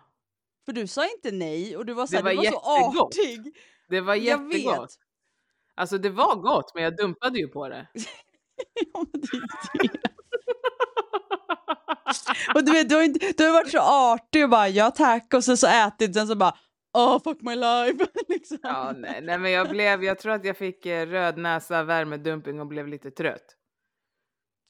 För 0.65 0.73
du 0.73 0.87
sa 0.87 1.05
inte 1.09 1.31
nej 1.31 1.77
och 1.77 1.87
du 1.87 1.93
var 1.93 2.07
så, 2.07 2.17
här, 2.17 2.23
var 2.23 2.31
du 2.31 2.37
var 2.37 2.45
så 2.45 3.05
artig. 3.07 3.57
Det 3.89 4.01
var 4.01 4.15
Jag 4.15 4.53
jättegott. 4.53 4.83
vet. 4.83 4.91
Alltså 5.75 5.99
det 5.99 6.11
var 6.11 6.37
gott, 6.37 6.75
men 6.75 6.85
jag 6.85 6.97
dumpade 6.97 7.39
ju 7.39 7.49
på 7.49 7.69
det. 7.69 7.87
Ja, 8.95 9.05
men 9.13 9.21
det 9.21 9.37
är 9.37 9.89
det. 9.89 9.99
och 12.55 12.65
du 12.65 12.73
vet, 12.73 12.89
du 12.89 12.95
har, 12.95 13.03
inte, 13.03 13.33
du 13.37 13.45
har 13.45 13.53
varit 13.53 13.71
så 13.71 13.79
artig 13.81 14.45
och 14.45 14.51
bara 14.51 14.69
ja 14.69 14.91
tack 14.91 15.35
och 15.35 15.45
så, 15.45 15.57
så 15.57 15.67
ätit 15.67 16.15
sen 16.15 16.27
så 16.29 16.35
bara 16.37 16.57
oh 16.93 17.23
fuck 17.23 17.41
my 17.43 17.57
life. 17.57 18.07
liksom. 18.29 18.59
Ja, 18.63 18.93
nej, 18.97 19.21
nej, 19.23 19.39
men 19.39 19.51
jag 19.51 19.69
blev, 19.71 20.05
jag 20.05 20.19
tror 20.19 20.33
att 20.33 20.45
jag 20.45 20.57
fick 20.57 20.87
eh, 20.87 21.07
röd 21.07 21.39
näsa, 21.39 21.83
värmedumping 21.85 22.61
och 22.61 22.67
blev 22.67 22.89
lite 22.89 23.11
trött. 23.11 23.57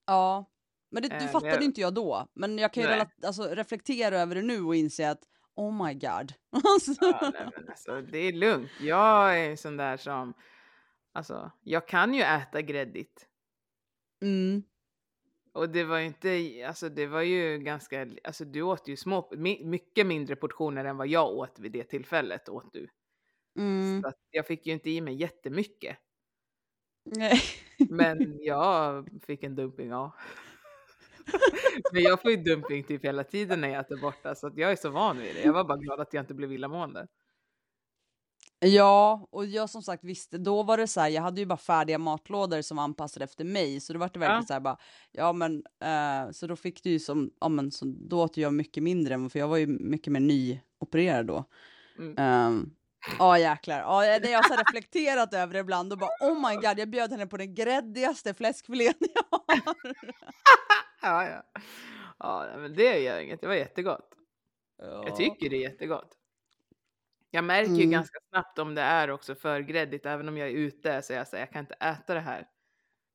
Ja, 0.07 0.51
men 0.91 1.03
det, 1.03 1.09
du 1.09 1.15
men 1.15 1.29
fattade 1.29 1.53
jag- 1.55 1.63
inte 1.63 1.81
jag 1.81 1.95
då. 1.95 2.27
Men 2.35 2.59
jag 2.59 2.73
kan 2.73 2.83
ju 2.83 2.89
Nej. 2.89 2.99
relat- 2.99 3.25
alltså, 3.27 3.43
reflektera 3.43 4.19
över 4.21 4.35
det 4.35 4.43
nu 4.43 4.63
och 4.63 4.75
inse 4.77 5.11
att 5.11 5.23
oh 5.55 5.87
my 5.87 5.95
god. 5.95 6.33
Alltså, 6.65 6.93
Ja, 7.01 7.31
nej, 7.35 7.49
men 7.57 7.69
alltså, 7.69 8.01
det 8.03 8.19
är 8.19 8.33
lugnt. 8.33 8.71
Jag 8.81 9.41
är 9.41 9.51
en 9.51 9.57
sån 9.57 9.77
där 9.77 9.97
som, 9.97 10.35
alltså, 11.13 11.51
jag 11.63 11.89
kan 11.89 12.15
ju 12.15 12.23
äta 12.23 12.63
gräddigt. 12.63 13.27
mm, 14.23 14.63
Och 15.53 15.69
det 15.69 15.85
var 15.85 15.99
ju 15.99 16.07
inte, 16.07 16.65
alltså 16.67 16.89
det 16.89 17.07
var 17.07 17.23
ju 17.23 17.59
ganska, 17.59 18.07
alltså 18.25 18.45
du 18.45 18.63
åt 18.63 18.89
ju 18.89 18.97
små, 18.97 19.31
mycket 19.65 20.07
mindre 20.07 20.37
portioner 20.37 20.85
än 20.85 20.97
vad 20.97 21.09
jag 21.09 21.31
åt 21.31 21.59
vid 21.59 21.73
det 21.73 21.85
tillfället 21.85 22.49
åt 22.49 22.73
du. 22.73 22.89
mm, 23.59 24.03
Så 24.03 24.13
jag 24.31 24.47
fick 24.47 24.67
ju 24.67 24.73
inte 24.73 24.91
i 24.91 25.01
mig 25.01 25.15
jättemycket. 25.15 25.99
nej. 27.05 27.41
Men 27.89 28.37
jag 28.41 29.09
fick 29.27 29.43
en 29.43 29.55
dumping, 29.57 29.89
ja. 29.89 30.13
Men 31.93 32.03
jag 32.03 32.23
får 32.23 32.31
ju 32.31 32.37
dumping 32.37 32.85
typ 32.85 33.05
hela 33.05 33.25
tiden 33.25 33.61
när 33.61 33.69
jag 33.69 33.81
äter 33.81 33.97
borta 33.97 34.35
så 34.35 34.47
att 34.47 34.57
jag 34.57 34.73
är 34.73 34.77
så 34.77 34.91
van 34.91 35.19
vid 35.19 35.35
det. 35.37 35.43
Jag 35.43 35.53
var 35.53 35.65
bara 35.65 35.79
glad 35.79 36.01
att 36.01 36.15
jag 36.15 36.23
inte 36.23 36.35
blev 36.35 36.53
illamående. 36.53 37.07
Ja, 38.65 39.27
och 39.31 39.47
jag 39.47 39.71
som 39.71 39.83
sagt 39.83 40.05
visste, 40.05 40.39
då 40.39 40.63
var 40.63 40.77
det 40.77 40.87
så 40.87 41.01
här, 41.01 41.09
jag 41.09 41.23
hade 41.23 41.41
ju 41.41 41.47
bara 41.47 41.57
färdiga 41.57 41.99
matlådor 41.99 42.63
som 42.63 42.77
var 42.77 42.85
anpassade 42.85 43.25
efter 43.25 43.45
mig, 43.45 43.81
så 43.81 43.93
då 43.93 43.99
var 43.99 44.11
det 44.13 44.19
verkligen 44.19 44.41
Ja. 44.41 44.47
så 44.47 44.53
här 44.53 44.61
bara, 44.61 44.77
ja 45.13 45.33
men, 45.33 45.65
eh, 45.85 46.31
så 46.33 46.47
då 46.47 46.57
fick 46.57 46.83
du 46.83 46.91
ju 46.91 46.99
som, 46.99 47.31
ja 47.41 47.49
men 47.49 47.71
så, 47.71 47.85
då 47.99 48.23
åt 48.23 48.37
jag 48.37 48.55
mycket 48.55 48.83
mindre, 48.83 49.29
för 49.31 49.39
jag 49.39 49.49
var 49.49 49.57
ju 49.57 49.67
mycket 49.67 50.13
mer 50.13 50.21
nyopererad 50.21 51.27
då. 51.27 51.45
Mm. 51.99 52.15
Ehm, 52.19 52.71
Ja 53.19 53.39
jäklar, 53.39 53.79
ja, 53.79 54.07
jag 54.07 54.25
jag 54.25 54.43
har 54.43 54.57
reflekterat 54.57 55.35
över 55.35 55.53
det 55.55 55.59
ibland 55.61 55.93
och 55.93 55.99
bara 55.99 56.11
oh 56.21 56.51
my 56.51 56.55
god, 56.57 56.79
jag 56.79 56.91
bjöd 56.91 57.11
henne 57.11 57.27
på 57.27 57.37
den 57.37 57.55
gräddigaste 57.55 58.35
fläskfilén 58.35 58.95
jag 59.01 59.25
har. 59.31 59.61
Ja, 61.03 61.29
ja. 61.29 61.61
Ja, 62.19 62.47
men 62.59 62.75
det 62.75 62.99
gör 62.99 63.21
inget. 63.21 63.41
Det 63.41 63.47
var 63.47 63.55
jättegott. 63.55 64.09
Ja. 64.79 65.05
Jag 65.07 65.17
tycker 65.17 65.51
det 65.51 65.57
är 65.57 65.61
jättegott. 65.71 66.17
Jag 67.35 67.45
märker 67.45 67.71
ju 67.73 67.77
Mm. 67.83 67.91
ganska 67.91 68.19
snabbt 68.31 68.59
om 68.59 68.75
det 68.75 68.83
är 68.83 69.11
också 69.11 69.35
för 69.35 69.61
gräddigt, 69.61 70.07
även 70.07 70.29
om 70.29 70.37
jag 70.37 70.49
är 70.49 70.53
ute 70.53 71.03
så 71.03 71.13
jag 71.13 71.29
säger 71.29 71.43
jag 71.45 71.53
kan 71.53 71.61
inte 71.61 71.75
äta 71.75 72.15
det 72.15 72.21
här. 72.21 72.49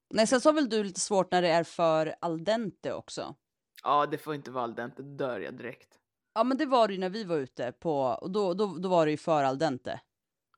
Nej, 0.10 0.28
sen 0.28 0.42
så 0.42 0.50
har 0.50 0.54
väl 0.54 0.70
du 0.70 0.84
lite 0.84 1.00
svårt 1.00 1.32
när 1.32 1.42
det 1.42 1.48
är 1.50 1.64
för 1.64 2.16
al 2.22 2.44
dente 2.44 2.94
också. 2.94 3.36
Ja, 3.84 4.06
det 4.06 4.18
får 4.18 4.36
inte 4.36 4.52
vara 4.52 4.64
al 4.64 4.76
dente, 4.76 5.02
då 5.04 5.16
dör 5.16 5.40
jag 5.40 5.54
direkt. 5.58 6.00
Ja, 6.34 6.44
men 6.44 6.58
det 6.58 6.66
var 6.66 6.88
det 6.88 6.94
ju 6.94 7.00
när 7.00 7.10
vi 7.10 7.24
var 7.24 7.36
ute 7.38 7.72
på, 7.72 8.02
och 8.02 8.32
då, 8.32 8.54
då, 8.54 8.66
då 8.78 8.90
var 8.90 9.06
det 9.06 9.12
ju 9.12 9.18
för 9.18 9.44
al 9.44 9.58
dente. 9.58 10.02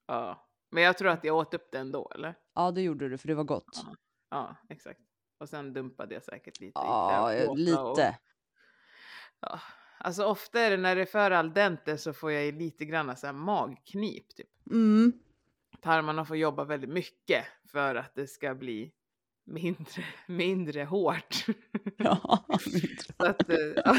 Ja, 0.08 0.50
men 0.72 0.84
jag 0.84 0.98
tror 0.98 1.10
att 1.10 1.24
jag 1.24 1.36
åt 1.38 1.54
upp 1.54 1.72
det 1.72 1.78
ändå, 1.78 2.12
eller? 2.16 2.36
Ja, 2.56 2.72
det 2.72 2.82
gjorde 2.82 3.10
du 3.10 3.18
för 3.18 3.28
det 3.28 3.36
var 3.36 3.44
gott. 3.44 3.84
Ja. 3.86 3.96
Ja, 4.30 4.56
exakt. 4.70 5.00
Och 5.40 5.50
sen 5.50 5.74
dumpade 5.74 6.14
jag 6.14 6.24
säkert 6.24 6.60
lite. 6.60 6.72
Ja, 6.80 7.54
lite. 7.56 7.80
Och, 7.80 8.00
ja. 9.40 9.60
Alltså 10.02 10.24
ofta 10.26 10.60
är 10.60 10.72
det 10.72 10.78
när 10.78 10.96
det 10.96 11.02
är 11.02 11.06
för 11.06 11.32
al 11.32 11.54
dente 11.54 11.98
så 11.98 12.14
får 12.14 12.32
jag 12.32 12.54
lite 12.54 12.86
grann 12.86 13.18
så 13.18 13.26
här 13.26 13.34
magknip 13.34 14.36
typ. 14.36 14.48
Mm. 14.72 15.14
Tarmarna 15.82 16.26
får 16.26 16.38
jobba 16.38 16.64
väldigt 16.64 16.90
mycket 16.90 17.46
för 17.72 17.96
att 17.96 18.16
det 18.16 18.28
ska 18.28 18.56
bli 18.56 18.92
mindre, 19.46 20.04
mindre 20.28 20.84
hårt. 20.84 21.46
Ja. 22.02 22.46
så, 23.18 23.26
att, 23.26 23.50
eh, 23.50 23.94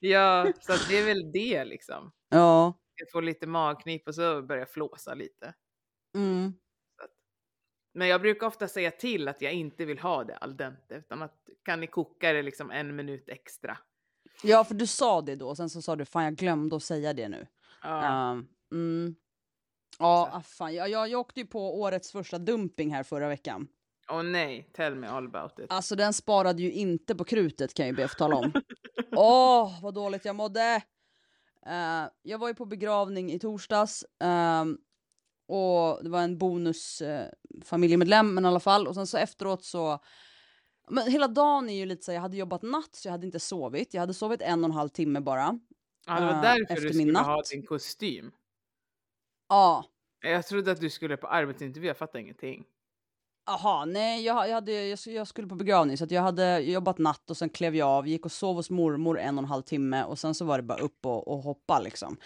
ja, 0.00 0.52
så 0.60 0.72
att 0.72 0.88
det 0.88 0.98
är 0.98 1.06
väl 1.06 1.32
det 1.32 1.64
liksom. 1.64 2.12
ja. 2.28 2.78
Jag 2.94 3.10
får 3.10 3.22
lite 3.22 3.46
magknip 3.46 4.08
och 4.08 4.14
så 4.14 4.42
börjar 4.42 4.60
jag 4.60 4.70
flåsa 4.70 5.14
lite. 5.14 5.54
Mm. 6.14 6.52
Men 7.94 8.08
jag 8.08 8.20
brukar 8.20 8.46
ofta 8.46 8.68
säga 8.68 8.90
till 8.90 9.28
att 9.28 9.42
jag 9.42 9.52
inte 9.52 9.84
vill 9.84 9.98
ha 9.98 10.24
det 10.24 10.36
al 10.36 10.56
dente, 10.56 10.94
utan 10.94 11.22
att 11.22 11.48
kan 11.64 11.80
ni 11.80 11.86
koka 11.86 12.32
det 12.32 12.42
liksom 12.42 12.70
en 12.70 12.96
minut 12.96 13.28
extra? 13.28 13.78
Ja, 14.42 14.64
för 14.64 14.74
du 14.74 14.86
sa 14.86 15.22
det 15.22 15.36
då, 15.36 15.54
sen 15.54 15.70
så 15.70 15.82
sa 15.82 15.96
du 15.96 16.04
fan 16.04 16.24
jag 16.24 16.36
glömde 16.36 16.76
att 16.76 16.82
säga 16.82 17.12
det 17.12 17.28
nu. 17.28 17.46
Ja. 17.82 18.30
Um, 18.30 18.48
mm. 18.72 19.14
Ja, 19.98 20.30
ah, 20.32 20.42
fan. 20.42 20.74
Jag, 20.74 20.88
jag, 20.90 21.08
jag 21.08 21.20
åkte 21.20 21.40
ju 21.40 21.46
på 21.46 21.80
årets 21.80 22.12
första 22.12 22.38
dumping 22.38 22.94
här 22.94 23.02
förra 23.02 23.28
veckan. 23.28 23.68
Åh 24.10 24.22
nej, 24.22 24.70
tell 24.72 24.94
me 24.94 25.06
all 25.06 25.26
about 25.26 25.58
it. 25.58 25.66
Alltså 25.68 25.96
den 25.96 26.12
sparade 26.12 26.62
ju 26.62 26.72
inte 26.72 27.14
på 27.14 27.24
krutet 27.24 27.74
kan 27.74 27.86
jag 27.86 27.92
ju 27.92 27.96
be 27.96 28.04
att 28.04 28.18
tala 28.18 28.36
om. 28.36 28.52
Åh, 29.16 29.82
vad 29.82 29.94
dåligt 29.94 30.24
jag 30.24 30.36
mådde! 30.36 30.82
Eh, 31.66 32.04
jag 32.22 32.38
var 32.38 32.48
ju 32.48 32.54
på 32.54 32.64
begravning 32.64 33.32
i 33.32 33.38
torsdags. 33.38 34.04
ehm, 34.20 34.78
och 35.48 36.04
det 36.04 36.10
var 36.10 36.22
en 36.22 36.38
bonus 36.38 37.02
uh, 37.02 37.20
familjemedlem, 37.64 38.34
men 38.34 38.44
i 38.44 38.48
alla 38.48 38.60
fall. 38.60 38.86
Och 38.86 38.94
sen 38.94 39.06
så 39.06 39.18
efteråt 39.18 39.64
så... 39.64 39.98
Men 40.90 41.10
hela 41.10 41.28
dagen 41.28 41.68
är 41.70 41.74
ju 41.74 41.86
lite 41.86 42.04
så, 42.04 42.12
jag 42.12 42.20
hade 42.20 42.36
jobbat 42.36 42.62
natt 42.62 42.94
så 42.94 43.08
jag 43.08 43.12
hade 43.12 43.26
inte 43.26 43.40
sovit. 43.40 43.94
Jag 43.94 44.00
hade 44.00 44.14
sovit 44.14 44.40
en 44.42 44.64
och 44.64 44.70
en 44.70 44.76
halv 44.76 44.88
timme 44.88 45.20
bara. 45.20 45.58
ja, 46.06 46.20
det 46.20 46.26
var 46.26 46.32
eh, 46.34 46.42
därför 46.42 46.74
efter 46.74 46.76
du 46.76 46.98
min 46.98 47.08
skulle 47.08 47.18
ha 47.18 47.42
din 47.52 47.66
kostym. 47.66 48.32
Ja, 49.48 49.84
Jag 50.20 50.46
trodde 50.46 50.72
att 50.72 50.80
du 50.80 50.90
skulle 50.90 51.16
på 51.16 51.26
arbetsintervju, 51.26 51.86
jag 51.88 51.96
fattar 51.96 52.18
ingenting. 52.18 52.64
Aha, 53.46 53.84
nej, 53.84 54.24
jag, 54.24 54.48
jag, 54.48 54.54
hade, 54.54 54.72
jag, 54.72 54.98
jag 55.06 55.26
skulle 55.28 55.48
på 55.48 55.54
begravning 55.54 55.98
så 55.98 56.06
jag 56.10 56.22
hade 56.22 56.58
jobbat 56.58 56.98
natt 56.98 57.30
och 57.30 57.36
sen 57.36 57.48
klev 57.48 57.76
jag 57.76 57.88
av, 57.88 58.08
gick 58.08 58.24
och 58.24 58.32
sov 58.32 58.56
hos 58.56 58.70
mormor 58.70 59.18
en 59.18 59.38
och 59.38 59.42
en 59.44 59.48
halv 59.48 59.62
timme 59.62 60.04
och 60.04 60.18
sen 60.18 60.34
så 60.34 60.44
var 60.44 60.56
det 60.56 60.62
bara 60.62 60.78
upp 60.78 61.06
och, 61.06 61.28
och 61.28 61.38
hoppa 61.38 61.80
liksom. 61.80 62.16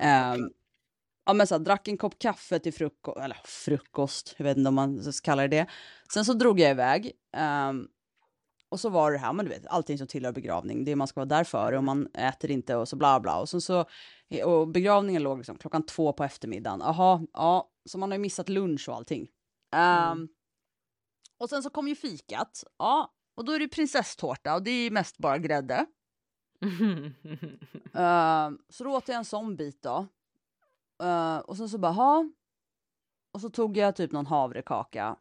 Ehm, 0.00 0.50
ja 1.26 1.32
men 1.32 1.46
så 1.46 1.54
här, 1.54 1.60
drack 1.60 1.88
en 1.88 1.96
kopp 1.98 2.18
kaffe 2.18 2.58
till 2.58 2.72
frukost, 2.72 3.18
eller 3.18 3.40
frukost, 3.44 4.34
jag 4.36 4.44
vet 4.44 4.56
inte 4.56 4.68
om 4.68 4.74
man 4.74 5.12
ska 5.12 5.24
kalla 5.24 5.42
det 5.42 5.48
det. 5.48 5.66
Sen 6.12 6.24
så 6.24 6.32
drog 6.32 6.60
jag 6.60 6.70
iväg. 6.70 7.12
ehm, 7.36 7.88
och 8.72 8.80
så 8.80 8.88
var 8.88 9.12
det 9.12 9.18
här, 9.18 9.32
men 9.32 9.44
du 9.44 9.50
vet, 9.50 9.66
allting 9.66 9.98
som 9.98 10.06
tillhör 10.06 10.32
begravning, 10.32 10.84
det 10.84 10.96
man 10.96 11.06
ska 11.06 11.20
vara 11.20 11.26
där 11.26 11.44
för 11.44 11.72
och 11.72 11.84
man 11.84 12.06
äter 12.14 12.50
inte 12.50 12.76
och 12.76 12.88
så 12.88 12.96
bla 12.96 13.20
bla. 13.20 13.40
Och 13.40 13.48
sen 13.48 13.60
så, 13.60 13.84
och 14.44 14.68
begravningen 14.68 15.22
låg 15.22 15.38
liksom 15.38 15.58
klockan 15.58 15.82
två 15.86 16.12
på 16.12 16.24
eftermiddagen. 16.24 16.80
Jaha, 16.80 17.26
ja, 17.32 17.70
så 17.84 17.98
man 17.98 18.10
har 18.10 18.16
ju 18.16 18.22
missat 18.22 18.48
lunch 18.48 18.88
och 18.88 18.94
allting. 18.96 19.28
Ehm, 19.72 20.12
Mm. 20.12 20.28
och 21.38 21.48
sen 21.48 21.62
så 21.62 21.70
kom 21.70 21.88
ju 21.88 21.94
fikat. 21.96 22.64
Ja, 22.78 23.12
och 23.34 23.44
då 23.44 23.52
är 23.52 23.58
det 23.58 23.68
prinsesstårta 23.68 24.54
och 24.54 24.62
det 24.62 24.70
är 24.70 24.84
ju 24.84 24.90
mest 24.90 25.18
bara 25.18 25.38
grädde. 25.38 25.86
Ehm, 27.94 28.58
så 28.68 28.84
då 28.84 28.90
åt 28.96 29.08
jag 29.08 29.16
en 29.16 29.24
sån 29.24 29.56
bit 29.56 29.82
då. 29.82 30.06
Ehm, 31.02 31.40
och 31.40 31.56
sen 31.56 31.68
så 31.68 31.78
bara, 31.78 31.92
ha. 31.92 32.30
Och 33.32 33.40
så 33.40 33.50
tog 33.50 33.76
jag 33.76 33.96
typ 33.96 34.12
någon 34.12 34.26
havrekaka. 34.26 35.16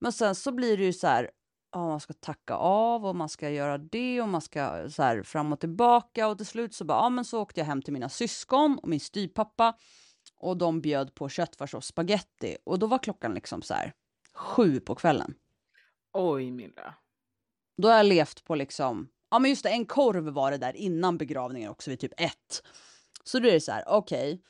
Men 0.00 0.12
sen 0.12 0.34
så 0.34 0.52
blir 0.52 0.76
det 0.76 0.84
ju 0.84 0.92
så 0.92 1.06
här, 1.06 1.30
ja, 1.74 1.88
man 1.88 2.00
ska 2.00 2.12
tacka 2.12 2.54
av 2.54 3.06
och 3.06 3.16
man 3.16 3.28
ska 3.28 3.50
göra 3.50 3.78
det 3.78 4.20
och 4.20 4.28
man 4.28 4.40
ska 4.40 4.90
så 4.90 5.02
här 5.02 5.22
fram 5.22 5.52
och 5.52 5.60
tillbaka 5.60 6.28
och 6.28 6.36
till 6.36 6.46
slut 6.46 6.74
så 6.74 6.84
bara, 6.84 6.98
ja 6.98 7.08
men 7.08 7.24
så 7.24 7.40
åkte 7.40 7.60
jag 7.60 7.66
hem 7.66 7.82
till 7.82 7.92
mina 7.92 8.08
syskon 8.08 8.78
och 8.82 8.88
min 8.88 9.00
styvpappa 9.00 9.76
och 10.36 10.56
de 10.56 10.80
bjöd 10.80 11.14
på 11.14 11.28
köttfärs 11.28 11.74
och 11.74 11.84
spaghetti 11.84 12.56
och 12.64 12.78
då 12.78 12.86
var 12.86 12.98
klockan 12.98 13.34
liksom 13.34 13.62
så 13.62 13.74
här 13.74 13.92
sju 14.34 14.80
på 14.80 14.94
kvällen. 14.94 15.34
Oj 16.12 16.50
Milla. 16.50 16.94
Då 17.82 17.88
har 17.88 17.96
jag 17.96 18.06
levt 18.06 18.44
på 18.44 18.54
liksom, 18.54 19.08
ja 19.30 19.38
men 19.38 19.50
just 19.50 19.62
det, 19.62 19.70
en 19.70 19.86
korv 19.86 20.24
var 20.24 20.50
det 20.50 20.58
där 20.58 20.76
innan 20.76 21.18
begravningen 21.18 21.70
också 21.70 21.90
vid 21.90 22.00
typ 22.00 22.12
ett. 22.16 22.62
Så 23.24 23.38
då 23.38 23.48
är 23.48 23.52
det 23.52 23.60
så 23.60 23.72
här, 23.72 23.84
okej. 23.86 24.42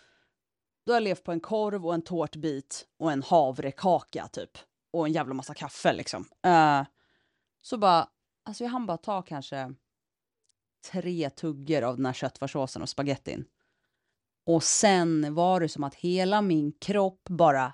Då 0.87 0.93
har 0.93 0.97
jag 0.97 1.03
levt 1.03 1.25
på 1.25 1.33
en 1.33 1.41
korv 1.41 1.87
och 1.87 1.95
en 1.95 2.03
tårtbit 2.03 2.87
och 2.99 3.13
en 3.13 3.23
havrekaka 3.23 4.29
typ. 4.29 4.51
Och 4.93 5.07
en 5.07 5.13
jävla 5.13 5.35
massa 5.35 5.55
kaffe 5.55 5.93
liksom. 5.93 6.29
Eh, 6.43 6.83
så 7.65 7.79
bara, 7.79 8.09
alltså 8.45 8.65
jag 8.65 8.71
hann 8.71 8.87
bara 8.87 8.97
ta 8.97 9.23
kanske 9.23 9.75
tre 10.93 11.31
tuggor 11.31 11.83
av 11.83 11.97
den 11.97 12.07
här 12.07 12.13
köttfärssåsen 12.13 12.83
och 12.83 12.89
spagettin. 12.89 13.45
Och 14.47 14.63
sen 14.63 15.35
var 15.35 15.61
det 15.61 15.69
som 15.69 15.85
att 15.85 15.95
hela 15.95 16.43
min 16.43 16.73
kropp 16.73 17.29
bara 17.29 17.73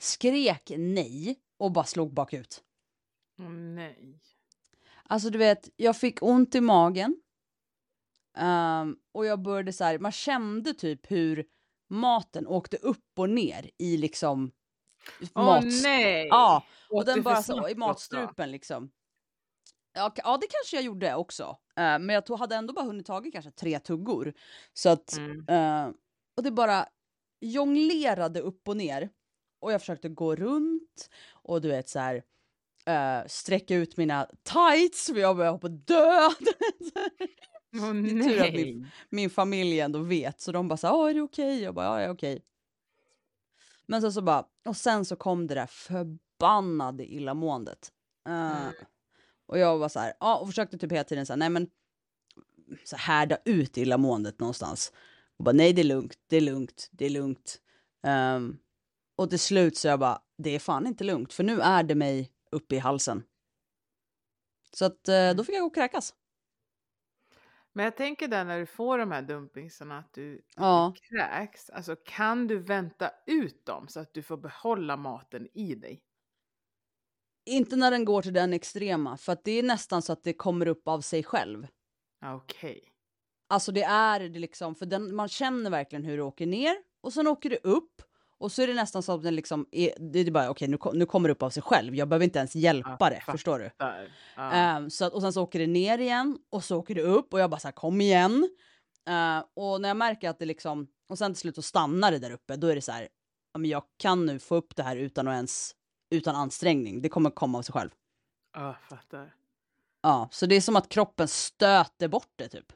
skrek 0.00 0.72
nej 0.76 1.38
och 1.58 1.72
bara 1.72 1.84
slog 1.84 2.14
bakut. 2.14 2.64
Nej. 3.74 4.20
Alltså 5.02 5.30
du 5.30 5.38
vet, 5.38 5.68
jag 5.76 5.96
fick 5.96 6.22
ont 6.22 6.54
i 6.54 6.60
magen. 6.60 7.22
Ehm, 8.36 8.96
och 9.12 9.26
jag 9.26 9.42
började 9.42 9.72
så 9.72 9.84
här, 9.84 9.98
man 9.98 10.12
kände 10.12 10.74
typ 10.74 11.10
hur 11.10 11.46
maten 11.88 12.46
åkte 12.46 12.76
upp 12.76 13.18
och 13.18 13.30
ner 13.30 13.70
i 13.78 13.96
liksom 13.96 14.50
Åh 15.34 15.44
mat. 15.44 15.64
nej. 15.82 16.26
Ja, 16.30 16.64
och 16.90 17.04
den 17.04 17.22
bara 17.22 17.42
så 17.42 17.68
i 17.68 17.74
matstrupen 17.74 18.50
liksom. 18.50 18.90
Ja, 19.94 20.10
det 20.40 20.46
kanske 20.50 20.76
jag 20.76 20.82
gjorde 20.84 21.14
också. 21.14 21.42
Eh, 21.76 21.98
men 21.98 22.08
jag 22.08 22.26
tog, 22.26 22.38
hade 22.38 22.54
ändå 22.56 22.72
bara 22.74 22.84
hunnit 22.84 23.06
tagit 23.06 23.32
kanske 23.32 23.50
tre 23.50 23.78
tuggor. 23.78 24.32
Så 24.72 24.88
att, 24.88 25.16
Mm. 25.16 25.44
eh, 25.48 25.94
och 26.36 26.42
det 26.42 26.50
bara 26.50 26.86
jonglerade 27.40 28.40
upp 28.40 28.68
och 28.68 28.76
ner. 28.76 29.10
Och 29.60 29.72
jag 29.72 29.80
försökte 29.80 30.08
gå 30.08 30.36
runt 30.36 31.10
och 31.32 31.60
du 31.60 31.68
vet 31.68 31.88
så 31.88 31.98
här 31.98 32.22
eh, 32.86 33.26
sträcka 33.26 33.74
ut 33.74 33.96
mina 33.96 34.28
tights 34.42 35.06
för 35.06 35.16
jag 35.20 35.36
började 35.36 35.54
hoppa 35.54 35.68
död. 35.68 36.32
Åh 37.76 37.94
Det 37.94 38.10
är 38.10 38.28
tur 38.28 38.40
att 38.42 38.54
vi- 38.54 38.86
Min 39.10 39.30
familj 39.30 39.80
ändå 39.80 39.98
vet 39.98 40.40
så 40.40 40.52
de 40.52 40.68
bara 40.68 40.76
så 40.76 40.86
här, 40.86 40.94
"Ja, 40.94 41.10
är 41.10 41.14
det 41.14 41.20
okej? 41.20 41.62
Jag 41.62 41.74
bara, 41.74 41.86
ja, 41.86 42.00
är 42.00 42.10
okej. 42.10 42.42
Men 43.88 44.00
sen 44.00 44.12
så 44.12 44.22
bara, 44.22 44.46
och 44.68 44.76
sen 44.76 45.04
så 45.04 45.16
kom 45.16 45.46
det 45.46 45.54
där 45.54 45.66
förbannade 45.66 47.12
illamåendet. 47.12 47.92
Eh, 48.28 48.60
Mm. 48.62 48.72
och 49.46 49.58
jag 49.58 49.78
var 49.78 49.88
så 49.88 50.00
här, 50.00 50.12
ja, 50.20 50.38
och 50.38 50.46
försökte 50.48 50.78
typ 50.78 50.92
hela 50.92 51.04
tiden 51.04 51.26
så 51.26 51.32
här, 51.32 51.38
nej 51.38 51.50
men 51.50 51.70
så 52.84 52.96
här, 52.96 53.14
härda 53.16 53.38
ut 53.44 53.78
illamåendet 53.78 54.40
någonstans. 54.40 54.92
Och 55.36 55.44
bara, 55.44 55.52
nej 55.52 55.72
det 55.72 55.82
är 55.82 55.84
lugnt, 55.84 56.14
det 56.26 56.36
är 56.36 56.40
lugnt, 56.40 56.88
det 56.92 57.06
är 57.06 57.10
lugnt. 57.10 57.60
Ehm, 58.02 58.58
och 59.16 59.30
till 59.30 59.38
slut 59.40 59.76
så 59.76 59.88
jag 59.88 60.00
bara, 60.00 60.22
det 60.38 60.50
är 60.50 60.58
fan 60.58 60.86
inte 60.86 61.04
lugnt, 61.04 61.32
för 61.32 61.44
nu 61.44 61.60
är 61.60 61.82
det 61.82 61.94
mig 61.94 62.32
uppe 62.50 62.74
i 62.76 62.78
halsen. 62.78 63.22
Så 64.72 64.84
att 64.84 65.08
eh, 65.08 65.30
då 65.34 65.44
fick 65.44 65.54
jag 65.54 65.60
gå 65.62 65.66
och 65.66 65.74
kräkas. 65.74 66.14
Men 67.78 67.84
jag 67.84 67.96
tänker 67.96 68.28
där 68.28 68.44
när 68.44 68.58
du 68.58 68.66
får 68.66 68.98
de 68.98 69.10
här 69.10 69.22
dumpingsarna 69.22 69.98
att 69.98 70.12
du, 70.14 70.42
Ja. 70.56 70.92
du 70.94 71.16
kräks. 71.16 71.70
Alltså 71.70 71.96
kan 71.96 72.46
du 72.46 72.58
vänta 72.58 73.10
ut 73.26 73.66
dem 73.66 73.88
så 73.88 74.00
att 74.00 74.14
du 74.14 74.22
får 74.22 74.36
behålla 74.36 74.96
maten 74.96 75.48
i 75.54 75.74
dig? 75.74 76.02
Inte 77.46 77.76
när 77.76 77.90
den 77.90 78.04
går 78.04 78.22
till 78.22 78.32
den 78.32 78.52
extrema, 78.52 79.16
för 79.16 79.32
att 79.32 79.44
det 79.44 79.50
är 79.52 79.62
nästan 79.62 80.02
så 80.02 80.12
att 80.12 80.24
det 80.24 80.32
kommer 80.32 80.68
upp 80.68 80.88
av 80.88 81.00
sig 81.00 81.22
själv. 81.24 81.66
Ja, 82.20 82.34
Okej. 82.34 82.80
Alltså 83.48 83.72
det 83.72 83.82
är 83.82 84.20
det 84.20 84.38
liksom, 84.38 84.74
för 84.74 84.86
den, 84.86 85.14
man 85.16 85.28
känner 85.28 85.70
verkligen 85.70 86.04
hur 86.04 86.16
det 86.16 86.22
åker 86.22 86.46
ner 86.46 86.76
och 87.00 87.12
sen 87.12 87.26
åker 87.26 87.50
det 87.50 87.60
upp 87.64 88.02
och 88.38 88.52
så 88.52 88.62
är 88.62 88.66
det 88.66 88.74
nästan 88.74 89.02
som 89.02 89.16
att 89.16 89.22
den 89.22 89.36
liksom 89.36 89.66
är, 89.72 89.94
det 90.12 90.18
är 90.18 90.30
bara 90.30 90.50
okej 90.50 90.68
nu, 90.68 90.76
ko- 90.76 90.92
nu 90.92 91.06
kommer 91.06 91.28
det 91.28 91.32
upp 91.32 91.42
av 91.42 91.50
sig 91.50 91.62
själv. 91.62 91.94
Jag 91.94 92.08
behöver 92.08 92.24
inte 92.24 92.38
ens 92.38 92.54
hjälpa 92.56 92.96
Ja, 93.00 93.10
det, 93.10 93.20
förstår 93.32 93.58
du? 93.58 93.70
Ja. 93.78 94.52
Ehm, 94.52 94.90
så 94.90 95.04
att, 95.04 95.12
och 95.12 95.22
sen 95.22 95.32
så 95.32 95.42
åker 95.42 95.58
det 95.58 95.66
ner 95.66 95.98
igen 95.98 96.38
och 96.50 96.64
så 96.64 96.76
åker 96.78 96.94
det 96.94 97.02
upp 97.02 97.32
och 97.32 97.40
jag 97.40 97.50
bara 97.50 97.60
så 97.60 97.66
här 97.68 97.72
kom 97.72 98.00
igen. 98.00 98.50
Eh, 99.08 99.44
och 99.54 99.80
när 99.80 99.88
jag 99.88 99.96
märker 99.96 100.30
att 100.30 100.38
det 100.38 100.44
liksom, 100.46 100.86
och 101.08 101.18
sen 101.18 101.34
till 101.34 101.40
slut 101.40 101.54
så 101.54 101.62
stannar 101.62 102.10
det 102.12 102.18
där 102.18 102.30
uppe, 102.30 102.56
då 102.56 102.66
är 102.66 102.74
det 102.74 102.82
så 102.82 102.92
här, 102.92 103.08
ja, 103.52 103.58
men 103.58 103.70
jag 103.70 103.82
kan 103.96 104.26
nu 104.26 104.38
få 104.38 104.54
upp 104.54 104.76
det 104.76 104.82
här 104.82 104.96
utan 104.96 105.28
att 105.28 105.34
ens, 105.34 105.72
utan 106.10 106.36
ansträngning. 106.36 107.02
Det 107.02 107.08
kommer 107.08 107.30
komma 107.30 107.58
av 107.58 107.62
sig 107.62 107.72
själv. 107.72 107.90
Ja, 108.54 108.76
fattar. 108.88 109.34
Ja, 110.02 110.28
så 110.32 110.46
det 110.46 110.54
är 110.56 110.60
som 110.60 110.76
att 110.76 110.88
kroppen 110.88 111.28
stöter 111.28 112.08
bort 112.08 112.32
det 112.36 112.48
typ. 112.48 112.72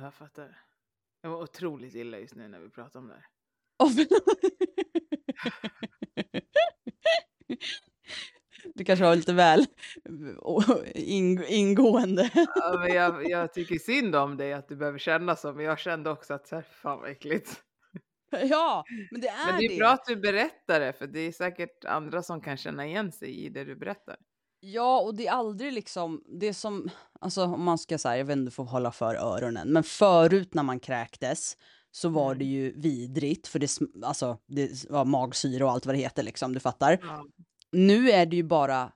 Jag 0.00 0.14
fattar. 0.14 0.60
Jag 1.22 1.30
var 1.30 1.42
otroligt 1.42 1.94
illa 1.94 2.18
just 2.18 2.34
nu 2.34 2.48
när 2.48 2.58
vi 2.60 2.68
pratade 2.70 2.98
om 2.98 3.08
det 3.08 3.14
här. 3.14 3.26
Åh, 3.84 3.90
Du 8.74 8.84
kanske 8.84 9.04
var 9.04 9.16
lite 9.16 9.32
väl 9.32 9.66
ing 10.94 11.44
ingående. 11.48 12.30
Ja, 12.34 12.78
men 12.78 12.94
jag, 12.94 13.30
jag 13.30 13.52
tycker 13.52 13.78
synd 13.78 14.16
om 14.16 14.36
dig 14.36 14.52
att 14.52 14.68
du 14.68 14.76
behöver 14.76 14.98
känna 14.98 15.36
så, 15.36 15.52
men 15.52 15.64
jag 15.64 15.78
kände 15.78 16.10
också 16.10 16.34
att 16.34 16.48
så 16.48 16.54
här, 16.54 16.62
fan 16.62 17.00
vad 17.00 17.10
äckligt. 17.10 17.60
Ja, 18.42 18.84
men 19.10 19.20
det 19.20 19.28
är 19.28 19.46
Men 19.46 19.58
det 19.60 19.64
är 19.66 19.68
det. 19.68 19.76
bra 19.78 19.88
att 19.88 20.04
du 20.06 20.16
berättar 20.16 20.80
det, 20.80 20.92
för 20.92 21.06
det 21.06 21.20
är 21.20 21.32
säkert 21.32 21.84
andra 21.84 22.22
som 22.22 22.40
kan 22.40 22.56
känna 22.56 22.86
igen 22.86 23.12
sig 23.12 23.44
i 23.44 23.48
det 23.48 23.64
du 23.64 23.76
berättar. 23.76 24.16
Ja, 24.60 25.00
och 25.00 25.16
det 25.16 25.26
är 25.26 25.32
aldrig 25.32 25.72
liksom 25.72 26.22
det 26.40 26.54
som, 26.54 26.90
alltså 27.20 27.42
om 27.44 27.62
man 27.64 27.78
ska 27.78 27.98
säga, 27.98 28.16
jag 28.18 28.24
vet 28.24 28.36
inte, 28.36 28.46
du 28.50 28.54
får 28.54 28.64
hålla 28.64 28.92
för 28.92 29.14
öronen, 29.14 29.72
men 29.72 29.82
förut 29.82 30.54
när 30.54 30.62
man 30.62 30.80
kräktes 30.80 31.56
så 31.94 32.08
var 32.08 32.26
Mm. 32.26 32.38
det 32.38 32.44
ju 32.44 32.72
vidrigt 32.80 33.46
för 33.46 33.58
det, 33.58 33.78
alltså, 34.02 34.38
det 34.46 34.90
var 34.90 35.04
magsyra 35.04 35.64
och 35.64 35.70
allt 35.70 35.86
vad 35.86 35.94
det 35.94 35.98
heter 35.98 36.22
liksom, 36.22 36.54
du 36.54 36.60
fattar. 36.60 36.98
Ja. 37.02 37.26
Nu 37.72 38.10
är 38.10 38.26
det 38.26 38.36
ju 38.36 38.42
bara 38.42 38.92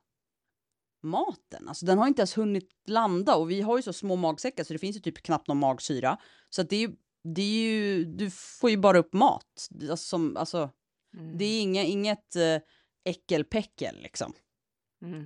maten, 1.02 1.68
alltså 1.68 1.86
den 1.86 1.98
har 1.98 2.06
inte 2.06 2.20
ens 2.20 2.38
hunnit 2.38 2.70
landa 2.86 3.36
och 3.36 3.50
vi 3.50 3.60
har 3.60 3.76
ju 3.76 3.82
så 3.82 3.92
små 3.92 4.16
magsäckar 4.16 4.64
så 4.64 4.72
det 4.72 4.78
finns 4.78 4.96
ju 4.96 5.00
typ 5.00 5.22
knappt 5.22 5.48
någon 5.48 5.58
magsyra. 5.58 6.18
Så 6.50 6.62
det 6.62 6.76
är 6.76 6.80
ju, 6.80 6.96
det 7.34 7.42
är 7.42 7.70
ju, 7.70 8.04
du 8.04 8.30
får 8.30 8.70
ju 8.70 8.76
bara 8.76 8.98
upp 8.98 9.12
mat. 9.12 9.68
Alltså, 9.80 9.96
som, 9.96 10.36
alltså, 10.36 10.70
Mm. 11.18 11.38
det 11.38 11.44
är 11.44 11.60
inga, 11.62 11.84
inget 11.84 12.36
uh, 12.36 12.60
äckelpäckel 13.04 13.96
liksom. 14.02 14.32
Mm. 15.04 15.24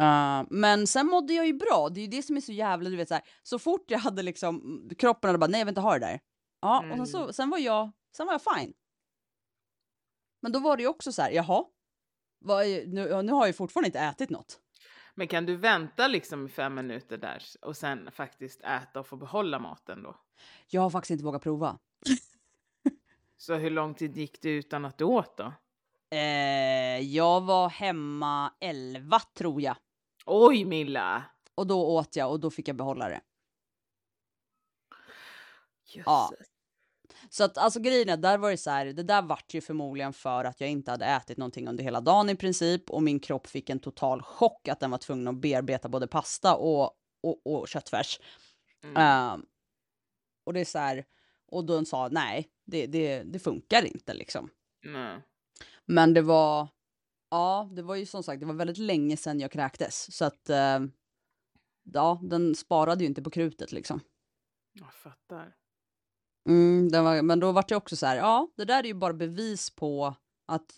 Uh, 0.00 0.46
men 0.50 0.86
sen 0.86 1.06
mådde 1.06 1.32
jag 1.34 1.46
ju 1.46 1.52
bra. 1.52 1.88
Det 1.88 2.00
är 2.00 2.02
ju 2.02 2.08
det 2.08 2.22
som 2.22 2.36
är 2.36 2.40
så 2.40 2.52
jävla, 2.52 2.90
du 2.90 2.96
vet 2.96 3.08
så 3.08 3.14
här. 3.14 3.22
Så 3.42 3.58
fort 3.58 3.90
jag 3.90 3.98
hade 3.98 4.22
liksom, 4.22 4.82
kroppen 4.98 5.28
hade 5.28 5.38
bara, 5.38 5.46
nej 5.50 5.60
jag 5.60 5.64
vill 5.66 5.70
inte 5.70 5.80
ha 5.80 5.92
det 5.92 6.06
där. 6.06 6.20
Ja, 6.60 6.78
och 6.90 6.96
sen, 6.96 7.06
så, 7.06 7.18
Mm. 7.22 7.32
sen 7.32 7.50
var 7.50 7.58
jag, 7.58 7.90
sen 8.16 8.26
var 8.26 8.34
jag 8.34 8.42
fine. 8.58 8.72
Men 10.42 10.52
då 10.52 10.58
var 10.58 10.76
det 10.76 10.82
ju 10.82 10.88
också 10.88 11.12
så 11.12 11.22
här, 11.22 11.30
jaha. 11.30 11.64
Vad 12.38 12.66
nu, 12.66 13.22
nu 13.22 13.32
har 13.32 13.40
jag 13.40 13.46
ju 13.46 13.52
fortfarande 13.52 13.86
inte 13.86 13.98
ätit 14.00 14.30
något. 14.30 14.60
Men 15.14 15.28
kan 15.28 15.46
du 15.46 15.56
vänta 15.56 16.08
liksom 16.08 16.46
i 16.46 16.48
fem 16.48 16.74
minuter 16.74 17.18
där 17.18 17.42
och 17.60 17.76
sen 17.76 18.10
faktiskt 18.12 18.60
äta 18.60 19.00
och 19.00 19.06
få 19.06 19.16
behålla 19.16 19.58
maten 19.58 20.02
då? 20.02 20.16
Jag 20.68 20.82
har 20.82 20.90
faktiskt 20.90 21.10
inte 21.10 21.24
vågat 21.24 21.42
prova. 21.42 21.78
Så 23.36 23.54
hur 23.54 23.70
lång 23.70 23.94
tid 23.94 24.16
gick 24.16 24.42
det 24.42 24.48
utan 24.50 24.84
att 24.84 24.98
du 24.98 25.04
åt 25.04 25.36
då? 25.36 25.52
Eh, 26.10 26.98
jag 27.00 27.40
var 27.40 27.68
hemma 27.68 28.54
11 28.60 29.20
tror 29.34 29.62
jag. 29.62 29.76
Oj 30.26 30.64
Milla! 30.64 31.24
Och 31.54 31.66
då 31.66 31.86
åt 31.86 32.16
jag 32.16 32.30
och 32.30 32.40
då 32.40 32.50
fick 32.50 32.68
jag 32.68 32.76
behålla 32.76 33.08
det. 33.08 33.20
Jösses. 35.88 36.06
Ja. 36.06 36.30
Så 37.30 37.44
att 37.44 37.58
alltså 37.58 37.80
grejen 37.80 38.08
är, 38.08 38.16
där 38.16 38.38
var 38.38 38.50
det 38.50 38.56
så 38.56 38.70
här, 38.70 38.86
det 38.86 39.02
där 39.02 39.22
vart 39.22 39.54
ju 39.54 39.60
förmodligen 39.60 40.12
för 40.12 40.44
att 40.44 40.60
jag 40.60 40.70
inte 40.70 40.90
hade 40.90 41.04
ätit 41.04 41.38
någonting 41.38 41.68
under 41.68 41.84
hela 41.84 42.00
dagen 42.00 42.30
i 42.30 42.36
princip 42.36 42.90
och 42.90 43.02
min 43.02 43.20
kropp 43.20 43.46
fick 43.46 43.70
en 43.70 43.80
total 43.80 44.22
chock 44.22 44.68
att 44.68 44.80
den 44.80 44.90
var 44.90 44.98
tvungen 44.98 45.28
att 45.28 45.40
bearbeta 45.40 45.88
både 45.88 46.06
pasta 46.06 46.56
och, 46.56 46.92
och, 47.22 47.46
och 47.46 47.68
köttfärs. 47.68 48.20
Mm. 48.84 48.96
Ehm, 48.96 49.46
och 50.44 50.54
det 50.54 50.60
är 50.60 50.64
så 50.64 50.78
här, 50.78 51.04
och 51.46 51.64
då 51.64 51.84
sa 51.84 52.08
nej, 52.08 52.48
det, 52.64 52.86
det, 52.86 53.22
det 53.22 53.38
funkar 53.38 53.84
inte 53.86 54.14
liksom. 54.14 54.50
Nej. 54.84 55.22
Men 55.86 56.14
det 56.14 56.22
var, 56.22 56.68
ja, 57.30 57.68
det 57.72 57.82
var 57.82 57.94
ju 57.94 58.06
som 58.06 58.22
sagt, 58.22 58.40
det 58.40 58.46
var 58.46 58.54
väldigt 58.54 58.78
länge 58.78 59.16
sedan 59.16 59.40
jag 59.40 59.52
kräktes 59.52 60.16
så 60.16 60.24
att 60.24 60.50
eh, 60.50 60.80
ja, 61.82 62.20
den 62.22 62.54
sparade 62.54 63.04
ju 63.04 63.08
inte 63.08 63.22
på 63.22 63.30
krutet 63.30 63.72
liksom. 63.72 64.00
Jag 64.72 64.94
fattar. 64.94 65.54
Mm, 66.48 66.88
den 66.88 67.04
var, 67.04 67.22
men 67.22 67.40
då 67.40 67.52
var 67.52 67.64
det 67.68 67.76
också 67.76 67.96
så 67.96 68.06
här, 68.06 68.16
ja, 68.16 68.48
det 68.56 68.64
där 68.64 68.82
är 68.82 68.86
ju 68.86 68.94
bara 68.94 69.12
bevis 69.12 69.70
på 69.70 70.14
att 70.46 70.72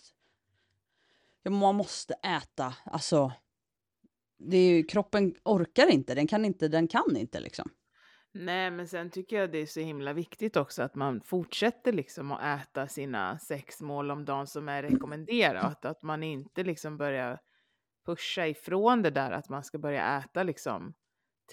ja, 1.43 1.51
man 1.51 1.75
måste 1.75 2.13
äta, 2.13 2.73
alltså. 2.85 3.31
Det 4.37 4.57
är 4.57 4.71
ju, 4.71 4.83
kroppen 4.83 5.35
orkar 5.43 5.87
inte, 5.87 6.15
den 6.15 6.27
kan 6.27 6.45
inte, 6.45 6.67
den 6.67 6.87
kan 6.87 7.17
inte 7.17 7.39
liksom. 7.39 7.69
Nej, 8.33 8.71
men 8.71 8.87
sen 8.87 9.09
tycker 9.09 9.35
jag 9.35 9.51
det 9.51 9.57
är 9.57 9.65
så 9.65 9.79
himla 9.79 10.13
viktigt 10.13 10.57
också 10.57 10.83
att 10.83 10.95
man 10.95 11.21
fortsätter 11.21 11.93
liksom 11.93 12.31
att 12.31 12.61
äta 12.61 12.87
sina 12.87 13.39
sex 13.39 13.81
mål 13.81 14.11
om 14.11 14.25
dagen 14.25 14.47
som 14.47 14.69
är 14.69 14.83
rekommenderat. 14.83 15.85
Att 15.85 16.01
man 16.01 16.23
inte 16.23 16.63
liksom 16.63 16.97
börjar 16.97 17.39
pusha 18.05 18.47
ifrån 18.47 19.01
det 19.01 19.09
där 19.09 19.31
att 19.31 19.49
man 19.49 19.63
ska 19.63 19.77
börja 19.77 20.19
äta 20.19 20.43
liksom 20.43 20.93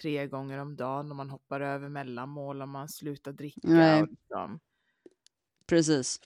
tre 0.03 0.27
gånger 0.27 0.59
om 0.59 0.77
dagen 0.77 1.11
och 1.11 1.17
man 1.17 1.31
hoppar 1.31 1.61
över 1.61 1.89
mellanmål 1.89 2.63
och 2.63 2.69
man 2.69 2.89
slutar 2.89 3.33
dricka. 3.33 3.69
Nej. 3.69 4.03
Och 4.03 4.09
liksom. 4.09 4.61
Precis. 5.67 6.21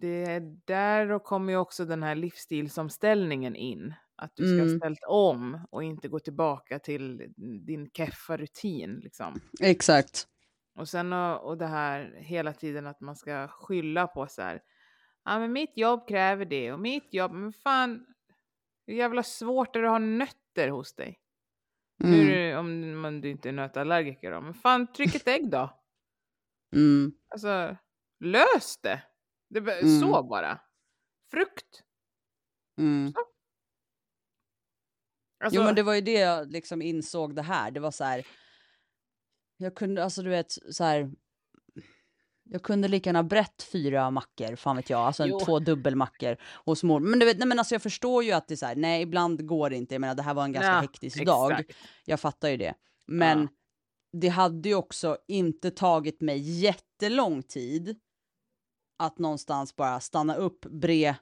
Det 0.00 0.24
är 0.24 0.40
där 0.64 1.10
och 1.12 1.24
kommer 1.24 1.52
ju 1.52 1.58
också 1.58 1.84
den 1.84 2.02
här 2.02 2.14
livsstilsomställningen 2.14 3.56
in. 3.56 3.94
Att 4.16 4.36
du 4.36 4.44
ska 4.46 4.54
ha 4.56 4.62
Mm. 4.62 4.78
ställt 4.78 5.04
om 5.08 5.66
och 5.70 5.82
inte 5.84 6.08
gå 6.08 6.18
tillbaka 6.18 6.78
till 6.78 7.32
din 7.66 7.90
keffa 7.90 8.36
rutin 8.36 9.00
liksom. 9.02 9.40
Exakt. 9.60 10.28
Och 10.78 10.88
sen 10.88 11.12
och, 11.12 11.48
och 11.48 11.58
det 11.58 11.66
här 11.66 12.14
hela 12.18 12.52
tiden 12.52 12.86
att 12.86 13.00
man 13.00 13.16
ska 13.16 13.48
skylla 13.48 14.06
på 14.06 14.26
så 14.26 14.42
här. 14.42 14.62
Ja 15.24 15.38
men 15.38 15.52
mitt 15.52 15.76
jobb 15.76 16.08
kräver 16.08 16.44
det 16.44 16.72
och 16.72 16.80
mitt 16.80 17.14
jobb, 17.14 17.32
men 17.32 17.52
fan. 17.52 18.06
Hur 18.86 18.94
jävla 18.94 19.22
svårt 19.22 19.76
är 19.76 19.80
det 19.82 19.86
att 19.88 19.92
ha 19.92 19.98
nötter 19.98 20.68
hos 20.68 20.94
dig? 20.94 21.18
Mm. 22.04 22.26
det, 22.26 22.56
om 22.56 23.00
man, 23.00 23.20
du 23.20 23.30
inte 23.30 23.48
är 23.48 23.52
nötallergiker 23.52 24.30
då, 24.30 24.40
men 24.40 24.54
fan 24.54 24.92
tryck 24.92 25.14
ett 25.14 25.28
ägg 25.28 25.50
då. 25.50 25.80
Mm. 26.74 27.12
Alltså 27.28 27.76
lös 28.20 28.78
det. 28.82 29.02
det 29.50 29.58
Mm. 29.58 30.00
Så 30.00 30.22
bara. 30.22 30.60
Frukt. 31.30 31.82
Mm. 32.78 33.12
Alltså, 35.44 35.60
Jo 35.60 35.62
men 35.62 35.74
det 35.74 35.82
var 35.82 35.94
ju 35.94 36.00
det 36.00 36.12
jag 36.20 36.52
liksom 36.52 36.82
insåg 36.82 37.34
det 37.34 37.42
här. 37.42 37.70
Det 37.70 37.80
var 37.80 37.90
så 37.90 38.04
här. 38.04 38.26
Jag 39.56 39.74
kunde, 39.74 40.04
alltså 40.04 40.22
du 40.22 40.30
vet 40.30 40.50
så 40.50 40.84
här. 40.84 41.12
Jag 42.50 42.62
kunde 42.62 42.88
lika 42.88 43.08
gärna 43.08 43.22
brett 43.22 43.62
fyra 43.62 44.10
mackor, 44.10 44.56
fan 44.56 44.76
vet 44.76 44.90
jag, 44.90 45.00
alltså 45.00 45.26
Jo. 45.26 45.40
två 45.40 45.58
dubbelmackor 45.58 46.36
och 46.52 46.78
små. 46.78 46.98
Men 46.98 47.18
du 47.18 47.26
vet, 47.26 47.38
nej 47.38 47.48
men 47.48 47.58
alltså 47.58 47.74
jag 47.74 47.82
förstår 47.82 48.24
ju 48.24 48.32
att 48.32 48.48
det 48.48 48.54
är 48.54 48.56
så 48.56 48.66
här, 48.66 48.76
nej 48.76 49.02
ibland 49.02 49.46
går 49.46 49.70
det 49.70 49.76
inte. 49.76 49.94
Jag 49.94 50.00
menar 50.00 50.14
det 50.14 50.22
här 50.22 50.34
var 50.34 50.44
en 50.44 50.52
ganska 50.52 50.70
Ja, 50.72 50.80
hektisk 50.80 51.24
dag. 51.26 51.50
exakt. 51.52 51.72
Jag 52.04 52.20
fattar 52.20 52.48
ju 52.48 52.56
det. 52.56 52.74
Men 53.06 53.40
Ja. 53.40 53.48
det 54.20 54.28
hade 54.28 54.68
ju 54.68 54.74
också 54.74 55.18
inte 55.28 55.70
tagit 55.70 56.20
mig 56.20 56.38
jättelång 56.60 57.42
tid 57.42 57.96
att 58.98 59.18
någonstans 59.18 59.76
bara 59.76 60.00
stanna 60.00 60.34
upp, 60.34 60.60
bre 60.64 61.16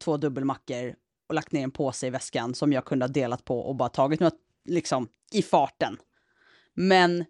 två 0.00 0.16
dubbelmackor 0.16 0.94
och 1.28 1.34
lagt 1.34 1.52
ner 1.52 1.62
en 1.64 1.70
påse 1.70 2.06
i 2.06 2.10
väskan 2.10 2.54
som 2.54 2.72
jag 2.72 2.84
kunde 2.84 3.04
ha 3.04 3.08
delat 3.12 3.44
på 3.44 3.60
och 3.60 3.76
bara 3.76 3.88
tagit 3.88 4.20
något 4.20 4.38
liksom 4.68 5.08
i 5.32 5.42
farten. 5.42 5.96
Men 6.74 7.24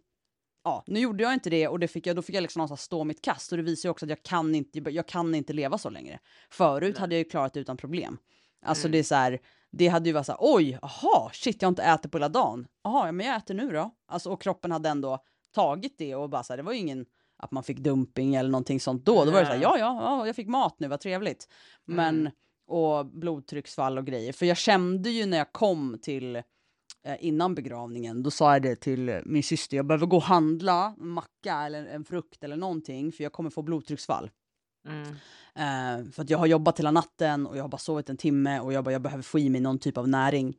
ja, 0.67 0.85
nu 0.87 1.01
gjorde 1.01 1.23
jag 1.23 1.35
inte 1.35 1.51
det 1.51 1.69
och 1.69 1.79
det 1.79 1.89
fick 1.89 2.07
jag, 2.07 2.17
då 2.17 2.23
fick 2.23 2.35
jag 2.37 2.43
liksom 2.43 2.59
någonstans 2.61 2.81
stå 2.83 3.05
mitt 3.05 3.23
kast 3.23 3.53
och 3.53 3.59
det 3.59 3.65
visar 3.65 3.89
ju 3.89 3.91
också 3.91 4.07
att 4.07 4.11
jag 4.11 4.23
kan 4.23 4.55
inte, 4.55 4.79
jag 4.79 5.07
kan 5.09 5.35
inte 5.35 5.53
leva 5.53 5.79
så 5.79 5.91
längre. 5.91 6.19
Förut 6.51 6.95
Nej. 6.95 7.01
hade 7.01 7.15
jag 7.15 7.19
ju 7.19 7.25
klarat 7.25 7.53
det 7.55 7.61
utan 7.61 7.77
problem. 7.77 8.19
Alltså 8.67 8.87
Mm. 8.87 8.93
det 8.93 8.99
är 8.99 9.03
så 9.03 9.15
här, 9.15 9.39
det 9.73 9.89
hade 9.89 10.09
ju 10.09 10.13
varit 10.13 10.27
så 10.27 10.33
här, 10.33 10.39
oj, 10.43 10.79
aha, 10.83 11.31
shit, 11.33 11.63
jag 11.63 11.67
har 11.67 11.71
inte 11.71 11.83
ätit 11.83 12.13
på 12.13 12.19
hela 12.19 12.29
dagen. 12.29 12.67
Jaha, 12.85 13.07
ja, 13.07 13.13
men 13.13 13.27
jag 13.27 13.37
äter 13.37 13.55
nu 13.55 13.71
då. 13.71 13.91
Alltså 14.09 14.31
och 14.31 14.43
kroppen 14.43 14.73
hade 14.73 14.89
ändå 14.89 15.19
tagit 15.55 15.99
det 15.99 16.15
och 16.15 16.31
bara 16.31 16.43
så 16.43 16.53
här, 16.53 16.57
det 16.57 16.63
var 16.63 16.73
ju 16.73 16.79
ingen 16.79 17.07
att 17.39 17.51
man 17.51 17.63
fick 17.63 17.79
dumping 17.79 18.35
eller 18.35 18.51
någonting 18.51 18.81
sånt 18.81 19.05
då. 19.05 19.25
Då 19.25 19.31
var 19.31 19.41
det 19.41 19.47
så 19.47 19.53
här, 19.53 19.63
ja, 19.63 19.79
ja, 19.79 20.01
ja, 20.03 20.27
jag 20.27 20.37
fick 20.37 20.49
mat 20.49 20.77
nu, 20.81 20.89
vad 20.89 21.01
trevligt. 21.01 21.49
Men, 21.85 22.21
Mm. 22.21 22.33
och 22.69 23.07
blodtrycksfall 23.07 23.99
och 23.99 24.07
grejer. 24.07 24.33
För 24.33 24.47
jag 24.47 24.57
kände 24.57 25.11
ju 25.11 25.27
när 25.27 25.39
jag 25.39 25.53
kom 25.53 25.99
till 26.03 26.43
innan 27.15 27.55
begravningen, 27.55 28.23
då 28.23 28.31
sa 28.31 28.53
jag 28.53 28.63
det 28.63 28.77
till 28.77 29.09
eh, 29.09 29.19
min 29.25 29.43
syster, 29.43 29.77
jag 29.77 29.87
behöver 29.87 30.07
gå 30.07 30.17
och 30.17 30.23
handla 30.23 30.95
en 31.01 31.09
macka 31.09 31.55
eller 31.55 31.87
en 31.87 32.05
frukt 32.05 32.45
eller 32.45 32.57
någonting 32.57 33.13
för 33.13 33.25
jag 33.25 33.33
kommer 33.33 33.51
få 33.51 33.63
blodtrycksfall. 33.63 34.31
Mm. 34.89 35.09
Eh, 35.55 36.11
för 36.13 36.23
att 36.23 36.31
jag 36.31 36.39
har 36.39 36.47
jobbat 36.47 36.79
hela 36.79 36.91
natten 36.91 37.47
och 37.47 37.57
jag 37.57 37.65
har 37.65 37.69
bara 37.69 37.79
sovit 37.79 38.11
en 38.11 38.17
timme 38.17 38.61
och 38.61 38.73
jag 38.73 38.85
bara, 38.85 38.93
jag 38.93 39.03
behöver 39.03 39.23
få 39.23 39.39
i 39.39 39.51
mig 39.51 39.61
någon 39.61 39.79
typ 39.79 39.99
av 39.99 40.09
näring. 40.09 40.59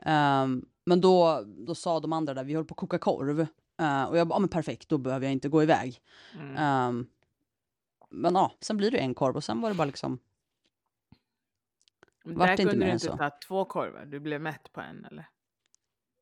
Ehm, 0.00 0.64
men 0.84 1.00
då, 1.00 1.44
då 1.46 1.74
sa 1.74 2.00
de 2.00 2.12
andra 2.12 2.34
där, 2.34 2.44
vi 2.44 2.54
håller 2.54 2.66
på 2.66 2.72
att 2.72 2.78
koka 2.78 2.98
korv. 2.98 3.40
Eh, 3.80 4.04
och 4.04 4.18
jag 4.18 4.28
bara, 4.28 4.34
ja 4.34 4.38
men 4.38 4.48
perfekt, 4.48 4.88
då 4.88 4.98
behöver 4.98 5.26
jag 5.26 5.32
inte 5.32 5.48
gå 5.48 5.62
iväg. 5.62 6.00
Mm. 6.34 6.56
Ehm, 6.56 7.06
men 8.10 8.34
ja, 8.34 8.52
sen 8.60 8.76
blir 8.76 8.90
det 8.90 8.98
en 8.98 9.14
korv 9.14 9.36
och 9.36 9.44
sen 9.44 9.60
var 9.60 9.68
det 9.68 9.74
bara 9.74 9.84
liksom, 9.84 10.18
Men 12.24 12.38
vart 12.38 12.48
Där 12.48 12.56
det 12.56 12.62
inte 12.62 12.72
kunde 12.72 12.86
du 12.86 12.92
inte 12.92 13.06
så. 13.06 13.16
ta 13.16 13.30
två 13.48 13.64
korvar, 13.64 14.04
du 14.06 14.20
blev 14.20 14.40
mätt 14.40 14.72
på 14.72 14.80
en 14.80 15.04
eller? 15.04 15.28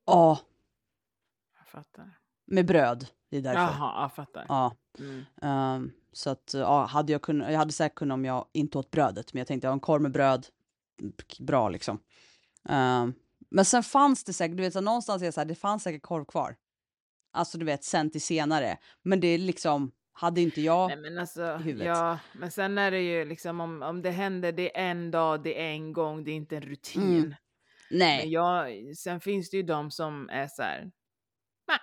Ja, 0.07 0.39
Jag 1.59 1.69
fattar. 1.69 2.19
med 2.47 2.67
bröd. 2.67 3.07
Det 3.31 3.37
är 3.37 3.43
därför. 3.43 3.61
Jaha, 3.61 4.03
jag 4.03 4.13
fattar. 4.15 4.47
Ja. 4.49 4.77
Mm. 4.99 5.25
Ehm, 5.43 5.93
så 6.13 6.31
att 6.31 6.55
ja, 6.55 6.85
hade 6.85 7.13
jag 7.13 7.23
kunnat, 7.23 7.53
jag 7.53 7.59
hade 7.59 7.73
säkert 7.73 7.99
kunnat 7.99 8.15
om 8.15 8.25
jag 8.25 8.47
inte 8.53 8.79
åt 8.79 8.91
brödet, 8.91 9.33
men 9.33 9.39
jag 9.41 9.47
tänkte 9.47 9.67
jag 9.67 9.71
har 9.71 9.77
en 9.77 9.81
korv 9.81 10.03
med 10.03 10.13
bröd, 10.13 10.47
bra 11.41 11.69
liksom. 11.69 11.99
Ehm, 12.69 13.15
men 13.51 13.65
sen 13.65 13.83
fanns 13.83 14.25
det 14.25 14.33
säkert, 14.33 14.57
du 14.57 14.63
vet 14.63 14.73
så 14.73 14.81
någonstans 14.81 15.23
är 15.23 15.27
det 15.27 15.33
så 15.33 15.41
här, 15.41 15.47
det 15.47 15.55
fanns 15.55 15.83
säkert 15.83 16.03
korv 16.03 16.25
kvar. 16.25 16.57
Alltså 17.33 17.59
du 17.59 17.65
vet 17.65 17.85
sen 17.85 18.11
till 18.11 18.23
senare, 18.23 18.79
men 19.03 19.21
det 19.21 19.29
är 19.29 19.39
liksom 19.39 19.93
hade 20.13 20.41
inte 20.41 20.61
jag. 20.61 20.89
Nej 20.89 20.97
men 20.97 21.19
alltså, 21.19 21.43
i 21.43 21.63
huvudet. 21.63 21.87
ja, 21.87 22.19
men 22.33 22.51
sen 22.51 22.79
är 22.79 22.91
det 22.91 23.01
ju 23.01 23.25
liksom 23.25 23.61
om, 23.61 23.83
om 23.83 24.03
det 24.03 24.11
händer, 24.11 24.53
det 24.53 24.79
är 24.79 24.91
en 24.91 25.11
dag, 25.11 25.43
det 25.43 25.61
är 25.63 25.71
en 25.71 25.93
gång, 25.93 26.25
det 26.25 26.31
är 26.31 26.35
inte 26.35 26.57
en 26.57 26.63
rutin. 26.63 27.03
Mm. 27.03 27.35
Nej. 27.91 28.19
Men 28.23 28.31
jag, 28.31 28.73
sen 28.97 29.21
finns 29.21 29.51
det 29.51 29.57
ju 29.57 29.63
de 29.63 29.91
som 29.91 30.29
är 30.33 30.47
så 30.49 30.63
här, 30.63 30.93
nej. 31.69 31.79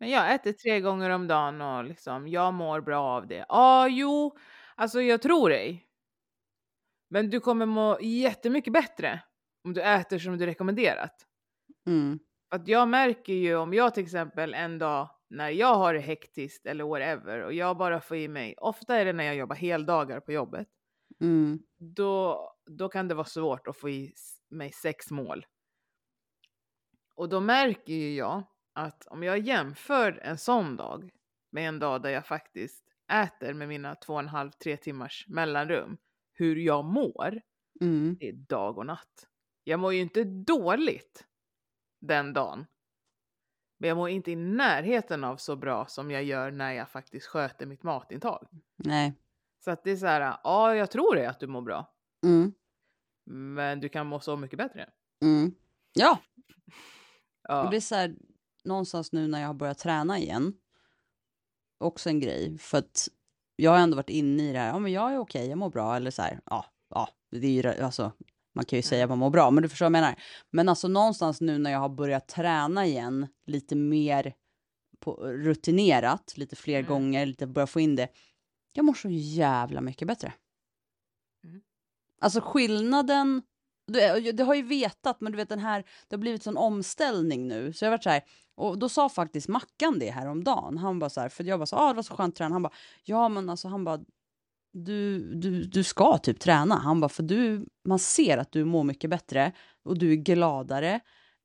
Men 0.00 0.10
jag 0.10 0.34
äter 0.34 0.52
tre 0.52 0.80
gånger 0.80 1.10
om 1.10 1.26
dagen 1.28 1.60
och 1.60 1.84
liksom, 1.84 2.28
jag 2.28 2.54
mår 2.54 2.80
bra 2.80 3.02
av 3.02 3.26
det. 3.26 3.36
Ja, 3.36 3.46
ah, 3.48 3.88
jo, 3.88 4.36
alltså 4.76 5.00
jag 5.02 5.22
tror 5.22 5.50
dig. 5.50 5.86
Men 7.10 7.30
du 7.30 7.40
kommer 7.40 7.66
må 7.66 7.98
jättemycket 8.00 8.72
bättre 8.72 9.20
om 9.64 9.72
du 9.74 9.82
äter 9.82 10.18
som 10.18 10.38
du 10.38 10.46
rekommenderat. 10.46 11.26
Mm. 11.86 12.18
Att 12.50 12.68
jag 12.68 12.88
märker 12.88 13.32
ju 13.32 13.56
om 13.56 13.74
jag 13.74 13.94
till 13.94 14.02
exempel 14.04 14.54
en 14.54 14.78
dag 14.78 15.08
när 15.30 15.50
jag 15.50 15.74
har 15.74 15.94
det 15.94 16.00
hektiskt 16.00 16.66
eller 16.66 16.84
whatever 16.84 17.40
och 17.40 17.52
jag 17.52 17.76
bara 17.76 18.00
får 18.00 18.16
i 18.16 18.28
mig, 18.28 18.54
ofta 18.58 18.96
är 18.96 19.04
det 19.04 19.12
när 19.12 19.24
jag 19.24 19.36
jobbar 19.36 19.56
heldagar 19.56 20.20
på 20.20 20.32
jobbet, 20.32 20.68
Mm. 21.20 21.58
då, 21.78 22.40
då 22.66 22.88
kan 22.88 23.08
det 23.08 23.14
vara 23.14 23.24
svårt 23.26 23.68
att 23.68 23.76
få 23.76 23.88
i 23.90 24.12
mig 24.48 24.72
sex 24.72 25.10
mål. 25.10 25.46
Och 27.14 27.28
då 27.28 27.40
märker 27.40 27.92
ju 27.92 28.14
jag 28.14 28.42
att 28.72 29.06
om 29.06 29.22
jag 29.22 29.38
jämför 29.38 30.20
en 30.22 30.38
sån 30.38 30.76
dag 30.76 31.10
med 31.50 31.68
en 31.68 31.78
dag 31.78 32.02
där 32.02 32.10
jag 32.10 32.26
faktiskt 32.26 32.84
äter 33.12 33.54
med 33.54 33.68
mina 33.68 33.94
två 33.94 34.12
och 34.12 34.20
en 34.20 34.28
halv, 34.28 34.50
tre 34.50 34.76
timmars 34.76 35.24
mellanrum, 35.28 35.96
hur 36.32 36.56
jag 36.56 36.84
mår, 36.84 37.40
Mm. 37.80 38.16
det 38.20 38.28
är 38.28 38.32
dag 38.32 38.78
och 38.78 38.86
natt. 38.86 39.28
Jag 39.64 39.80
mår 39.80 39.94
ju 39.94 40.00
inte 40.00 40.24
dåligt 40.24 41.26
den 42.00 42.32
dagen. 42.32 42.66
Men 43.78 43.88
jag 43.88 43.96
mår 43.96 44.08
inte 44.08 44.30
i 44.30 44.36
närheten 44.36 45.24
av 45.24 45.36
så 45.36 45.56
bra 45.56 45.86
som 45.86 46.10
jag 46.10 46.24
gör 46.24 46.50
när 46.50 46.72
jag 46.72 46.90
faktiskt 46.90 47.26
sköter 47.26 47.66
mitt 47.66 47.82
matintag. 47.82 48.48
Nej. 48.76 49.14
Så 49.64 49.70
att 49.70 49.84
det 49.84 49.90
är 49.90 49.96
så 49.96 50.06
här, 50.06 50.36
ja 50.44 50.74
jag 50.74 50.90
tror 50.90 51.14
det 51.14 51.30
att 51.30 51.40
du 51.40 51.46
mår 51.46 51.62
bra. 51.62 51.94
Mm. 52.24 52.52
Men 53.26 53.80
du 53.80 53.88
kan 53.88 54.06
må 54.06 54.20
så 54.20 54.36
mycket 54.36 54.58
bättre. 54.58 54.88
Mm. 55.22 55.54
Ja, 55.92 56.18
det 56.66 56.72
Ja. 57.48 57.68
blir 57.68 57.80
så 57.80 57.94
här 57.94 58.14
någonstans 58.64 59.12
nu 59.12 59.28
när 59.28 59.40
jag 59.40 59.46
har 59.46 59.54
börjat 59.54 59.78
träna 59.78 60.18
igen. 60.18 60.54
Också 61.78 62.08
en 62.08 62.20
grej, 62.20 62.58
för 62.58 62.78
att 62.78 63.08
jag 63.56 63.70
har 63.70 63.78
ändå 63.78 63.96
varit 63.96 64.10
inne 64.10 64.42
i 64.50 64.52
det 64.52 64.58
här, 64.58 64.68
ja 64.68 64.78
men 64.78 64.92
jag 64.92 65.12
är 65.12 65.18
okej, 65.18 65.48
jag 65.48 65.58
mår 65.58 65.70
bra, 65.70 65.96
eller 65.96 66.10
så 66.10 66.22
här, 66.22 66.40
ja, 66.44 66.64
ja, 66.90 67.08
det 67.30 67.46
är 67.46 67.50
ju, 67.50 67.62
det- 67.62 67.84
alltså, 67.84 68.12
man 68.54 68.64
kan 68.64 68.76
ju 68.78 68.82
säga 68.82 69.04
att 69.04 69.08
man 69.10 69.18
mår 69.18 69.30
bra, 69.30 69.50
men 69.50 69.62
du 69.62 69.68
förstår 69.68 69.84
vad 69.86 69.88
jag 69.96 70.00
menar. 70.02 70.14
Men 70.50 70.68
alltså 70.68 70.88
någonstans 70.88 71.40
nu 71.40 71.58
när 71.58 71.70
jag 71.70 71.78
har 71.78 71.88
börjat 71.88 72.28
träna 72.28 72.86
igen, 72.86 73.26
lite 73.46 73.74
mer 73.76 74.34
på, 75.00 75.12
rutinerat, 75.26 76.32
lite 76.36 76.56
fler 76.56 76.78
Mm. 76.78 76.88
gånger, 76.88 77.26
lite 77.26 77.46
börja 77.46 77.66
få 77.66 77.80
in 77.80 77.96
det, 77.96 78.08
jag 78.72 78.84
mår 78.84 78.94
så 78.94 79.08
jävla 79.10 79.80
mycket 79.80 80.08
bättre. 80.08 80.32
Alltså 82.20 82.40
skillnaden, 82.40 83.42
det, 83.86 84.28
eh, 84.28 84.34
det 84.34 84.42
har 84.42 84.54
ju 84.54 84.62
vetat, 84.62 85.20
men 85.20 85.32
du 85.32 85.36
vet 85.36 85.48
den 85.48 85.58
här, 85.58 85.84
det 86.08 86.16
har 86.16 86.20
blivit 86.20 86.42
sån 86.42 86.56
omställning 86.56 87.48
nu. 87.48 87.72
Så 87.72 87.84
jag 87.84 87.90
har 87.90 87.92
varit 87.92 88.02
så 88.02 88.10
här, 88.10 88.22
och 88.54 88.78
då 88.78 88.88
sa 88.88 89.08
faktiskt 89.08 89.48
Mackan 89.48 89.98
det 89.98 90.10
här 90.10 90.26
om 90.26 90.44
dagen. 90.44 90.78
Han 90.78 90.98
bara 90.98 91.10
så 91.10 91.20
här, 91.20 91.28
för 91.28 91.44
jag 91.44 91.58
bara 91.58 91.66
så, 91.66 91.76
ah, 91.76 91.88
det 91.88 91.94
var 91.94 92.02
så 92.02 92.16
skönt 92.16 92.34
att 92.34 92.38
träna. 92.38 92.54
Han 92.54 92.62
bara, 92.62 92.72
ja 93.04 93.28
men 93.28 93.50
alltså 93.50 93.68
han 93.68 93.84
bara, 93.84 94.00
du, 94.72 95.34
du, 95.34 95.64
du 95.64 95.84
ska 95.84 96.18
typ 96.18 96.40
träna. 96.40 96.74
Han 96.74 97.00
bara, 97.00 97.08
för 97.08 97.22
du, 97.22 97.66
man 97.84 97.98
ser 97.98 98.38
att 98.38 98.52
du 98.52 98.64
mår 98.64 98.84
mycket 98.84 99.10
bättre 99.10 99.52
och 99.82 99.98
du 99.98 100.12
är 100.12 100.16
gladare. 100.16 101.00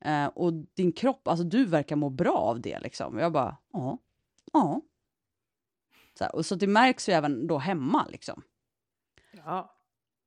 Eh, 0.05 0.26
och 0.26 0.53
din 0.53 0.91
kropp, 0.91 1.28
alltså 1.28 1.43
du 1.43 1.65
verkar 1.65 1.95
må 1.95 2.09
bra 2.09 2.38
av 2.38 2.61
det 2.61 2.80
liksom. 2.80 3.15
Och 3.15 3.22
jag 3.22 3.32
bara, 3.32 3.57
ja, 3.74 3.97
ja. 4.53 4.82
Så, 6.17 6.24
här, 6.24 6.36
och 6.36 6.45
så 6.45 6.55
det 6.55 6.67
märks 6.67 7.09
ju 7.09 7.13
även 7.13 7.47
då 7.47 7.57
hemma 7.57 8.07
liksom. 8.09 8.43
ja. 9.32 9.80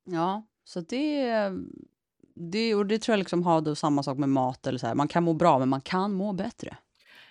Ja, 0.05 0.47
så 0.65 0.81
det, 0.81 1.51
det, 2.35 2.75
och 2.75 2.87
det 2.87 2.99
tror 2.99 3.13
jag 3.13 3.19
liksom 3.19 3.43
har 3.43 3.61
då 3.61 3.75
samma 3.75 4.03
sak 4.03 4.19
med 4.19 4.29
mat 4.29 4.67
eller 4.67 4.79
så 4.79 4.87
här. 4.87 4.95
Man 4.95 5.09
kan 5.09 5.25
må 5.25 5.33
bra, 5.33 5.59
men 5.59 5.69
man 5.69 5.81
kan 5.81 6.13
må 6.13 6.33
bättre. 6.33 6.77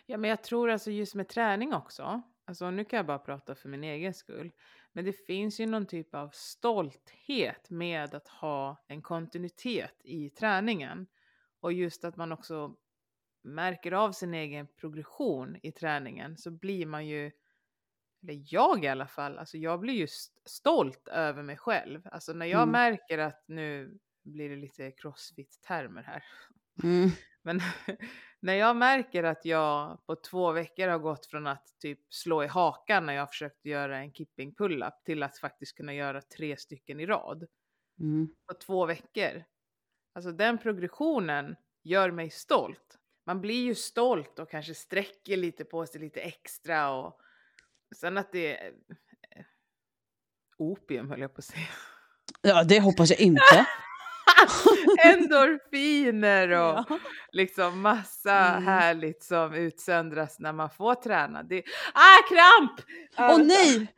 Ja, 0.05 0.17
men 0.17 0.29
jag 0.29 0.43
tror 0.43 0.69
alltså 0.69 0.91
just 0.91 1.15
med 1.15 1.27
träning 1.27 1.73
också. 1.73 2.21
Alltså 2.45 2.71
nu 2.71 2.85
kan 2.85 2.97
jag 2.97 3.05
bara 3.05 3.19
prata 3.19 3.55
för 3.55 3.69
min 3.69 3.83
egen 3.83 4.13
skull. 4.13 4.51
Men 4.93 5.05
det 5.05 5.13
finns 5.13 5.59
ju 5.59 5.65
någon 5.65 5.85
typ 5.85 6.15
av 6.15 6.29
stolthet 6.33 7.69
med 7.69 8.15
att 8.15 8.27
ha 8.27 8.83
en 8.87 9.01
kontinuitet 9.01 10.01
i 10.03 10.29
träningen. 10.29 11.07
Och 11.59 11.73
just 11.73 12.05
att 12.05 12.15
man 12.15 12.31
också 12.31 12.75
märker 13.43 13.91
av 13.91 14.11
sin 14.11 14.33
egen 14.33 14.67
progression 14.67 15.57
i 15.63 15.71
träningen 15.71 16.37
så 16.37 16.51
blir 16.51 16.85
man 16.85 17.07
ju, 17.07 17.31
eller 18.23 18.41
jag 18.47 18.83
i 18.83 18.87
alla 18.87 19.07
fall, 19.07 19.37
alltså 19.37 19.57
jag 19.57 19.79
blir 19.79 19.93
ju 19.93 20.03
st- 20.03 20.41
stolt 20.45 21.07
över 21.07 21.43
mig 21.43 21.57
själv. 21.57 22.01
Alltså 22.11 22.33
när 22.33 22.45
jag 22.45 22.61
Mm. 22.61 22.71
märker 22.71 23.17
att 23.17 23.43
nu 23.47 23.97
blir 24.23 24.49
det 24.49 24.55
lite 24.55 24.91
crossfit-termer 24.91 26.03
här. 26.03 26.23
Mm. 26.83 27.09
Men 27.41 27.59
när 28.39 28.53
jag 28.53 28.75
märker 28.75 29.23
att 29.23 29.45
jag 29.45 30.05
på 30.05 30.15
två 30.15 30.51
veckor 30.51 30.87
har 30.87 30.99
gått 30.99 31.25
från 31.25 31.47
att 31.47 31.67
typ 31.79 31.99
slå 32.09 32.43
i 32.43 32.47
hakan 32.47 33.05
när 33.05 33.13
jag 33.13 33.29
försökt 33.29 33.65
göra 33.65 33.97
en 33.97 34.13
kipping 34.13 34.55
pull-up 34.55 34.93
till 35.05 35.23
att 35.23 35.37
faktiskt 35.37 35.77
kunna 35.77 35.93
göra 35.93 36.21
tre 36.21 36.57
stycken 36.57 36.99
i 36.99 37.05
rad 37.05 37.47
Mm. 37.99 38.27
på 38.47 38.53
två 38.53 38.85
veckor. 38.85 39.43
Alltså 40.13 40.31
den 40.31 40.57
progressionen 40.57 41.55
gör 41.83 42.11
mig 42.11 42.29
stolt. 42.29 42.99
Man 43.25 43.41
blir 43.41 43.63
ju 43.65 43.75
stolt 43.75 44.39
och 44.39 44.49
kanske 44.49 44.73
sträcker 44.73 45.37
lite 45.37 45.65
på 45.65 45.85
sig 45.85 46.01
lite 46.01 46.21
extra 46.21 46.91
och 46.91 47.19
sen 47.95 48.17
att 48.17 48.31
det 48.31 48.57
är 48.57 48.65
eh, 48.65 49.43
opium 50.57 51.09
höll 51.09 51.21
jag 51.21 51.33
på 51.33 51.39
att 51.39 51.45
säga. 51.45 51.67
Ja, 52.41 52.63
det 52.63 52.79
hoppas 52.79 53.09
jag 53.09 53.19
inte. 53.19 53.65
Endorfiner 55.05 56.47
och 56.49 56.85
Ja. 56.89 56.99
liksom 57.31 57.81
massa 57.81 58.33
Mm. 58.33 58.63
härligt 58.65 59.23
som 59.23 59.53
utsöndras 59.53 60.39
när 60.39 60.53
man 60.53 60.69
får 60.69 60.95
träna. 60.95 61.43
Det, 61.43 61.63
ah, 61.93 62.17
kramp! 62.29 62.81
Åh 63.17 63.45
nej! 63.45 63.87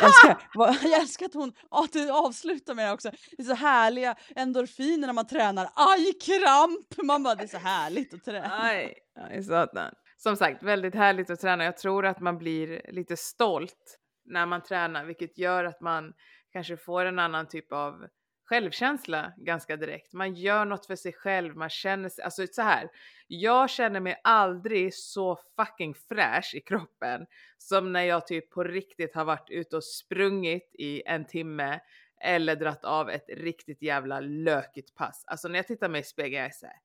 Jag 0.00 0.08
älskar, 0.08 0.46
jag 0.88 1.00
älskar 1.00 1.26
att 1.26 1.34
hon 1.34 1.52
att 1.70 1.92
du 1.92 2.10
avslutar 2.10 2.74
med 2.74 2.86
det 2.88 2.92
också. 2.92 3.10
Det 3.36 3.42
är 3.42 3.46
så 3.46 3.54
härliga 3.54 4.14
endorfiner 4.36 5.06
när 5.06 5.14
man 5.14 5.26
tränar. 5.26 5.70
Aj, 5.74 6.12
kramp! 6.12 7.06
Man 7.06 7.22
bara, 7.22 7.34
det 7.34 7.42
är 7.42 7.48
så 7.48 7.58
härligt 7.58 8.14
att 8.14 8.24
träna. 8.24 8.62
Aj, 8.62 8.94
aj 9.30 9.42
satan. 9.42 9.94
Som 10.22 10.36
sagt, 10.36 10.62
väldigt 10.62 10.94
härligt 10.94 11.30
att 11.30 11.40
träna. 11.40 11.64
Jag 11.64 11.76
tror 11.76 12.06
att 12.06 12.20
man 12.20 12.38
blir 12.38 12.82
lite 12.88 13.16
stolt 13.16 13.98
när 14.24 14.46
man 14.46 14.62
tränar, 14.62 15.04
vilket 15.04 15.38
gör 15.38 15.64
att 15.64 15.80
man 15.80 16.14
kanske 16.52 16.76
får 16.76 17.04
en 17.04 17.18
annan 17.18 17.48
typ 17.48 17.72
av 17.72 18.06
självkänsla 18.44 19.32
ganska 19.36 19.76
direkt. 19.76 20.12
Man 20.12 20.34
gör 20.34 20.64
något 20.64 20.86
för 20.86 20.96
sig 20.96 21.12
själv, 21.12 21.56
man 21.56 21.70
känner 21.70 22.08
sig, 22.08 22.24
alltså 22.24 22.46
så 22.50 22.62
här. 22.62 22.90
Jag 23.26 23.70
känner 23.70 24.00
mig 24.00 24.20
aldrig 24.24 24.94
så 24.94 25.38
fucking 25.56 25.94
fräsch 25.94 26.54
i 26.54 26.60
kroppen 26.60 27.26
som 27.58 27.92
när 27.92 28.02
jag 28.02 28.26
typ 28.26 28.50
på 28.50 28.64
riktigt 28.64 29.14
har 29.14 29.24
varit 29.24 29.50
ute 29.50 29.76
och 29.76 29.84
sprungit 29.84 30.70
i 30.74 31.02
en 31.06 31.24
timme 31.26 31.80
eller 32.20 32.56
dratt 32.56 32.84
av 32.84 33.10
ett 33.10 33.28
riktigt 33.28 33.82
jävla 33.82 34.20
lökigt 34.20 34.94
pass. 34.94 35.24
Alltså 35.26 35.48
när 35.48 35.58
jag 35.58 35.66
tittar 35.66 35.88
mig 35.88 36.00
i 36.00 36.04
spegeln, 36.04 36.42
jag 36.42 36.46
är 36.46 36.50
såhär, 36.50 36.76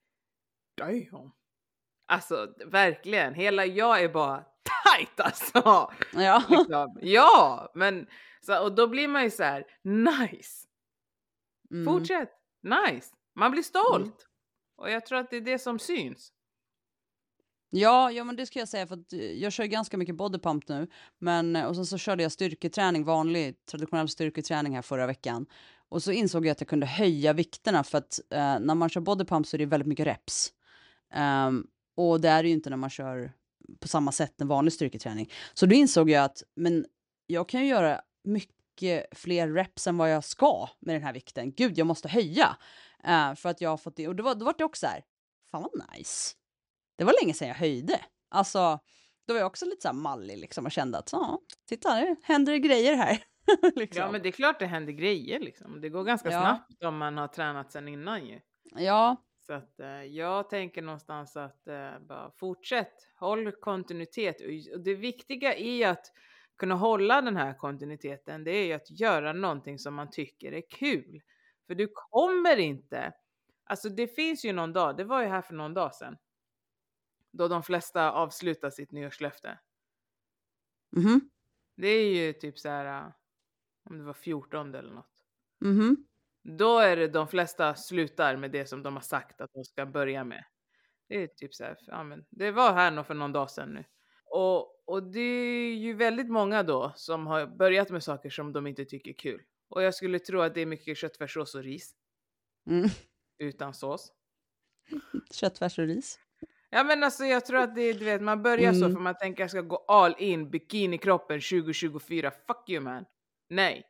damn. 0.77 1.31
Alltså 2.05 2.47
verkligen, 2.65 3.33
hela 3.33 3.65
jag 3.65 4.03
är 4.03 4.09
bara 4.09 4.43
tight 4.97 5.19
alltså. 5.19 5.91
Ja. 6.13 6.43
Liksom. 6.49 6.97
Ja, 7.01 7.71
men 7.75 8.07
så, 8.41 8.63
och 8.63 8.75
då 8.75 8.87
blir 8.87 9.07
man 9.07 9.23
ju 9.23 9.31
så 9.31 9.43
här, 9.43 9.65
nice, 9.83 10.67
Mm. 11.71 11.85
fortsätt, 11.85 12.29
nice. 12.63 13.09
Man 13.35 13.51
blir 13.51 13.63
stolt. 13.63 14.27
Och 14.77 14.89
jag 14.91 15.05
tror 15.05 15.19
att 15.19 15.29
det 15.29 15.37
är 15.37 15.41
det 15.41 15.59
som 15.59 15.79
syns. 15.79 16.31
Ja, 17.69 18.11
ja, 18.11 18.23
men 18.23 18.35
det 18.35 18.45
ska 18.45 18.59
jag 18.59 18.67
säga 18.67 18.87
för 18.87 18.95
att 18.95 19.13
eh, 19.13 19.19
jag 19.19 19.53
kör 19.53 19.65
ganska 19.65 19.97
mycket 19.97 20.15
bodypump 20.15 20.67
nu. 20.67 20.87
Men, 21.19 21.55
eh, 21.55 21.65
och 21.65 21.75
sen 21.75 21.85
så 21.85 21.97
körde 21.97 22.23
jag 22.23 22.31
styrketräning, 22.31 23.03
vanlig 23.03 23.65
traditionell 23.65 24.09
styrketräning 24.09 24.75
här 24.75 24.81
förra 24.81 25.07
veckan. 25.07 25.45
Och 25.89 26.03
så 26.03 26.11
insåg 26.11 26.45
jag 26.45 26.51
att 26.51 26.61
jag 26.61 26.67
kunde 26.67 26.85
höja 26.85 27.33
vikterna 27.33 27.83
för 27.83 27.97
att 27.97 28.19
eh, 28.29 28.59
när 28.59 28.75
man 28.75 28.89
kör 28.89 29.01
bodypump 29.01 29.47
så 29.47 29.55
är 29.55 29.57
det 29.57 29.65
väldigt 29.65 29.87
mycket 29.87 30.07
reps. 30.07 30.53
Ehm, 31.13 31.67
och 31.95 32.21
det 32.21 32.29
är 32.29 32.43
det 32.43 32.49
ju 32.49 32.55
inte 32.55 32.69
när 32.69 32.77
man 32.77 32.89
kör 32.89 33.31
på 33.79 33.87
samma 33.87 34.11
sätt 34.11 34.41
en 34.41 34.47
vanlig 34.47 34.73
styrketräning. 34.73 35.31
Så 35.53 35.65
då 35.65 35.75
insåg 35.75 36.09
jag 36.09 36.23
att 36.23 36.43
men 36.55 36.85
jag 37.27 37.49
kan 37.49 37.61
ju 37.61 37.67
göra 37.67 38.01
mycket 38.23 39.05
fler 39.17 39.53
reps 39.53 39.87
än 39.87 39.97
vad 39.97 40.11
jag 40.11 40.23
ska 40.23 40.69
med 40.79 40.95
den 40.95 41.03
här 41.03 41.13
vikten. 41.13 41.51
Gud, 41.51 41.77
jag 41.77 41.87
måste 41.87 42.07
höja. 42.07 42.57
Eh, 43.03 43.35
för 43.35 43.49
att 43.49 43.61
jag 43.61 43.69
har 43.69 43.77
fått 43.77 43.95
det. 43.95 44.07
Och 44.07 44.15
då 44.15 44.23
var, 44.23 44.35
då 44.35 44.45
var 44.45 44.55
det 44.57 44.63
också 44.63 44.79
så 44.79 44.87
här, 44.87 45.03
fan 45.51 45.61
vad 45.61 45.97
nice. 45.97 46.33
Det 46.97 47.03
var 47.03 47.13
länge 47.23 47.33
sedan 47.33 47.47
jag 47.47 47.55
höjde. 47.55 47.99
Alltså, 48.29 48.79
då 49.27 49.33
var 49.33 49.39
jag 49.39 49.47
också 49.47 49.65
lite 49.65 49.81
så 49.81 49.87
här 49.87 49.93
mallig 49.95 50.37
liksom 50.37 50.65
och 50.65 50.71
kände 50.71 50.97
att 50.97 51.09
ja, 51.11 51.39
titta 51.69 51.95
nu 51.95 52.15
händer 52.23 52.53
det 52.53 52.59
grejer 52.59 52.95
här. 52.95 53.23
liksom. 53.75 54.01
Ja, 54.01 54.11
men 54.11 54.21
det 54.21 54.29
är 54.29 54.31
klart 54.31 54.59
det 54.59 54.65
händer 54.65 54.93
grejer 54.93 55.39
liksom. 55.39 55.81
Det 55.81 55.89
går 55.89 56.03
ganska 56.03 56.31
Ja. 56.31 56.41
snabbt 56.41 56.83
om 56.83 56.97
man 56.97 57.17
har 57.17 57.27
tränat 57.27 57.71
sen 57.71 57.87
innan 57.87 58.25
ju. 58.27 58.39
ja, 58.75 59.15
Så 59.47 59.53
att 59.53 59.79
eh, 59.79 60.03
jag 60.03 60.49
tänker 60.49 60.81
någonstans 60.81 61.37
att 61.37 61.67
eh, 61.67 61.99
bara 61.99 62.31
fortsätt, 62.31 62.93
håll 63.15 63.51
kontinuitet. 63.51 64.35
Och 64.73 64.79
det 64.79 64.95
viktiga 64.95 65.55
är 65.55 65.87
att 65.87 66.05
kunna 66.57 66.75
hålla 66.75 67.21
den 67.21 67.35
här 67.37 67.53
kontinuiteten, 67.53 68.43
det 68.43 68.51
är 68.51 68.65
ju 68.65 68.73
att 68.73 68.99
göra 68.99 69.33
någonting 69.33 69.79
som 69.79 69.93
man 69.95 70.09
tycker 70.11 70.51
är 70.51 70.63
kul. 70.69 71.21
För 71.67 71.75
du 71.75 71.87
kommer 71.93 72.57
inte, 72.57 73.13
alltså 73.63 73.89
det 73.89 74.07
finns 74.07 74.45
ju 74.45 74.53
någon 74.53 74.73
dag, 74.73 74.97
det 74.97 75.03
var 75.03 75.21
ju 75.21 75.27
här 75.27 75.41
för 75.41 75.53
någon 75.53 75.73
dag 75.73 75.95
sedan, 75.95 76.17
då 77.31 77.47
de 77.47 77.63
flesta 77.63 78.11
avslutar 78.11 78.69
sitt 78.69 78.91
nyårslöfte. 78.91 79.59
Mhm. 80.91 81.29
Det 81.75 81.87
är 81.87 82.13
ju 82.15 82.33
typ 82.33 82.59
så 82.59 82.69
här, 82.69 83.13
om 83.83 83.97
det 83.97 84.03
var 84.03 84.13
14 84.13 84.75
eller 84.75 84.93
något. 84.93 85.23
Mhm. 85.59 86.05
Då 86.47 86.79
är 86.79 86.95
det 86.95 87.07
de 87.07 87.27
flesta 87.27 87.75
slutar 87.75 88.35
med 88.37 88.51
det 88.51 88.65
som 88.65 88.83
de 88.83 88.93
har 88.93 89.01
sagt 89.01 89.41
att 89.41 89.53
de 89.53 89.63
ska 89.63 89.85
börja 89.85 90.23
med. 90.23 90.43
Det 91.09 91.23
är 91.23 91.27
typ 91.27 91.53
så 91.53 91.63
här, 91.63 91.77
ja, 91.87 92.03
men 92.03 92.25
det 92.29 92.51
var 92.51 92.73
här 92.73 93.03
för 93.03 93.13
någon 93.13 93.31
dag 93.33 93.51
sedan 93.51 93.69
nu. 93.73 93.83
Och, 94.25 94.83
och 94.89 95.03
det 95.03 95.19
är 95.19 95.75
ju 95.75 95.93
väldigt 95.93 96.29
många 96.29 96.63
då 96.63 96.93
som 96.95 97.27
har 97.27 97.45
börjat 97.47 97.89
med 97.89 98.03
saker 98.03 98.29
som 98.29 98.53
de 98.53 98.67
inte 98.67 98.85
tycker 98.85 99.11
är 99.11 99.15
kul. 99.15 99.41
Och 99.69 99.83
jag 99.83 99.95
skulle 99.95 100.19
tro 100.19 100.41
att 100.41 100.53
det 100.53 100.61
är 100.61 100.65
mycket 100.65 100.97
köttfärssås 100.97 101.55
och 101.55 101.63
ris 101.63 101.95
Mm. 102.69 102.89
utan 103.37 103.73
sås. 103.73 104.11
Köttfärs 105.31 105.79
och 105.79 105.85
ris. 105.85 106.19
Ja 106.69 106.83
men 106.83 107.03
alltså 107.03 107.25
jag 107.25 107.45
tror 107.45 107.59
att 107.59 107.75
det 107.75 107.81
är, 107.81 107.93
du 107.93 108.05
vet, 108.05 108.21
man 108.21 108.43
börjar 108.43 108.73
så 108.73 108.85
Mm. 108.85 108.93
för 108.93 109.01
man 109.01 109.17
tänker 109.17 109.43
jag 109.43 109.49
ska 109.49 109.61
gå 109.61 109.77
all 109.87 110.15
in, 110.17 110.49
bikinikroppen 110.49 111.41
2024, 111.41 112.31
fuck 112.31 112.69
you 112.69 112.81
man. 112.83 113.05
Nej. 113.49 113.83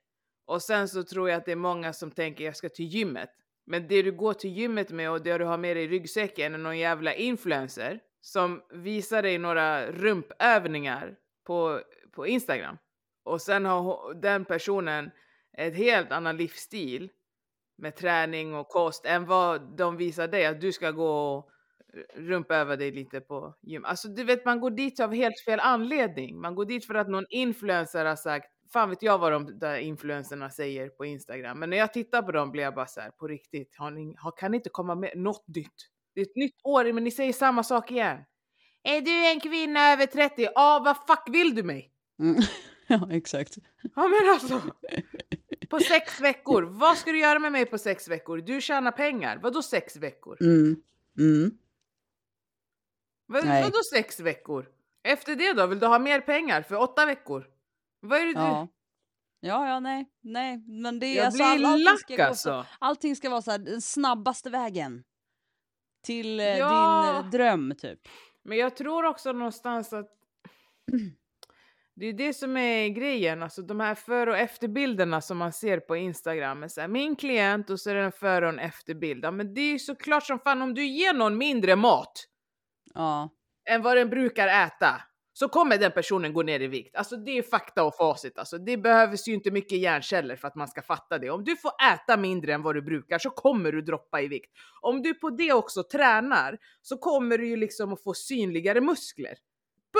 Och 0.45 0.61
sen 0.61 0.87
så 0.87 1.03
tror 1.03 1.29
jag 1.29 1.37
att 1.37 1.45
det 1.45 1.51
är 1.51 1.55
många 1.55 1.93
som 1.93 2.11
tänker 2.11 2.43
jag 2.43 2.55
ska 2.55 2.69
till 2.69 2.85
gymmet. 2.85 3.29
Men 3.65 3.87
det 3.87 4.01
du 4.01 4.11
går 4.11 4.33
till 4.33 4.49
gymmet 4.57 4.89
med 4.89 5.11
och 5.11 5.23
det 5.23 5.37
du 5.37 5.45
har 5.45 5.57
med 5.57 5.77
dig 5.77 5.83
i 5.83 5.87
ryggsäcken 5.87 6.53
är 6.53 6.57
någon 6.57 6.77
jävla 6.77 7.13
influencer 7.13 7.99
som 8.21 8.61
visar 8.69 9.21
dig 9.21 9.37
några 9.37 9.91
rumpövningar 9.91 11.15
på, 11.47 11.81
på 12.11 12.27
Instagram. 12.27 12.77
Och 13.23 13.41
sen 13.41 13.65
har 13.65 14.13
den 14.13 14.45
personen 14.45 15.11
ett 15.57 15.75
helt 15.75 16.11
annan 16.11 16.37
livsstil 16.37 17.09
med 17.77 17.95
träning 17.95 18.55
och 18.55 18.67
kost 18.67 19.05
än 19.05 19.25
vad 19.25 19.77
de 19.77 19.97
visar 19.97 20.27
dig 20.27 20.45
att 20.45 20.61
du 20.61 20.71
ska 20.71 20.91
gå 20.91 21.35
och 21.35 21.49
rumpöva 22.13 22.75
dig 22.75 22.91
lite 22.91 23.21
på 23.21 23.55
gym. 23.61 23.85
Alltså 23.85 24.07
du 24.07 24.23
vet 24.23 24.45
man 24.45 24.59
går 24.59 24.71
dit 24.71 24.99
av 24.99 25.13
helt 25.13 25.39
fel 25.45 25.59
anledning. 25.59 26.41
Man 26.41 26.55
går 26.55 26.65
dit 26.65 26.85
för 26.85 26.95
att 26.95 27.09
någon 27.09 27.25
influencer 27.29 28.05
har 28.05 28.15
sagt 28.15 28.54
Fan 28.73 28.89
vet 28.89 29.01
jag 29.01 29.17
vad 29.17 29.31
de 29.31 29.59
där 29.59 29.77
influencerna 29.77 30.49
säger 30.49 30.89
på 30.89 31.05
Instagram. 31.05 31.59
Men 31.59 31.69
när 31.69 31.77
jag 31.77 31.93
tittar 31.93 32.21
på 32.21 32.31
dem 32.31 32.51
blir 32.51 32.63
jag 32.63 32.75
bara 32.75 32.87
så 32.87 33.01
här 33.01 33.09
på 33.09 33.27
riktigt. 33.27 33.75
Har 33.77 33.91
ni, 33.91 34.15
har, 34.17 34.31
kan 34.31 34.51
ni 34.51 34.57
inte 34.57 34.69
komma 34.69 34.95
med 34.95 35.11
något 35.15 35.47
nytt? 35.47 35.89
Det 36.15 36.21
är 36.21 36.25
ett 36.25 36.35
nytt 36.35 36.59
år 36.63 36.93
men 36.93 37.03
ni 37.03 37.11
säger 37.11 37.33
samma 37.33 37.63
sak 37.63 37.91
igen. 37.91 38.17
Är 38.83 39.01
du 39.01 39.27
en 39.27 39.39
kvinna 39.39 39.91
över 39.91 40.05
30? 40.05 40.41
Ja, 40.43 40.51
ah, 40.55 40.79
vad 40.79 40.97
fuck 41.07 41.35
vill 41.35 41.55
du 41.55 41.63
mig? 41.63 41.91
Mm. 42.19 42.35
ja, 42.87 43.07
exakt. 43.11 43.57
Ja 43.95 44.07
men 44.07 44.29
alltså. 44.33 44.61
På 45.69 45.79
sex 45.79 46.21
veckor. 46.21 46.61
Vad 46.63 46.97
ska 46.97 47.11
du 47.11 47.19
göra 47.19 47.39
med 47.39 47.51
mig 47.51 47.65
på 47.65 47.77
sex 47.77 48.07
veckor? 48.07 48.37
Du 48.37 48.61
tjänar 48.61 48.91
pengar. 48.91 49.39
Vadå 49.43 49.61
sex 49.61 49.95
veckor? 49.97 50.37
Mm. 50.41 50.75
Mm. 51.17 51.57
Vad, 53.25 53.45
vadå 53.45 53.81
sex 53.93 54.19
veckor? 54.19 54.69
Efter 55.03 55.35
det 55.35 55.53
då? 55.53 55.67
Vill 55.67 55.79
du 55.79 55.85
ha 55.85 55.99
mer 55.99 56.21
pengar 56.21 56.61
för 56.61 56.75
åtta 56.75 57.05
veckor? 57.05 57.47
Vad 58.05 58.19
är 58.19 58.25
det 58.25 58.33
du... 58.33 58.39
Ja. 58.39 58.67
Ja, 59.39 59.67
ja, 59.67 59.79
nej, 59.79 60.05
nej, 60.21 60.57
men 60.67 60.99
det 60.99 61.05
är 61.05 61.15
Jag 61.15 61.25
alltså, 61.25 61.37
blir 61.37 61.65
all, 61.65 61.65
allting, 61.65 61.97
ska 61.97 62.13
lack 62.13 62.19
gå 62.19 62.23
så, 62.35 62.51
alltså. 62.51 62.65
allting 62.79 63.15
ska 63.15 63.29
vara 63.29 63.41
så 63.41 63.51
här, 63.51 63.57
den 63.57 63.81
snabbaste 63.81 64.49
vägen 64.49 65.03
till 66.03 66.39
eh, 66.39 66.45
Ja. 66.45 67.13
din 67.17 67.25
eh, 67.25 67.29
dröm, 67.29 67.73
typ. 67.77 67.99
Men 68.43 68.57
jag 68.57 68.75
tror 68.75 69.05
också 69.05 69.31
någonstans 69.31 69.93
att 69.93 70.09
det 71.95 72.05
är 72.05 72.13
det 72.13 72.33
som 72.33 72.57
är 72.57 72.89
grejen, 72.89 73.43
alltså 73.43 73.61
de 73.61 73.79
här 73.79 73.95
för 73.95 74.27
och 74.27 74.37
efterbilderna 74.37 75.21
som 75.21 75.37
man 75.37 75.53
ser 75.53 75.79
på 75.79 75.95
Instagram. 75.95 76.69
Så 76.69 76.81
här, 76.81 76.87
min 76.87 77.15
klient 77.15 77.69
och 77.69 77.79
så 77.79 77.89
är 77.89 77.95
det 77.95 78.03
en 78.03 78.11
före 78.11 78.45
och 78.45 78.53
en 78.53 78.59
efterbild. 78.59 79.25
Ja, 79.25 79.31
men 79.31 79.53
det 79.53 79.61
är 79.61 79.71
ju 79.71 79.79
såklart 79.79 80.23
som 80.23 80.39
fan 80.39 80.61
om 80.61 80.73
du 80.73 80.85
ger 80.85 81.13
någon 81.13 81.37
mindre 81.37 81.75
mat 81.75 82.25
Ja, 82.93 83.29
än 83.69 83.81
vad 83.81 83.97
den 83.97 84.09
brukar 84.09 84.47
äta 84.47 85.01
så 85.37 85.49
kommer 85.49 85.77
den 85.77 85.91
personen 85.91 86.33
gå 86.33 86.43
ner 86.43 86.59
i 86.59 86.67
vikt. 86.67 86.95
Alltså 86.95 87.17
det 87.17 87.31
är 87.37 87.41
fakta 87.43 87.83
och 87.83 87.95
facit. 87.95 88.37
Alltså, 88.37 88.57
det 88.57 88.77
behövs 88.77 89.27
ju 89.27 89.33
inte 89.33 89.51
mycket 89.51 89.77
hjärnceller 89.79 90.35
för 90.35 90.47
att 90.47 90.55
man 90.55 90.67
ska 90.67 90.81
fatta 90.81 91.17
det. 91.17 91.29
Om 91.29 91.43
du 91.43 91.55
får 91.57 91.71
äta 91.93 92.17
mindre 92.17 92.53
än 92.53 92.61
vad 92.61 92.75
du 92.75 92.81
brukar 92.81 93.19
så 93.19 93.29
kommer 93.29 93.71
du 93.71 93.81
droppa 93.81 94.21
i 94.21 94.27
vikt. 94.27 94.51
Om 94.81 95.01
du 95.01 95.13
på 95.13 95.29
det 95.29 95.53
också 95.53 95.83
tränar 95.83 96.57
så 96.81 96.97
kommer 96.97 97.37
du 97.37 97.47
ju 97.47 97.55
liksom 97.55 97.93
att 97.93 98.03
få 98.03 98.13
synligare 98.13 98.81
muskler. 98.81 99.37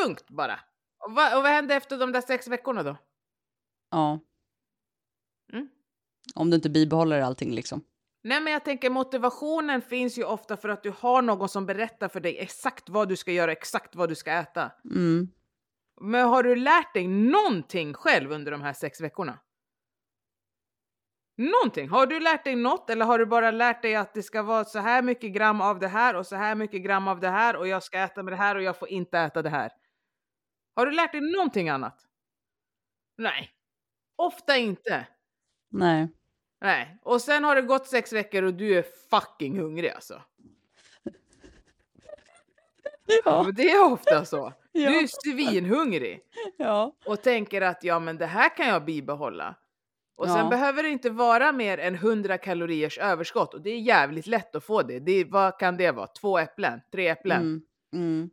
Punkt 0.04 0.26
bara. 0.30 0.60
Och, 1.06 1.12
vad- 1.16 1.38
och 1.38 1.44
vad 1.44 1.52
hände 1.52 1.76
efter 1.76 1.98
de 1.98 2.12
där 2.12 2.22
sex 2.22 2.48
veckorna 2.48 2.84
då? 2.84 2.98
ja. 3.92 4.20
Mm. 5.54 5.70
Om 6.36 6.50
du 6.50 6.56
inte 6.56 6.70
bibehåller 6.70 7.22
allting 7.22 7.52
liksom. 7.52 7.82
Nej 8.26 8.42
men 8.42 8.54
jag 8.54 8.66
tänker 8.66 8.90
motivationen 8.90 9.82
finns 9.82 10.18
ju 10.18 10.24
ofta 10.24 10.58
för 10.58 10.70
att 10.70 10.84
du 10.84 10.94
har 11.00 11.22
någon 11.22 11.50
som 11.50 11.66
berättar 11.66 12.08
för 12.08 12.20
dig 12.20 12.38
exakt 12.40 12.90
vad 12.90 13.10
du 13.10 13.16
ska 13.16 13.32
göra, 13.32 13.52
exakt 13.52 13.96
vad 13.96 14.10
du 14.10 14.16
ska 14.16 14.32
äta. 14.32 14.72
Mm. 14.92 15.28
Men 16.02 16.28
har 16.28 16.44
du 16.44 16.56
lärt 16.56 16.94
dig 16.94 17.08
någonting 17.08 17.94
själv 17.94 18.32
under 18.32 18.52
de 18.52 18.62
här 18.62 18.74
sex 18.74 19.02
veckorna? 19.02 19.40
Någonting? 21.38 21.90
Har 21.90 22.06
du 22.06 22.20
lärt 22.20 22.44
dig 22.44 22.56
något 22.56 22.90
eller 22.90 23.06
har 23.06 23.20
du 23.20 23.26
bara 23.26 23.52
lärt 23.52 23.82
dig 23.82 23.96
att 23.96 24.14
det 24.14 24.24
ska 24.24 24.44
vara 24.44 24.66
så 24.66 24.80
här 24.80 25.02
mycket 25.02 25.34
gram 25.34 25.62
av 25.62 25.80
det 25.80 25.88
här 25.88 26.16
och 26.16 26.26
så 26.26 26.36
här 26.36 26.56
mycket 26.56 26.84
gram 26.84 27.08
av 27.08 27.20
det 27.20 27.30
här 27.30 27.56
och 27.56 27.68
jag 27.68 27.84
ska 27.84 28.00
äta 28.00 28.24
med 28.24 28.34
det 28.34 28.38
här 28.38 28.56
och 28.56 28.64
jag 28.64 28.80
får 28.80 28.90
inte 28.90 29.20
äta 29.20 29.42
det 29.42 29.50
här? 29.50 29.72
Har 30.76 30.86
du 30.86 30.92
lärt 30.92 31.12
dig 31.12 31.22
någonting 31.22 31.70
annat? 31.70 32.06
Nej. 33.18 33.52
Ofta 34.16 34.58
inte. 34.58 35.08
Nej. 35.72 36.10
Nej. 36.66 36.98
Och 37.04 37.22
sen 37.22 37.44
har 37.44 37.56
det 37.56 37.62
gått 37.62 37.88
sex 37.88 38.14
veckor 38.14 38.44
och 38.44 38.54
du 38.54 38.78
är 38.78 38.86
fucking 39.10 39.60
hungrig 39.60 39.90
alltså. 39.90 40.22
Ja. 43.26 43.44
Men 43.44 43.56
det 43.56 43.72
är 43.72 43.92
ofta 43.92 44.26
så. 44.26 44.54
Ja. 44.72 44.90
Du 44.90 45.00
är 45.00 45.08
svinhungrig. 45.08 46.22
ja. 46.58 46.96
och 47.06 47.22
tänker 47.22 47.62
att 47.62 47.84
ja 47.84 48.00
men 48.00 48.18
det 48.18 48.26
här 48.26 48.58
kan 48.58 48.68
jag 48.68 48.86
bibehålla. 48.86 49.56
Och 50.16 50.28
sen 50.28 50.38
Ja. 50.38 50.50
behöver 50.50 50.84
det 50.84 50.90
inte 50.90 51.10
vara 51.10 51.52
mer 51.52 51.78
än 51.78 51.96
100 51.96 52.38
kaloriers 52.38 52.98
överskott 52.98 53.54
och 53.54 53.62
det 53.62 53.70
är 53.70 53.80
jävligt 53.80 54.28
lätt 54.28 54.56
att 54.56 54.64
få 54.64 54.82
det. 54.82 55.00
det 55.00 55.12
är, 55.12 55.26
vad 55.26 55.60
kan 55.60 55.78
det 55.78 55.92
vara? 55.92 56.08
Två 56.08 56.38
äpplen? 56.40 56.82
Tre 56.92 57.08
äpplen? 57.08 57.42
Mm. 57.42 57.62
Mm. 57.94 58.30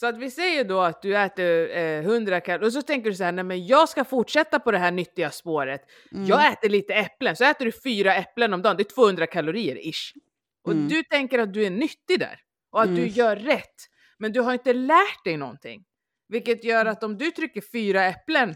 Så 0.00 0.06
att 0.06 0.18
vi 0.18 0.30
säger 0.30 0.64
då 0.64 0.80
att 0.80 1.02
du 1.02 1.16
äter 1.16 1.70
eh, 1.70 1.98
100 2.04 2.40
kalorier 2.40 2.66
och 2.66 2.72
så 2.72 2.82
tänker 2.82 3.10
du 3.10 3.16
så 3.16 3.24
här, 3.24 3.32
nej 3.32 3.44
men 3.44 3.66
jag 3.66 3.88
ska 3.88 4.04
fortsätta 4.04 4.58
på 4.60 4.70
det 4.70 4.78
här 4.78 4.90
nyttiga 4.90 5.30
spåret. 5.30 5.80
Mm. 6.12 6.26
Jag 6.26 6.52
äter 6.52 6.68
lite 6.68 6.94
äpplen, 6.94 7.36
så 7.36 7.44
äter 7.44 7.64
du 7.64 7.72
fyra 7.72 8.14
äpplen 8.14 8.54
om 8.54 8.62
dagen, 8.62 8.76
det 8.76 8.82
är 8.82 8.94
200 8.94 9.26
kalorier 9.26 9.88
ish. 9.88 10.12
Och 10.64 10.72
Mm. 10.72 10.88
du 10.88 11.02
tänker 11.02 11.38
att 11.38 11.52
du 11.52 11.64
är 11.64 11.70
nyttig 11.70 12.18
där 12.20 12.40
och 12.72 12.80
att 12.82 12.88
du 12.88 13.02
Mm. 13.02 13.08
gör 13.08 13.36
rätt. 13.36 13.74
Men 14.18 14.32
du 14.32 14.40
har 14.40 14.52
inte 14.52 14.72
lärt 14.72 15.24
dig 15.24 15.36
någonting. 15.36 15.84
Vilket 16.28 16.64
gör 16.64 16.80
Mm. 16.80 16.92
att 16.92 17.02
om 17.02 17.18
du 17.18 17.30
trycker 17.30 17.60
fyra 17.72 18.04
äpplen 18.04 18.54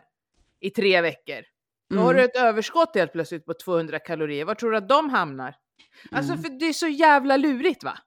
i 0.61 0.71
tre 0.71 1.01
veckor, 1.01 1.43
då 1.91 1.97
har 2.01 2.11
Mm. 2.11 2.17
du 2.17 2.25
ett 2.25 2.37
överskott 2.37 2.95
helt 2.95 3.13
plötsligt 3.13 3.45
på 3.47 3.55
200 3.55 3.99
kalorier. 3.99 4.45
Var 4.45 4.55
tror 4.55 4.71
du 4.71 4.77
att 4.77 4.89
de 4.89 5.11
hamnar? 5.11 5.55
Alltså 6.11 6.33
Mm. 6.33 6.43
för 6.43 6.51
det 6.51 6.67
är 6.67 6.73
så 6.73 6.89
jävla 6.89 7.37
lurigt 7.37 7.85
va? 7.85 7.99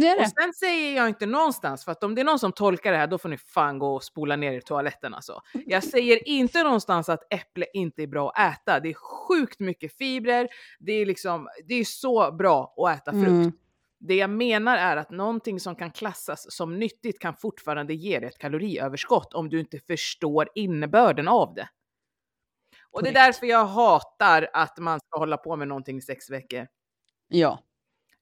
Det 0.00 0.08
är 0.08 0.16
Och 0.16 0.22
det. 0.22 0.42
sen 0.42 0.52
säger 0.52 0.96
jag 0.96 1.08
inte 1.08 1.26
någonstans, 1.26 1.84
för 1.84 1.92
att 1.92 2.04
om 2.04 2.14
det 2.14 2.20
är 2.20 2.24
någon 2.24 2.38
som 2.38 2.52
tolkar 2.52 2.92
det 2.92 2.98
här 2.98 3.06
då 3.06 3.18
får 3.18 3.28
ni 3.28 3.38
fan 3.38 3.78
gå 3.78 3.94
och 3.94 4.04
spola 4.04 4.36
ner 4.36 4.52
i 4.52 4.60
toaletten 4.60 5.14
alltså. 5.14 5.40
Jag 5.66 5.84
säger 5.84 6.28
inte 6.28 6.62
någonstans 6.62 7.08
att 7.08 7.32
äpple 7.34 7.66
inte 7.72 8.02
är 8.02 8.06
bra 8.06 8.30
att 8.30 8.54
äta. 8.54 8.80
Det 8.80 8.88
är 8.88 8.94
sjukt 8.94 9.60
mycket 9.60 9.96
fibrer, 9.96 10.48
det 10.78 10.92
är 10.92 11.06
liksom, 11.06 11.48
det 11.64 11.74
är 11.74 11.84
så 11.84 12.32
bra 12.32 12.74
att 12.76 12.98
äta 12.98 13.12
frukt. 13.12 13.28
Mm. 13.28 13.52
Det 13.98 14.14
jag 14.14 14.30
menar 14.30 14.76
är 14.76 14.96
att 14.96 15.10
någonting 15.10 15.60
som 15.60 15.76
kan 15.76 15.90
klassas 15.90 16.52
som 16.52 16.78
nyttigt 16.78 17.18
kan 17.18 17.34
fortfarande 17.34 17.94
ge 17.94 18.18
dig 18.18 18.28
ett 18.28 18.38
kaloriöverskott 18.38 19.34
om 19.34 19.48
du 19.48 19.60
inte 19.60 19.78
förstår 19.78 20.48
innebörden 20.54 21.28
av 21.28 21.54
det. 21.54 21.68
Och 22.90 23.02
det 23.02 23.08
är 23.08 23.14
därför 23.14 23.46
jag 23.46 23.64
hatar 23.64 24.48
att 24.52 24.78
man 24.78 25.00
ska 25.00 25.18
hålla 25.18 25.36
på 25.36 25.56
med 25.56 25.68
någonting 25.68 25.98
i 25.98 26.02
sex 26.02 26.30
veckor. 26.30 26.66
Ja. 27.28 27.58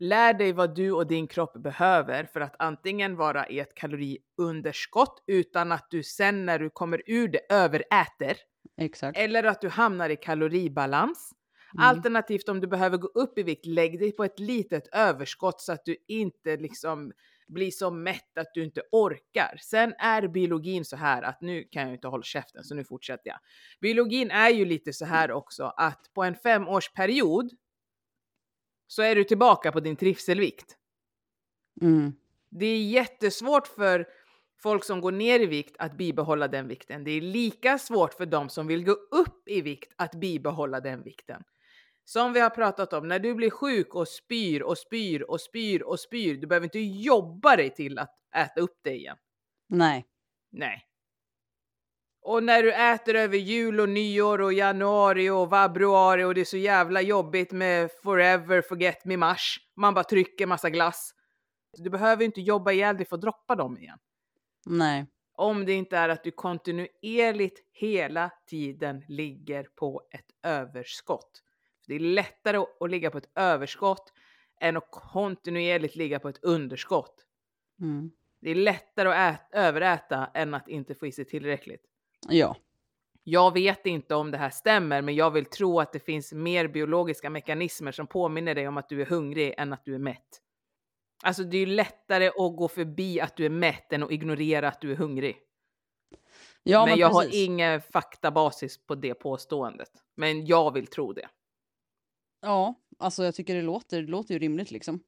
Lär 0.02 0.34
dig 0.34 0.52
vad 0.52 0.74
du 0.74 0.92
och 0.92 1.06
din 1.06 1.28
kropp 1.28 1.62
behöver 1.62 2.24
för 2.24 2.40
att 2.40 2.56
antingen 2.58 3.16
vara 3.16 3.48
i 3.48 3.58
ett 3.58 3.74
kaloriunderskott 3.74 5.24
utan 5.26 5.72
att 5.72 5.86
du 5.90 6.02
sen 6.02 6.46
när 6.46 6.58
du 6.58 6.70
kommer 6.70 7.02
ur 7.06 7.28
det 7.28 7.52
överäter 7.52 8.36
Exakt. 8.80 9.18
eller 9.18 9.44
att 9.44 9.60
du 9.60 9.68
hamnar 9.68 10.10
i 10.10 10.16
kaloribalans. 10.16 11.32
Mm. 11.74 11.88
Alternativt 11.88 12.48
om 12.48 12.60
du 12.60 12.66
behöver 12.66 12.98
gå 12.98 13.08
upp 13.08 13.38
i 13.38 13.42
vikt, 13.42 13.66
lägg 13.66 13.98
dig 13.98 14.12
på 14.12 14.24
ett 14.24 14.38
litet 14.38 14.88
överskott 14.92 15.60
så 15.60 15.72
att 15.72 15.84
du 15.84 15.96
inte 16.08 16.56
liksom 16.56 17.12
blir 17.48 17.70
så 17.70 17.90
mätt 17.90 18.38
att 18.38 18.54
du 18.54 18.64
inte 18.64 18.82
orkar. 18.92 19.56
Sen 19.60 19.94
är 19.98 20.28
biologin 20.28 20.84
så 20.84 20.96
här 20.96 21.22
att 21.22 21.40
nu 21.40 21.64
kan 21.70 21.82
jag 21.82 21.92
inte 21.92 22.08
hålla 22.08 22.22
käften 22.22 22.64
så 22.64 22.74
nu 22.74 22.84
fortsätter 22.84 23.30
jag. 23.30 23.38
Biologin 23.80 24.30
är 24.30 24.50
ju 24.50 24.64
lite 24.64 24.92
så 24.92 25.04
här 25.04 25.32
också 25.32 25.64
att 25.76 26.10
på 26.14 26.24
en 26.24 26.34
femårsperiod 26.34 27.50
så 28.92 29.02
är 29.02 29.14
du 29.14 29.24
tillbaka 29.24 29.72
på 29.72 29.80
din 29.80 29.96
trivselvikt. 29.96 30.76
Mm. 31.82 32.12
Det 32.50 32.66
är 32.66 32.82
jättesvårt 32.82 33.66
för, 33.66 34.06
folk 34.62 34.84
som 34.84 35.00
går 35.00 35.12
ner 35.12 35.40
i 35.40 35.46
vikt 35.46 35.76
att 35.78 35.96
bibehålla 35.96 36.48
den 36.48 36.68
vikten. 36.68 37.04
Det 37.04 37.10
är 37.10 37.20
lika 37.20 37.78
svårt 37.78 38.14
för 38.14 38.26
de 38.26 38.48
som 38.48 38.66
vill 38.66 38.84
gå 38.84 38.92
upp 38.92 39.48
i 39.48 39.60
vikt 39.60 39.92
att 39.96 40.14
bibehålla 40.14 40.80
den 40.80 41.02
vikten. 41.02 41.42
Som 42.04 42.32
vi 42.32 42.40
har 42.40 42.50
pratat 42.50 42.92
om, 42.92 43.08
när 43.08 43.18
du 43.18 43.34
blir 43.34 43.50
sjuk 43.50 43.94
och 43.94 44.08
spyr 44.08 44.62
och 44.62 44.78
spyr 44.78 45.22
och 45.22 45.40
spyr 45.40 45.82
och 45.82 46.00
spyr, 46.00 46.34
du 46.36 46.46
behöver 46.46 46.66
inte 46.66 46.80
jobba 46.80 47.56
dig 47.56 47.74
till 47.74 47.98
att 47.98 48.14
äta 48.36 48.60
upp 48.60 48.80
det 48.82 48.94
igen. 48.94 49.16
Nej. 49.68 50.04
Nej. 50.50 50.86
Och 52.24 52.42
när 52.42 52.62
du 52.62 52.72
äter 52.72 53.14
över 53.14 53.38
jul 53.38 53.80
och 53.80 53.88
nyår 53.88 54.40
och 54.40 54.52
januari 54.52 55.30
och 55.30 55.50
februari 55.50 56.24
och 56.24 56.34
det 56.34 56.40
är 56.40 56.44
så 56.44 56.56
jävla 56.56 57.00
jobbigt 57.00 57.52
med 57.52 57.90
forever 58.02 58.62
forget 58.62 59.04
me 59.04 59.16
mars. 59.16 59.60
Man 59.76 59.94
bara 59.94 60.04
trycker 60.04 60.46
massa 60.46 60.70
glass. 60.70 61.14
Du 61.78 61.90
behöver 61.90 62.24
inte 62.24 62.40
jobba 62.40 62.72
ihjäl 62.72 62.96
dig 62.96 63.06
för 63.06 63.16
att 63.16 63.22
droppa 63.22 63.54
dem 63.54 63.78
igen. 63.78 63.98
Nej. 64.66 65.06
Om 65.34 65.64
det 65.64 65.72
inte 65.72 65.96
är 65.96 66.08
att 66.08 66.24
du 66.24 66.30
kontinuerligt 66.30 67.58
hela 67.72 68.30
tiden 68.46 69.04
ligger 69.08 69.64
på 69.64 70.02
ett 70.10 70.26
överskott. 70.42 71.42
Det 71.86 71.94
är 71.94 72.00
lättare 72.00 72.56
att 72.80 72.90
ligga 72.90 73.10
på 73.10 73.18
ett 73.18 73.30
överskott 73.34 74.12
än 74.60 74.76
att 74.76 74.88
kontinuerligt 74.90 75.96
ligga 75.96 76.18
på 76.18 76.28
ett 76.28 76.44
underskott. 76.44 77.26
Mm. 77.80 78.10
Det 78.40 78.50
är 78.50 78.54
lättare 78.54 79.08
att 79.08 79.34
äta, 79.34 79.58
överäta 79.58 80.30
än 80.34 80.54
att 80.54 80.68
inte 80.68 80.94
få 80.94 81.06
i 81.06 81.12
sig 81.12 81.24
tillräckligt. 81.24 81.91
Ja. 82.28 82.56
Jag 83.24 83.52
vet 83.52 83.86
inte 83.86 84.14
om 84.14 84.30
det 84.30 84.38
här 84.38 84.50
stämmer, 84.50 85.02
men 85.02 85.14
jag 85.14 85.30
vill 85.30 85.44
tro 85.44 85.80
att 85.80 85.92
det 85.92 85.98
finns 85.98 86.32
mer 86.32 86.68
biologiska 86.68 87.30
mekanismer 87.30 87.92
som 87.92 88.06
påminner 88.06 88.54
dig 88.54 88.68
om 88.68 88.76
att 88.76 88.88
du 88.88 89.02
är 89.02 89.06
hungrig 89.06 89.54
än 89.58 89.72
att 89.72 89.84
du 89.84 89.94
är 89.94 89.98
mätt. 89.98 90.40
Alltså 91.22 91.44
det 91.44 91.56
är 91.56 91.66
ju 91.66 91.66
lättare 91.66 92.28
att 92.28 92.56
gå 92.56 92.68
förbi 92.68 93.20
att 93.20 93.36
du 93.36 93.46
är 93.46 93.50
mätt 93.50 93.92
än 93.92 94.02
att 94.02 94.10
ignorera 94.10 94.68
att 94.68 94.80
du 94.80 94.92
är 94.92 94.96
hungrig. 94.96 95.38
Ja, 96.62 96.80
men, 96.80 96.90
men, 96.90 96.98
jag 96.98 97.12
precis. 97.12 97.34
har 97.34 97.44
ingen 97.44 97.80
faktabasis 97.80 98.86
på 98.86 98.94
det 98.94 99.14
påståendet. 99.14 99.90
Men 100.14 100.46
jag 100.46 100.74
vill 100.74 100.86
tro 100.86 101.12
det. 101.12 101.28
Ja, 102.40 102.74
alltså 102.98 103.24
jag 103.24 103.34
tycker 103.34 103.54
det 103.54 103.62
låter, 103.62 104.02
det 104.02 104.10
låter 104.10 104.34
ju 104.34 104.38
rimligt 104.38 104.70
liksom. 104.70 105.00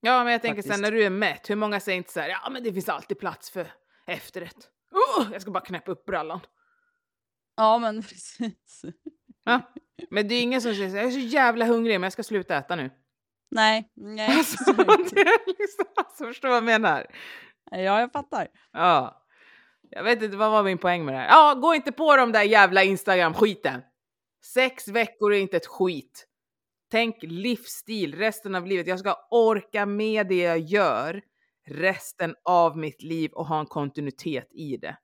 Ja, 0.00 0.24
men 0.24 0.32
jag 0.32 0.42
tänker 0.42 0.56
Faktiskt. 0.62 0.74
sen 0.74 0.82
när 0.82 0.90
du 0.90 1.04
är 1.04 1.10
mätt, 1.10 1.50
hur 1.50 1.56
många 1.56 1.80
säger 1.80 1.98
inte 1.98 2.12
så 2.12 2.20
här, 2.20 2.28
ja 2.28 2.50
men 2.50 2.62
det 2.62 2.72
finns 2.72 2.88
alltid 2.88 3.18
plats 3.18 3.50
för 3.50 3.72
efterrätt. 4.06 4.70
Oh, 5.18 5.26
jag 5.32 5.42
ska 5.42 5.50
bara 5.50 5.64
knäppa 5.64 5.92
upp 5.92 6.04
brallan. 6.04 6.40
Ja, 7.56 7.78
men 7.78 8.02
precis. 8.08 8.84
Ja. 9.44 9.60
Men 10.10 10.28
det 10.28 10.34
är 10.34 10.42
ingen 10.42 10.62
som 10.62 10.74
säger 10.74 10.90
så 10.90 10.96
jag 10.96 11.04
är 11.04 11.10
så 11.10 11.18
jävla 11.18 11.64
hungrig 11.64 11.94
men 12.00 12.02
jag 12.02 12.12
ska 12.12 12.22
sluta 12.22 12.56
äta 12.56 12.76
nu. 12.76 12.90
Nej, 13.50 13.92
nej. 13.94 14.38
Alltså, 14.38 14.72
det 14.72 15.20
är 15.20 15.46
liksom, 15.46 15.84
alltså, 15.96 16.24
förstår 16.24 16.48
vad 16.48 16.56
jag 16.56 16.64
menar? 16.64 17.06
ja, 17.70 18.00
jag 18.00 18.12
fattar. 18.12 18.48
Ja. 18.72 19.20
Jag 19.90 20.04
vet 20.04 20.22
inte, 20.22 20.36
vad 20.36 20.50
var 20.50 20.62
min 20.62 20.78
poäng 20.78 21.04
med 21.04 21.14
det 21.14 21.18
här? 21.18 21.28
Ja, 21.28 21.54
gå 21.54 21.74
inte 21.74 21.92
på 21.92 22.16
de 22.16 22.32
där 22.32 22.42
jävla 22.42 22.82
Instagram-skiten. 22.82 23.82
Sex 24.44 24.88
veckor 24.88 25.34
är 25.34 25.38
inte 25.38 25.56
ett 25.56 25.66
skit. 25.66 26.26
Tänk 26.90 27.16
livsstil 27.22 28.14
resten 28.14 28.54
av 28.54 28.66
livet. 28.66 28.86
Jag 28.86 28.98
ska 28.98 29.16
orka 29.30 29.86
med 29.86 30.26
det 30.28 30.38
jag 30.38 30.58
gör 30.58 31.22
resten 31.66 32.34
av 32.44 32.78
mitt 32.78 33.02
liv 33.02 33.30
och 33.32 33.46
ha 33.46 33.60
en 33.60 33.66
kontinuitet 33.66 34.48
i 34.52 34.76
det. 34.76 34.96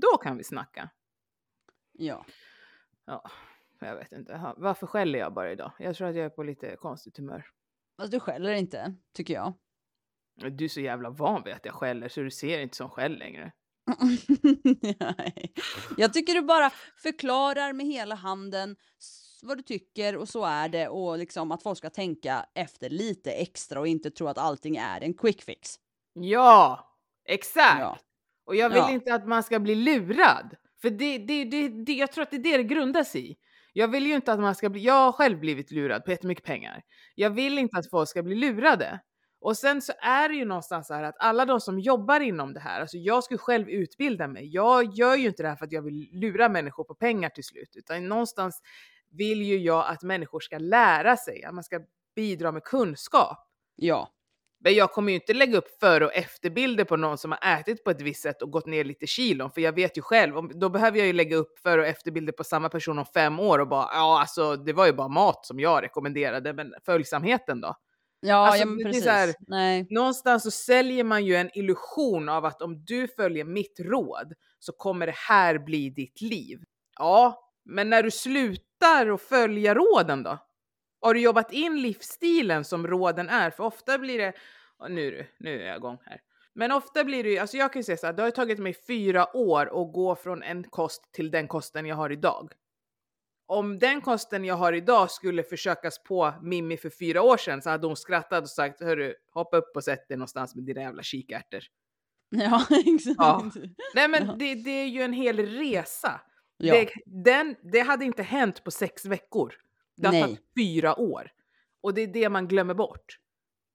Då 0.00 0.18
kan 0.22 0.36
vi 0.36 0.44
snacka. 0.44 0.90
Ja. 1.92 2.24
Ja, 3.04 3.30
jag 3.80 3.96
vet 3.96 4.12
inte. 4.12 4.54
Varför 4.56 4.86
skäller 4.86 5.18
jag 5.18 5.34
bara 5.34 5.52
idag? 5.52 5.72
Jag 5.78 5.96
tror 5.96 6.08
att 6.08 6.16
jag 6.16 6.24
är 6.24 6.30
på 6.30 6.42
lite 6.42 6.76
konstigt 6.76 7.16
humör. 7.16 7.46
Fast 7.96 8.12
du 8.12 8.20
skäller 8.20 8.52
inte, 8.52 8.94
tycker 9.14 9.34
jag. 9.34 9.52
Du 10.34 10.64
är 10.64 10.68
så 10.68 10.80
jävla 10.80 11.10
van 11.10 11.42
vid 11.44 11.54
att 11.54 11.64
jag 11.64 11.74
skäller 11.74 12.08
så 12.08 12.20
du 12.20 12.30
ser 12.30 12.60
inte 12.60 12.76
som 12.76 12.90
skäll 12.90 13.18
längre. 13.18 13.52
Nej. 15.00 15.52
Jag 15.96 16.12
tycker 16.12 16.34
du 16.34 16.42
bara 16.42 16.70
förklarar 16.96 17.72
med 17.72 17.86
hela 17.86 18.14
handen 18.14 18.76
vad 19.42 19.58
du 19.58 19.62
tycker 19.62 20.16
och 20.16 20.28
så 20.28 20.44
är 20.44 20.68
det 20.68 20.88
och 20.88 21.18
liksom 21.18 21.52
att 21.52 21.62
folk 21.62 21.78
ska 21.78 21.90
tänka 21.90 22.46
efter 22.54 22.90
lite 22.90 23.32
extra 23.32 23.80
och 23.80 23.88
inte 23.88 24.10
tro 24.10 24.26
att 24.26 24.38
allting 24.38 24.76
är 24.76 25.00
en 25.00 25.14
quick 25.14 25.42
fix. 25.42 25.76
Ja, 26.12 26.90
exakt. 27.24 27.80
Ja. 27.80 27.98
Och 28.46 28.56
jag 28.56 28.68
vill 28.68 28.78
Ja. 28.78 28.90
inte 28.90 29.14
att 29.14 29.28
man 29.28 29.42
ska 29.42 29.58
bli 29.60 29.74
lurad. 29.74 30.54
För 30.82 30.90
det, 30.90 31.18
det, 31.18 31.44
det, 31.44 31.68
det, 31.68 31.92
jag 31.92 32.12
tror 32.12 32.22
att 32.22 32.30
det 32.30 32.36
är 32.36 32.42
det 32.42 32.56
det 32.56 32.62
grundas 32.64 33.16
i. 33.16 33.36
Jag 33.72 33.88
vill 33.88 34.06
ju 34.06 34.14
inte 34.14 34.32
att 34.32 34.40
man 34.40 34.54
ska 34.54 34.68
bli, 34.70 34.80
jag 34.82 34.94
har 34.94 35.12
själv 35.12 35.38
blivit 35.40 35.70
lurad 35.70 36.04
på 36.04 36.10
jättemycket 36.10 36.44
pengar. 36.44 36.82
Jag 37.14 37.30
vill 37.30 37.58
inte 37.58 37.78
att 37.78 37.90
folk 37.90 38.08
ska 38.08 38.22
bli 38.22 38.34
lurade. 38.34 39.00
Och 39.40 39.56
sen 39.56 39.82
så 39.82 39.92
är 40.02 40.28
det 40.28 40.34
ju 40.34 40.44
någonstans 40.44 40.86
så 40.86 40.94
här 40.94 41.02
att 41.02 41.14
alla 41.18 41.44
de 41.44 41.60
som 41.60 41.78
jobbar 41.80 42.20
inom 42.20 42.54
det 42.54 42.60
här, 42.60 42.80
alltså 42.80 42.96
jag 42.96 43.24
skulle 43.24 43.38
själv 43.38 43.68
utbilda 43.68 44.28
mig. 44.28 44.48
Jag 44.54 44.94
gör 44.94 45.16
ju 45.16 45.26
inte 45.26 45.42
det 45.42 45.48
här 45.48 45.56
för 45.56 45.64
att 45.64 45.72
jag 45.72 45.82
vill 45.82 46.08
lura 46.12 46.48
människor 46.48 46.84
på 46.84 46.94
pengar 46.94 47.28
till 47.28 47.44
slut, 47.44 47.70
utan 47.76 48.08
någonstans 48.08 48.60
vill 49.10 49.42
ju 49.42 49.56
jag 49.58 49.86
att 49.88 50.02
människor 50.02 50.40
ska 50.40 50.58
lära 50.58 51.16
sig, 51.16 51.44
att 51.44 51.54
man 51.54 51.64
ska 51.64 51.80
bidra 52.16 52.52
med 52.52 52.64
kunskap. 52.64 53.38
Ja. 53.76 54.12
Men 54.66 54.74
jag 54.74 54.92
kommer 54.92 55.12
ju 55.12 55.14
inte 55.14 55.34
lägga 55.34 55.58
upp 55.58 55.80
före 55.80 56.04
och 56.06 56.14
efterbilder 56.14 56.84
på 56.84 56.96
någon 56.96 57.18
som 57.18 57.32
har 57.32 57.58
ätit 57.60 57.84
på 57.84 57.90
ett 57.90 58.00
visst 58.00 58.22
sätt 58.22 58.42
och 58.42 58.50
gått 58.50 58.66
ner 58.66 58.84
lite 58.84 59.06
kilon, 59.06 59.50
för 59.50 59.60
jag 59.60 59.72
vet 59.72 59.98
ju 59.98 60.02
själv, 60.02 60.38
om, 60.38 60.50
då 60.54 60.68
behöver 60.68 60.98
jag 60.98 61.06
ju 61.06 61.12
lägga 61.12 61.36
upp 61.36 61.58
före 61.58 61.80
och 61.80 61.86
efterbilder 61.86 62.32
på 62.32 62.44
samma 62.44 62.68
person 62.68 62.98
om 62.98 63.04
fem 63.06 63.40
år 63.40 63.58
och 63.58 63.68
bara, 63.68 63.88
ja 63.92 64.20
alltså 64.20 64.56
det 64.56 64.72
var 64.72 64.86
ju 64.86 64.92
bara 64.92 65.08
mat 65.08 65.46
som 65.46 65.60
jag 65.60 65.82
rekommenderade, 65.82 66.52
men 66.52 66.74
följsamheten 66.86 67.60
då? 67.60 67.74
Ja, 68.20 68.46
Alltså, 68.46 68.60
ja 68.68 68.76
precis. 68.84 69.06
här- 69.06 69.34
Nej. 69.38 69.86
Någonstans 69.90 70.42
så 70.42 70.50
säljer 70.50 71.04
man 71.04 71.24
ju 71.24 71.34
en 71.36 71.50
illusion 71.58 72.28
av 72.28 72.44
att 72.44 72.62
om 72.62 72.84
du 72.84 73.08
följer 73.08 73.44
mitt 73.44 73.80
råd 73.80 74.32
så 74.58 74.72
kommer 74.72 75.06
det 75.06 75.14
här 75.28 75.58
bli 75.58 75.90
ditt 75.90 76.20
liv. 76.20 76.58
Ja, 76.98 77.50
men 77.64 77.90
när 77.90 78.02
du 78.02 78.10
slutar 78.10 79.06
att 79.14 79.22
följa 79.22 79.74
råden 79.74 80.22
då? 80.22 80.38
Har 81.06 81.14
du 81.14 81.20
jobbat 81.20 81.52
in 81.52 81.80
livsstilen 81.82 82.64
som 82.64 82.86
råden 82.86 83.28
är? 83.28 83.50
För 83.50 83.64
ofta 83.64 83.98
blir 83.98 84.18
det, 84.18 84.32
nu, 84.88 85.10
det- 85.10 85.26
nu 85.38 85.62
är 85.62 85.66
jag 85.66 85.76
igång 85.76 85.98
här. 86.04 86.20
Men 86.54 86.72
ofta 86.72 87.04
blir 87.04 87.24
det 87.24 87.30
ju, 87.30 87.38
alltså 87.38 87.56
jag 87.56 87.72
kan 87.72 87.80
ju 87.80 87.84
säga 87.84 87.96
så 87.96 88.06
här, 88.06 88.12
det 88.12 88.22
har 88.22 88.28
ju 88.28 88.32
tagit 88.32 88.58
mig 88.58 88.74
fyra 88.86 89.36
år 89.36 89.62
att 89.66 89.92
gå 89.92 90.14
från 90.16 90.42
en 90.42 90.64
kost 90.64 91.12
till 91.12 91.30
den 91.30 91.48
kosten 91.48 91.86
jag 91.86 91.96
har 91.96 92.12
idag. 92.12 92.52
Om 93.46 93.78
den 93.78 94.00
kosten 94.00 94.44
jag 94.44 94.54
har 94.54 94.72
idag 94.72 95.10
skulle 95.10 95.42
försökas 95.42 96.02
på 96.02 96.32
Mimmi 96.42 96.76
för 96.76 96.90
fyra 96.90 97.22
år 97.22 97.36
sedan 97.36 97.62
så 97.62 97.70
hade 97.70 97.86
hon 97.86 97.96
skrattat 97.96 98.42
och 98.42 98.50
sagt, 98.50 98.80
hörru, 98.80 99.14
hoppa 99.32 99.56
upp 99.56 99.76
och 99.76 99.84
sätt 99.84 100.08
dig 100.08 100.16
någonstans 100.16 100.54
med 100.54 100.64
dina 100.64 100.80
jävla 100.80 101.02
kikärtor. 101.02 101.60
Ja, 102.30 102.66
exakt. 102.86 103.16
Ja. 103.18 103.50
Nej 103.94 104.08
men 104.08 104.26
Ja. 104.26 104.32
det, 104.38 104.54
det 104.54 104.70
är 104.70 104.86
ju 104.86 105.02
en 105.02 105.12
hel 105.12 105.36
resa. 105.46 106.20
Ja. 106.56 106.74
Det, 106.74 106.90
den, 107.06 107.56
det 107.72 107.80
hade 107.80 108.04
inte 108.04 108.22
hänt 108.22 108.64
på 108.64 108.70
sex 108.70 109.04
veckor. 109.06 109.54
Det 109.96 110.06
har 110.06 110.12
Nej. 110.12 110.22
tagit 110.22 110.40
fyra 110.58 110.98
år. 111.00 111.30
Och 111.80 111.94
det 111.94 112.00
är 112.02 112.06
det 112.06 112.28
man 112.28 112.48
glömmer 112.48 112.74
bort. 112.74 113.18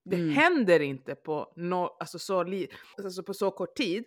Det 0.06 0.16
Mm. 0.16 0.30
händer 0.30 0.80
inte 0.80 1.16
på, 1.16 1.54
no, 1.56 1.98
alltså 2.00 2.20
så, 2.20 2.44
li, 2.44 2.68
alltså 2.98 3.24
på 3.24 3.34
så 3.34 3.52
kort 3.52 3.76
tid. 3.76 4.04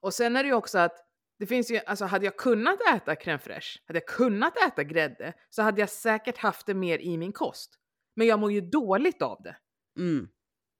Och 0.00 0.14
sen 0.14 0.36
är 0.36 0.42
det 0.42 0.48
ju 0.48 0.54
också 0.54 0.78
att 0.78 1.06
det 1.38 1.46
finns 1.46 1.70
ju, 1.70 1.78
alltså 1.86 2.04
hade 2.04 2.24
jag 2.24 2.36
kunnat 2.36 2.78
äta 2.94 3.14
crème 3.14 3.38
fraîche, 3.38 3.78
hade 3.86 3.98
jag 3.98 4.06
kunnat 4.06 4.56
äta 4.56 4.84
grädde, 4.84 5.32
så 5.50 5.62
hade 5.62 5.80
jag 5.80 5.90
säkert 5.90 6.38
haft 6.38 6.66
det 6.66 6.74
mer 6.74 6.98
i 6.98 7.16
min 7.18 7.32
kost. 7.32 7.78
Men 8.16 8.26
jag 8.26 8.38
mår 8.38 8.52
ju 8.52 8.60
dåligt 8.60 9.22
av 9.22 9.42
det. 9.42 9.56
Mm. 9.98 10.28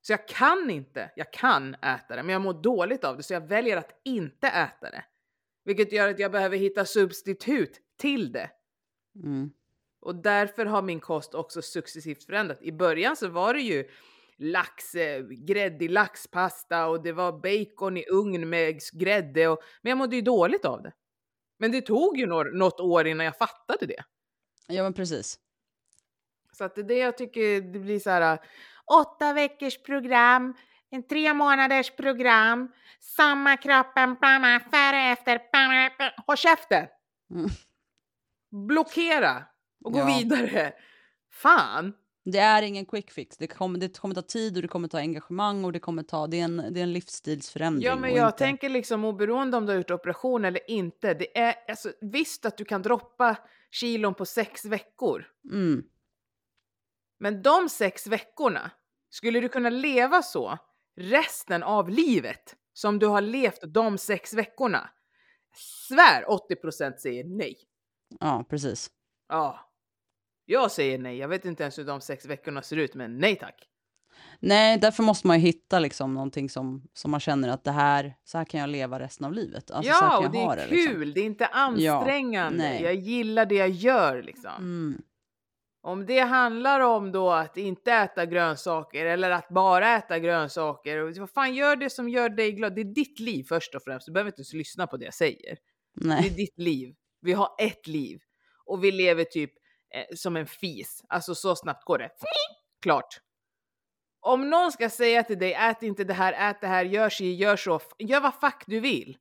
Så 0.01 0.12
jag 0.12 0.28
kan 0.28 0.70
inte, 0.70 1.11
jag 1.16 1.33
kan 1.33 1.74
äta 1.74 2.16
det, 2.16 2.22
men 2.22 2.33
jag 2.33 2.43
mår 2.43 2.62
dåligt 2.62 3.05
av 3.05 3.16
det 3.16 3.22
så 3.22 3.33
jag 3.33 3.49
väljer 3.49 3.76
att 3.76 4.01
inte 4.05 4.49
äta 4.49 4.91
det. 4.91 5.05
Vilket 5.64 5.93
gör 5.93 6.09
att 6.09 6.18
jag 6.18 6.33
behöver 6.33 6.57
hitta 6.57 6.85
substitut 6.85 7.80
till 7.97 8.33
det. 8.33 8.51
Mm. 9.24 9.51
Och 10.03 10.14
därför 10.14 10.66
har 10.66 10.82
min 10.82 11.00
kost 11.00 11.34
också 11.34 11.62
successivt 11.62 12.24
förändrat. 12.24 12.62
I 12.62 12.72
början 12.72 13.16
så 13.16 13.28
var 13.28 13.55
det 13.55 13.61
ju 13.61 13.88
lax, 14.36 14.94
eh, 14.94 15.22
gräddig 15.22 15.90
laxpasta 15.90 16.86
och 16.86 17.03
det 17.03 17.12
var 17.12 17.32
bacon 17.32 17.96
i 17.96 18.05
ugn 18.09 18.48
med 18.48 18.80
grädde. 18.92 19.48
Och, 19.48 19.62
men 19.82 19.90
jag 19.90 19.98
mådde 19.98 20.16
ju 20.16 20.22
dåligt 20.22 20.64
av 20.64 20.82
det. 20.82 20.92
Men 21.59 21.72
det 21.72 21.80
tog 21.80 22.18
ju 22.18 22.26
något, 22.26 22.80
år 22.80 23.07
innan 23.07 23.26
jag 23.26 23.38
fattade 23.38 23.86
det. 23.86 24.05
Ja, 24.68 24.82
men 24.82 24.92
precis. 24.92 25.38
Så 26.53 26.64
att 26.64 26.74
det 26.74 26.80
är 26.80 26.84
det 26.84 26.98
jag 26.98 27.18
tycker 27.18 27.61
det 27.61 27.78
blir 27.78 27.98
så 27.98 28.11
här. 28.11 28.38
Åtta 29.00 29.32
veckors 29.32 29.82
program, 29.82 30.55
en 30.90 31.03
tre 31.03 31.34
månaders 31.34 31.90
program, 31.90 32.72
samma 33.00 33.57
kroppen, 33.57 34.16
före 34.70 35.12
efter. 35.12 35.40
Håll 36.26 36.36
käften! 36.36 36.86
Mm. 37.30 37.48
Blockera 38.50 39.44
och 39.85 39.93
gå 39.93 39.99
Ja. 39.99 40.07
vidare. 40.18 40.72
Fan! 41.30 41.93
Det 42.24 42.39
är 42.39 42.62
ingen 42.62 42.87
quick 42.87 43.11
fix. 43.11 43.37
Det 43.37 43.47
kommer, 43.47 43.78
det 43.78 43.99
kommer 43.99 44.14
ta 44.14 44.22
tid 44.22 44.57
och 44.57 44.62
det 44.62 44.68
kommer 44.68 44.89
ta 44.89 44.99
engagemang 44.99 45.64
och 45.64 45.72
det 45.72 45.78
kommer 45.80 46.03
ta, 46.03 46.26
det 46.26 46.41
är 46.41 46.45
en, 46.45 46.57
det 46.57 46.80
är 46.80 46.83
en 46.83 46.93
livsstilsförändring. 46.93 47.87
Ja, 47.87 47.97
men 47.97 48.14
jag 48.14 48.28
inte- 48.28 48.39
tänker 48.39 48.68
liksom 48.68 49.05
oberoende 49.05 49.57
om 49.57 49.66
du 49.66 49.72
har 49.72 49.76
gjort 49.76 49.91
operation 49.91 50.45
eller 50.45 50.70
inte. 50.70 51.14
Det 51.14 51.39
är 51.39 51.55
alltså, 51.68 51.93
visst 52.01 52.47
att 52.47 52.57
du 52.57 52.64
kan 52.64 52.83
droppa 52.83 53.37
kilon 53.70 54.14
på 54.14 54.24
sex 54.26 54.64
veckor. 54.64 55.24
Mm. 55.51 55.85
Men 57.20 57.43
de 57.43 57.68
sex 57.68 58.07
veckorna, 58.07 58.70
skulle 59.11 59.41
du 59.41 59.49
kunna 59.49 59.70
leva 59.70 60.22
så 60.22 60.59
resten 60.97 61.62
av 61.62 61.89
livet? 61.89 62.57
som 62.74 62.99
du 62.99 63.07
har 63.07 63.20
levt 63.20 63.61
de 63.74 63.99
sex 63.99 64.35
veckorna. 64.35 64.91
Svär 65.89 66.24
80% 66.28 66.97
säger 66.99 67.24
nej. 67.24 67.57
Ja, 68.20 68.45
precis. 68.51 68.91
Ja. 69.28 69.72
Jag 70.45 70.70
säger 70.70 70.99
nej. 70.99 71.16
Jag 71.16 71.28
vet 71.28 71.45
inte 71.45 71.62
ens 71.62 71.78
hur 71.78 71.84
de 71.84 72.01
sex 72.01 72.24
veckorna 72.24 72.62
ser 72.62 72.76
ut, 72.76 72.95
men 72.95 73.18
nej 73.18 73.36
tack. 73.36 73.68
Nej, 74.40 74.78
därför 74.78 75.03
måste 75.03 75.26
man 75.26 75.40
ju 75.40 75.47
hitta 75.47 75.78
liksom 75.78 76.14
någonting 76.14 76.51
som, 76.51 76.82
som 76.93 77.11
man 77.11 77.20
känner 77.20 77.49
att 77.49 77.64
det 77.64 77.70
här, 77.70 78.14
så 78.24 78.38
här 78.38 78.45
kan 78.45 78.61
jag 78.61 78.70
leva 78.70 78.99
resten 78.99 79.26
av 79.26 79.32
livet. 79.32 79.70
Alltså, 79.70 79.93
ja, 79.93 80.18
och 80.18 80.30
det 80.30 80.38
är 80.38 80.57
det, 80.57 80.66
kul. 80.68 80.99
liksom. 80.99 81.14
Det 81.14 81.20
är 81.20 81.24
inte 81.24 81.47
ansträngande. 81.47 82.59
nej. 82.59 82.82
jag 82.82 82.95
gillar 82.95 83.47
det 83.47 83.55
jag 83.55 83.68
gör 83.68 84.22
liksom. 84.22 84.51
Mm. 84.59 85.03
Om 85.84 86.07
det 86.07 86.20
handlar 86.20 86.80
om 86.80 87.12
då 87.12 87.30
att 87.30 87.57
inte 87.57 87.93
äta 87.93 88.26
grönsaker 88.26 89.07
eller 89.07 89.30
att 89.30 89.49
bara 89.49 89.97
äta 89.97 90.18
grönsaker. 90.18 91.20
Vad 91.20 91.30
fan, 91.30 91.55
gör 91.55 91.76
det 91.76 91.90
som 91.90 92.09
gör 92.09 92.28
dig 92.28 92.53
glad. 92.53 92.74
Det 92.74 92.80
är 92.80 92.95
ditt 92.95 93.20
liv 93.20 93.45
först 93.49 93.74
och 93.74 93.82
främst. 93.82 94.07
Du 94.07 94.12
behöver 94.12 94.30
inte 94.30 94.40
ens 94.40 94.53
lyssna 94.53 94.86
på 94.86 94.97
det 94.97 95.05
jag 95.05 95.14
säger. 95.14 95.59
Det 95.95 96.05
är 96.05 96.09
Nej. 96.09 96.30
ditt 96.30 96.59
liv. 96.59 96.95
Vi 97.20 97.32
har 97.32 97.49
ett 97.59 97.86
liv. 97.86 98.20
Och 98.64 98.84
vi 98.84 98.93
lever 98.93 99.24
typ 99.24 99.53
eh, 99.95 100.16
som 100.16 100.36
en 100.36 100.47
fis. 100.47 101.05
Alltså 101.09 101.34
så 101.34 101.57
snabbt 101.57 101.84
går 101.84 101.99
det. 101.99 102.11
Klart. 102.82 103.20
Om 104.20 104.51
någon 104.51 104.72
ska 104.72 104.90
säga 104.90 105.22
till 105.22 105.38
dig, 105.38 105.55
ät 105.55 105.82
inte 105.82 106.05
det 106.05 106.14
här, 106.14 106.51
ät 106.51 106.61
det 106.61 106.66
här, 106.66 106.84
gör 106.84 107.09
si, 107.09 107.34
gör 107.34 107.57
så. 107.57 107.80
Gör 107.99 108.20
vad 108.20 108.34
fuck 108.34 108.64
du 108.66 108.80
vill. 108.80 109.18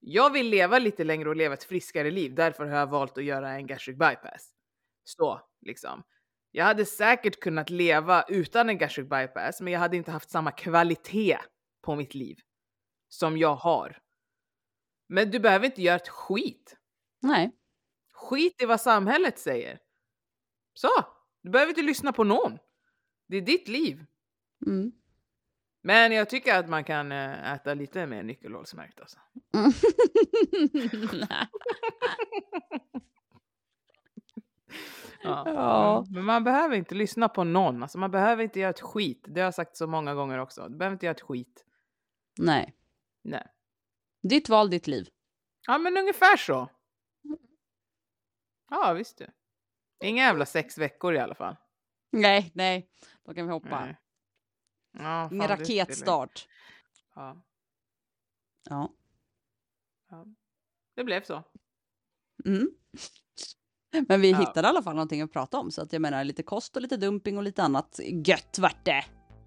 Jag 0.00 0.32
vill 0.32 0.48
leva 0.48 0.78
lite 0.78 1.04
längre 1.04 1.28
och 1.28 1.36
leva 1.36 1.54
ett 1.54 1.64
friskare 1.64 2.10
liv. 2.10 2.34
Därför 2.34 2.66
har 2.66 2.78
jag 2.78 2.86
valt 2.86 3.18
att 3.18 3.24
göra 3.24 3.50
en 3.50 3.66
gastric 3.66 3.98
bypass. 3.98 4.50
Så, 5.04 5.40
liksom. 5.60 6.02
Jag 6.50 6.64
hade 6.64 6.84
säkert 6.84 7.40
kunnat 7.40 7.70
leva 7.70 8.24
utan 8.28 8.68
en 8.68 8.78
gastric 8.78 9.08
bypass, 9.08 9.60
men 9.60 9.72
jag 9.72 9.80
hade 9.80 9.96
inte 9.96 10.10
haft 10.10 10.30
samma 10.30 10.52
kvalitet 10.52 11.38
på 11.82 11.96
mitt 11.96 12.14
liv 12.14 12.36
som 13.08 13.36
jag 13.36 13.54
har. 13.54 13.98
Men 15.08 15.30
du 15.30 15.38
behöver 15.38 15.66
inte 15.66 15.82
göra 15.82 15.96
ett 15.96 16.08
skit. 16.08 16.76
Nej. 17.22 17.50
Skit 18.16 18.62
i 18.62 18.66
vad 18.66 18.80
samhället 18.80 19.38
säger. 19.38 19.78
Så, 20.74 20.88
du 21.42 21.50
behöver 21.50 21.70
inte 21.70 21.82
lyssna 21.82 22.12
på 22.12 22.24
någon. 22.24 22.58
Det 23.28 23.36
är 23.36 23.40
ditt 23.40 23.68
liv. 23.68 24.04
Mm. 24.66 24.92
Men 25.82 26.12
jag 26.12 26.30
tycker 26.30 26.58
att 26.58 26.68
man 26.68 26.84
kan 26.84 27.12
eh, 27.12 27.52
äta 27.52 27.74
lite 27.74 28.06
mer 28.06 28.22
nyckelhålsmärkt 28.22 29.00
alltså. 29.00 29.18
Ja. 35.22 35.42
Ja. 35.46 35.98
Mm. 35.98 36.12
Men 36.14 36.24
man 36.24 36.44
behöver 36.44 36.76
inte 36.76 36.94
lyssna 36.94 37.28
på 37.28 37.44
någon. 37.44 37.82
Alltså 37.82 37.98
man 37.98 38.10
behöver 38.10 38.42
inte 38.42 38.60
göra 38.60 38.70
ett 38.70 38.80
skit. 38.80 39.24
Det 39.28 39.40
har 39.40 39.44
jag 39.44 39.54
sagt 39.54 39.76
så 39.76 39.86
många 39.86 40.14
gånger 40.14 40.38
också. 40.38 40.68
Du 40.68 40.76
behöver 40.76 40.94
inte 40.94 41.06
göra 41.06 41.14
ett 41.14 41.20
skit. 41.20 41.64
Nej. 42.38 42.74
Nej. 43.22 43.46
Ditt 44.22 44.48
val, 44.48 44.70
ditt 44.70 44.86
liv. 44.86 45.08
Ja, 45.66 45.78
men 45.78 45.96
ungefär 45.96 46.36
så. 46.36 46.68
Ja, 48.70 48.92
visst 48.92 49.18
du. 49.18 49.26
Inga 50.00 50.22
jävla 50.22 50.46
sex 50.46 50.78
veckor 50.78 51.14
i 51.14 51.18
alla 51.18 51.34
fall. 51.34 51.56
Nej, 52.12 52.50
nej. 52.54 52.90
Då 53.24 53.34
kan 53.34 53.46
vi 53.46 53.52
hoppa. 53.52 53.84
Nej. 53.84 53.96
Ja, 54.98 55.28
Ingen 55.32 55.48
raketstart. 55.48 56.48
Ja, 57.14 57.36
Ja. 58.68 58.92
ja. 60.10 60.26
Det 60.94 61.04
blev 61.04 61.22
så. 61.22 61.42
Mm. 62.44 62.70
Men 64.08 64.20
vi 64.20 64.30
Ja. 64.30 64.38
hittade 64.38 64.68
i 64.68 64.70
alla 64.70 64.82
fall 64.82 64.94
någonting 64.94 65.20
att 65.22 65.32
prata 65.32 65.58
om. 65.58 65.70
Så 65.70 65.82
att 65.82 65.92
jag 65.92 66.02
menar 66.02 66.24
lite 66.24 66.42
kost 66.42 66.76
och 66.76 66.82
lite 66.82 66.96
dumping 66.96 67.36
och 67.36 67.42
lite 67.42 67.62
annat 67.62 68.00
gött 68.26 68.58
vart 68.58 68.84
det. 68.84 69.04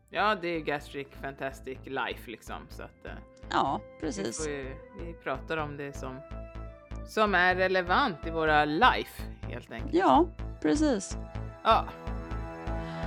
Ja, 0.10 0.36
det 0.36 0.48
är 0.48 0.60
gastric 0.60 1.08
fantastic 1.22 1.78
life 1.86 2.32
liksom. 2.32 2.68
Så 2.70 2.84
att 2.84 3.06
eh, 3.06 3.12
Ja, 3.50 3.82
vi, 3.96 4.00
precis. 4.00 4.38
får 4.44 4.52
ju, 4.54 4.76
vi 5.00 5.14
pratar 5.14 5.58
om 5.58 5.78
det 5.78 5.94
som, 5.94 6.16
som 7.10 7.36
är 7.36 7.56
relevant 7.56 8.18
i 8.28 8.30
våra 8.30 8.66
life 8.66 9.24
helt 9.50 9.72
enkelt. 9.72 9.94
Ja, 9.94 10.26
precis. 10.62 11.18
Ja. 11.64 11.86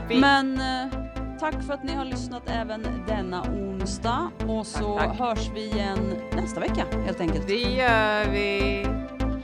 Fint. 0.09 0.21
Men 0.21 0.61
eh, 0.61 0.93
tack 1.41 1.63
för 1.67 1.75
att 1.75 1.85
ni 1.85 1.95
har 1.95 2.05
lyssnat 2.05 2.43
även 2.47 3.05
denna 3.07 3.43
onsdag. 3.43 4.31
Och 4.49 4.67
så 4.67 4.99
Tack, 4.99 5.09
tack. 5.09 5.19
hörs 5.19 5.51
vi 5.55 5.65
igen 5.71 6.15
nästa 6.33 6.61
vecka 6.61 6.85
helt 7.07 7.21
enkelt. 7.21 7.47
Det 7.49 7.55
gör 7.55 8.31
vi. 8.31 8.87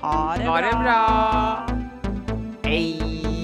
Ha 0.01 0.35
det 0.39 0.45
Ha 0.45 0.57
det 0.61 0.79
bra. 0.83 1.67
Hej. 2.63 3.38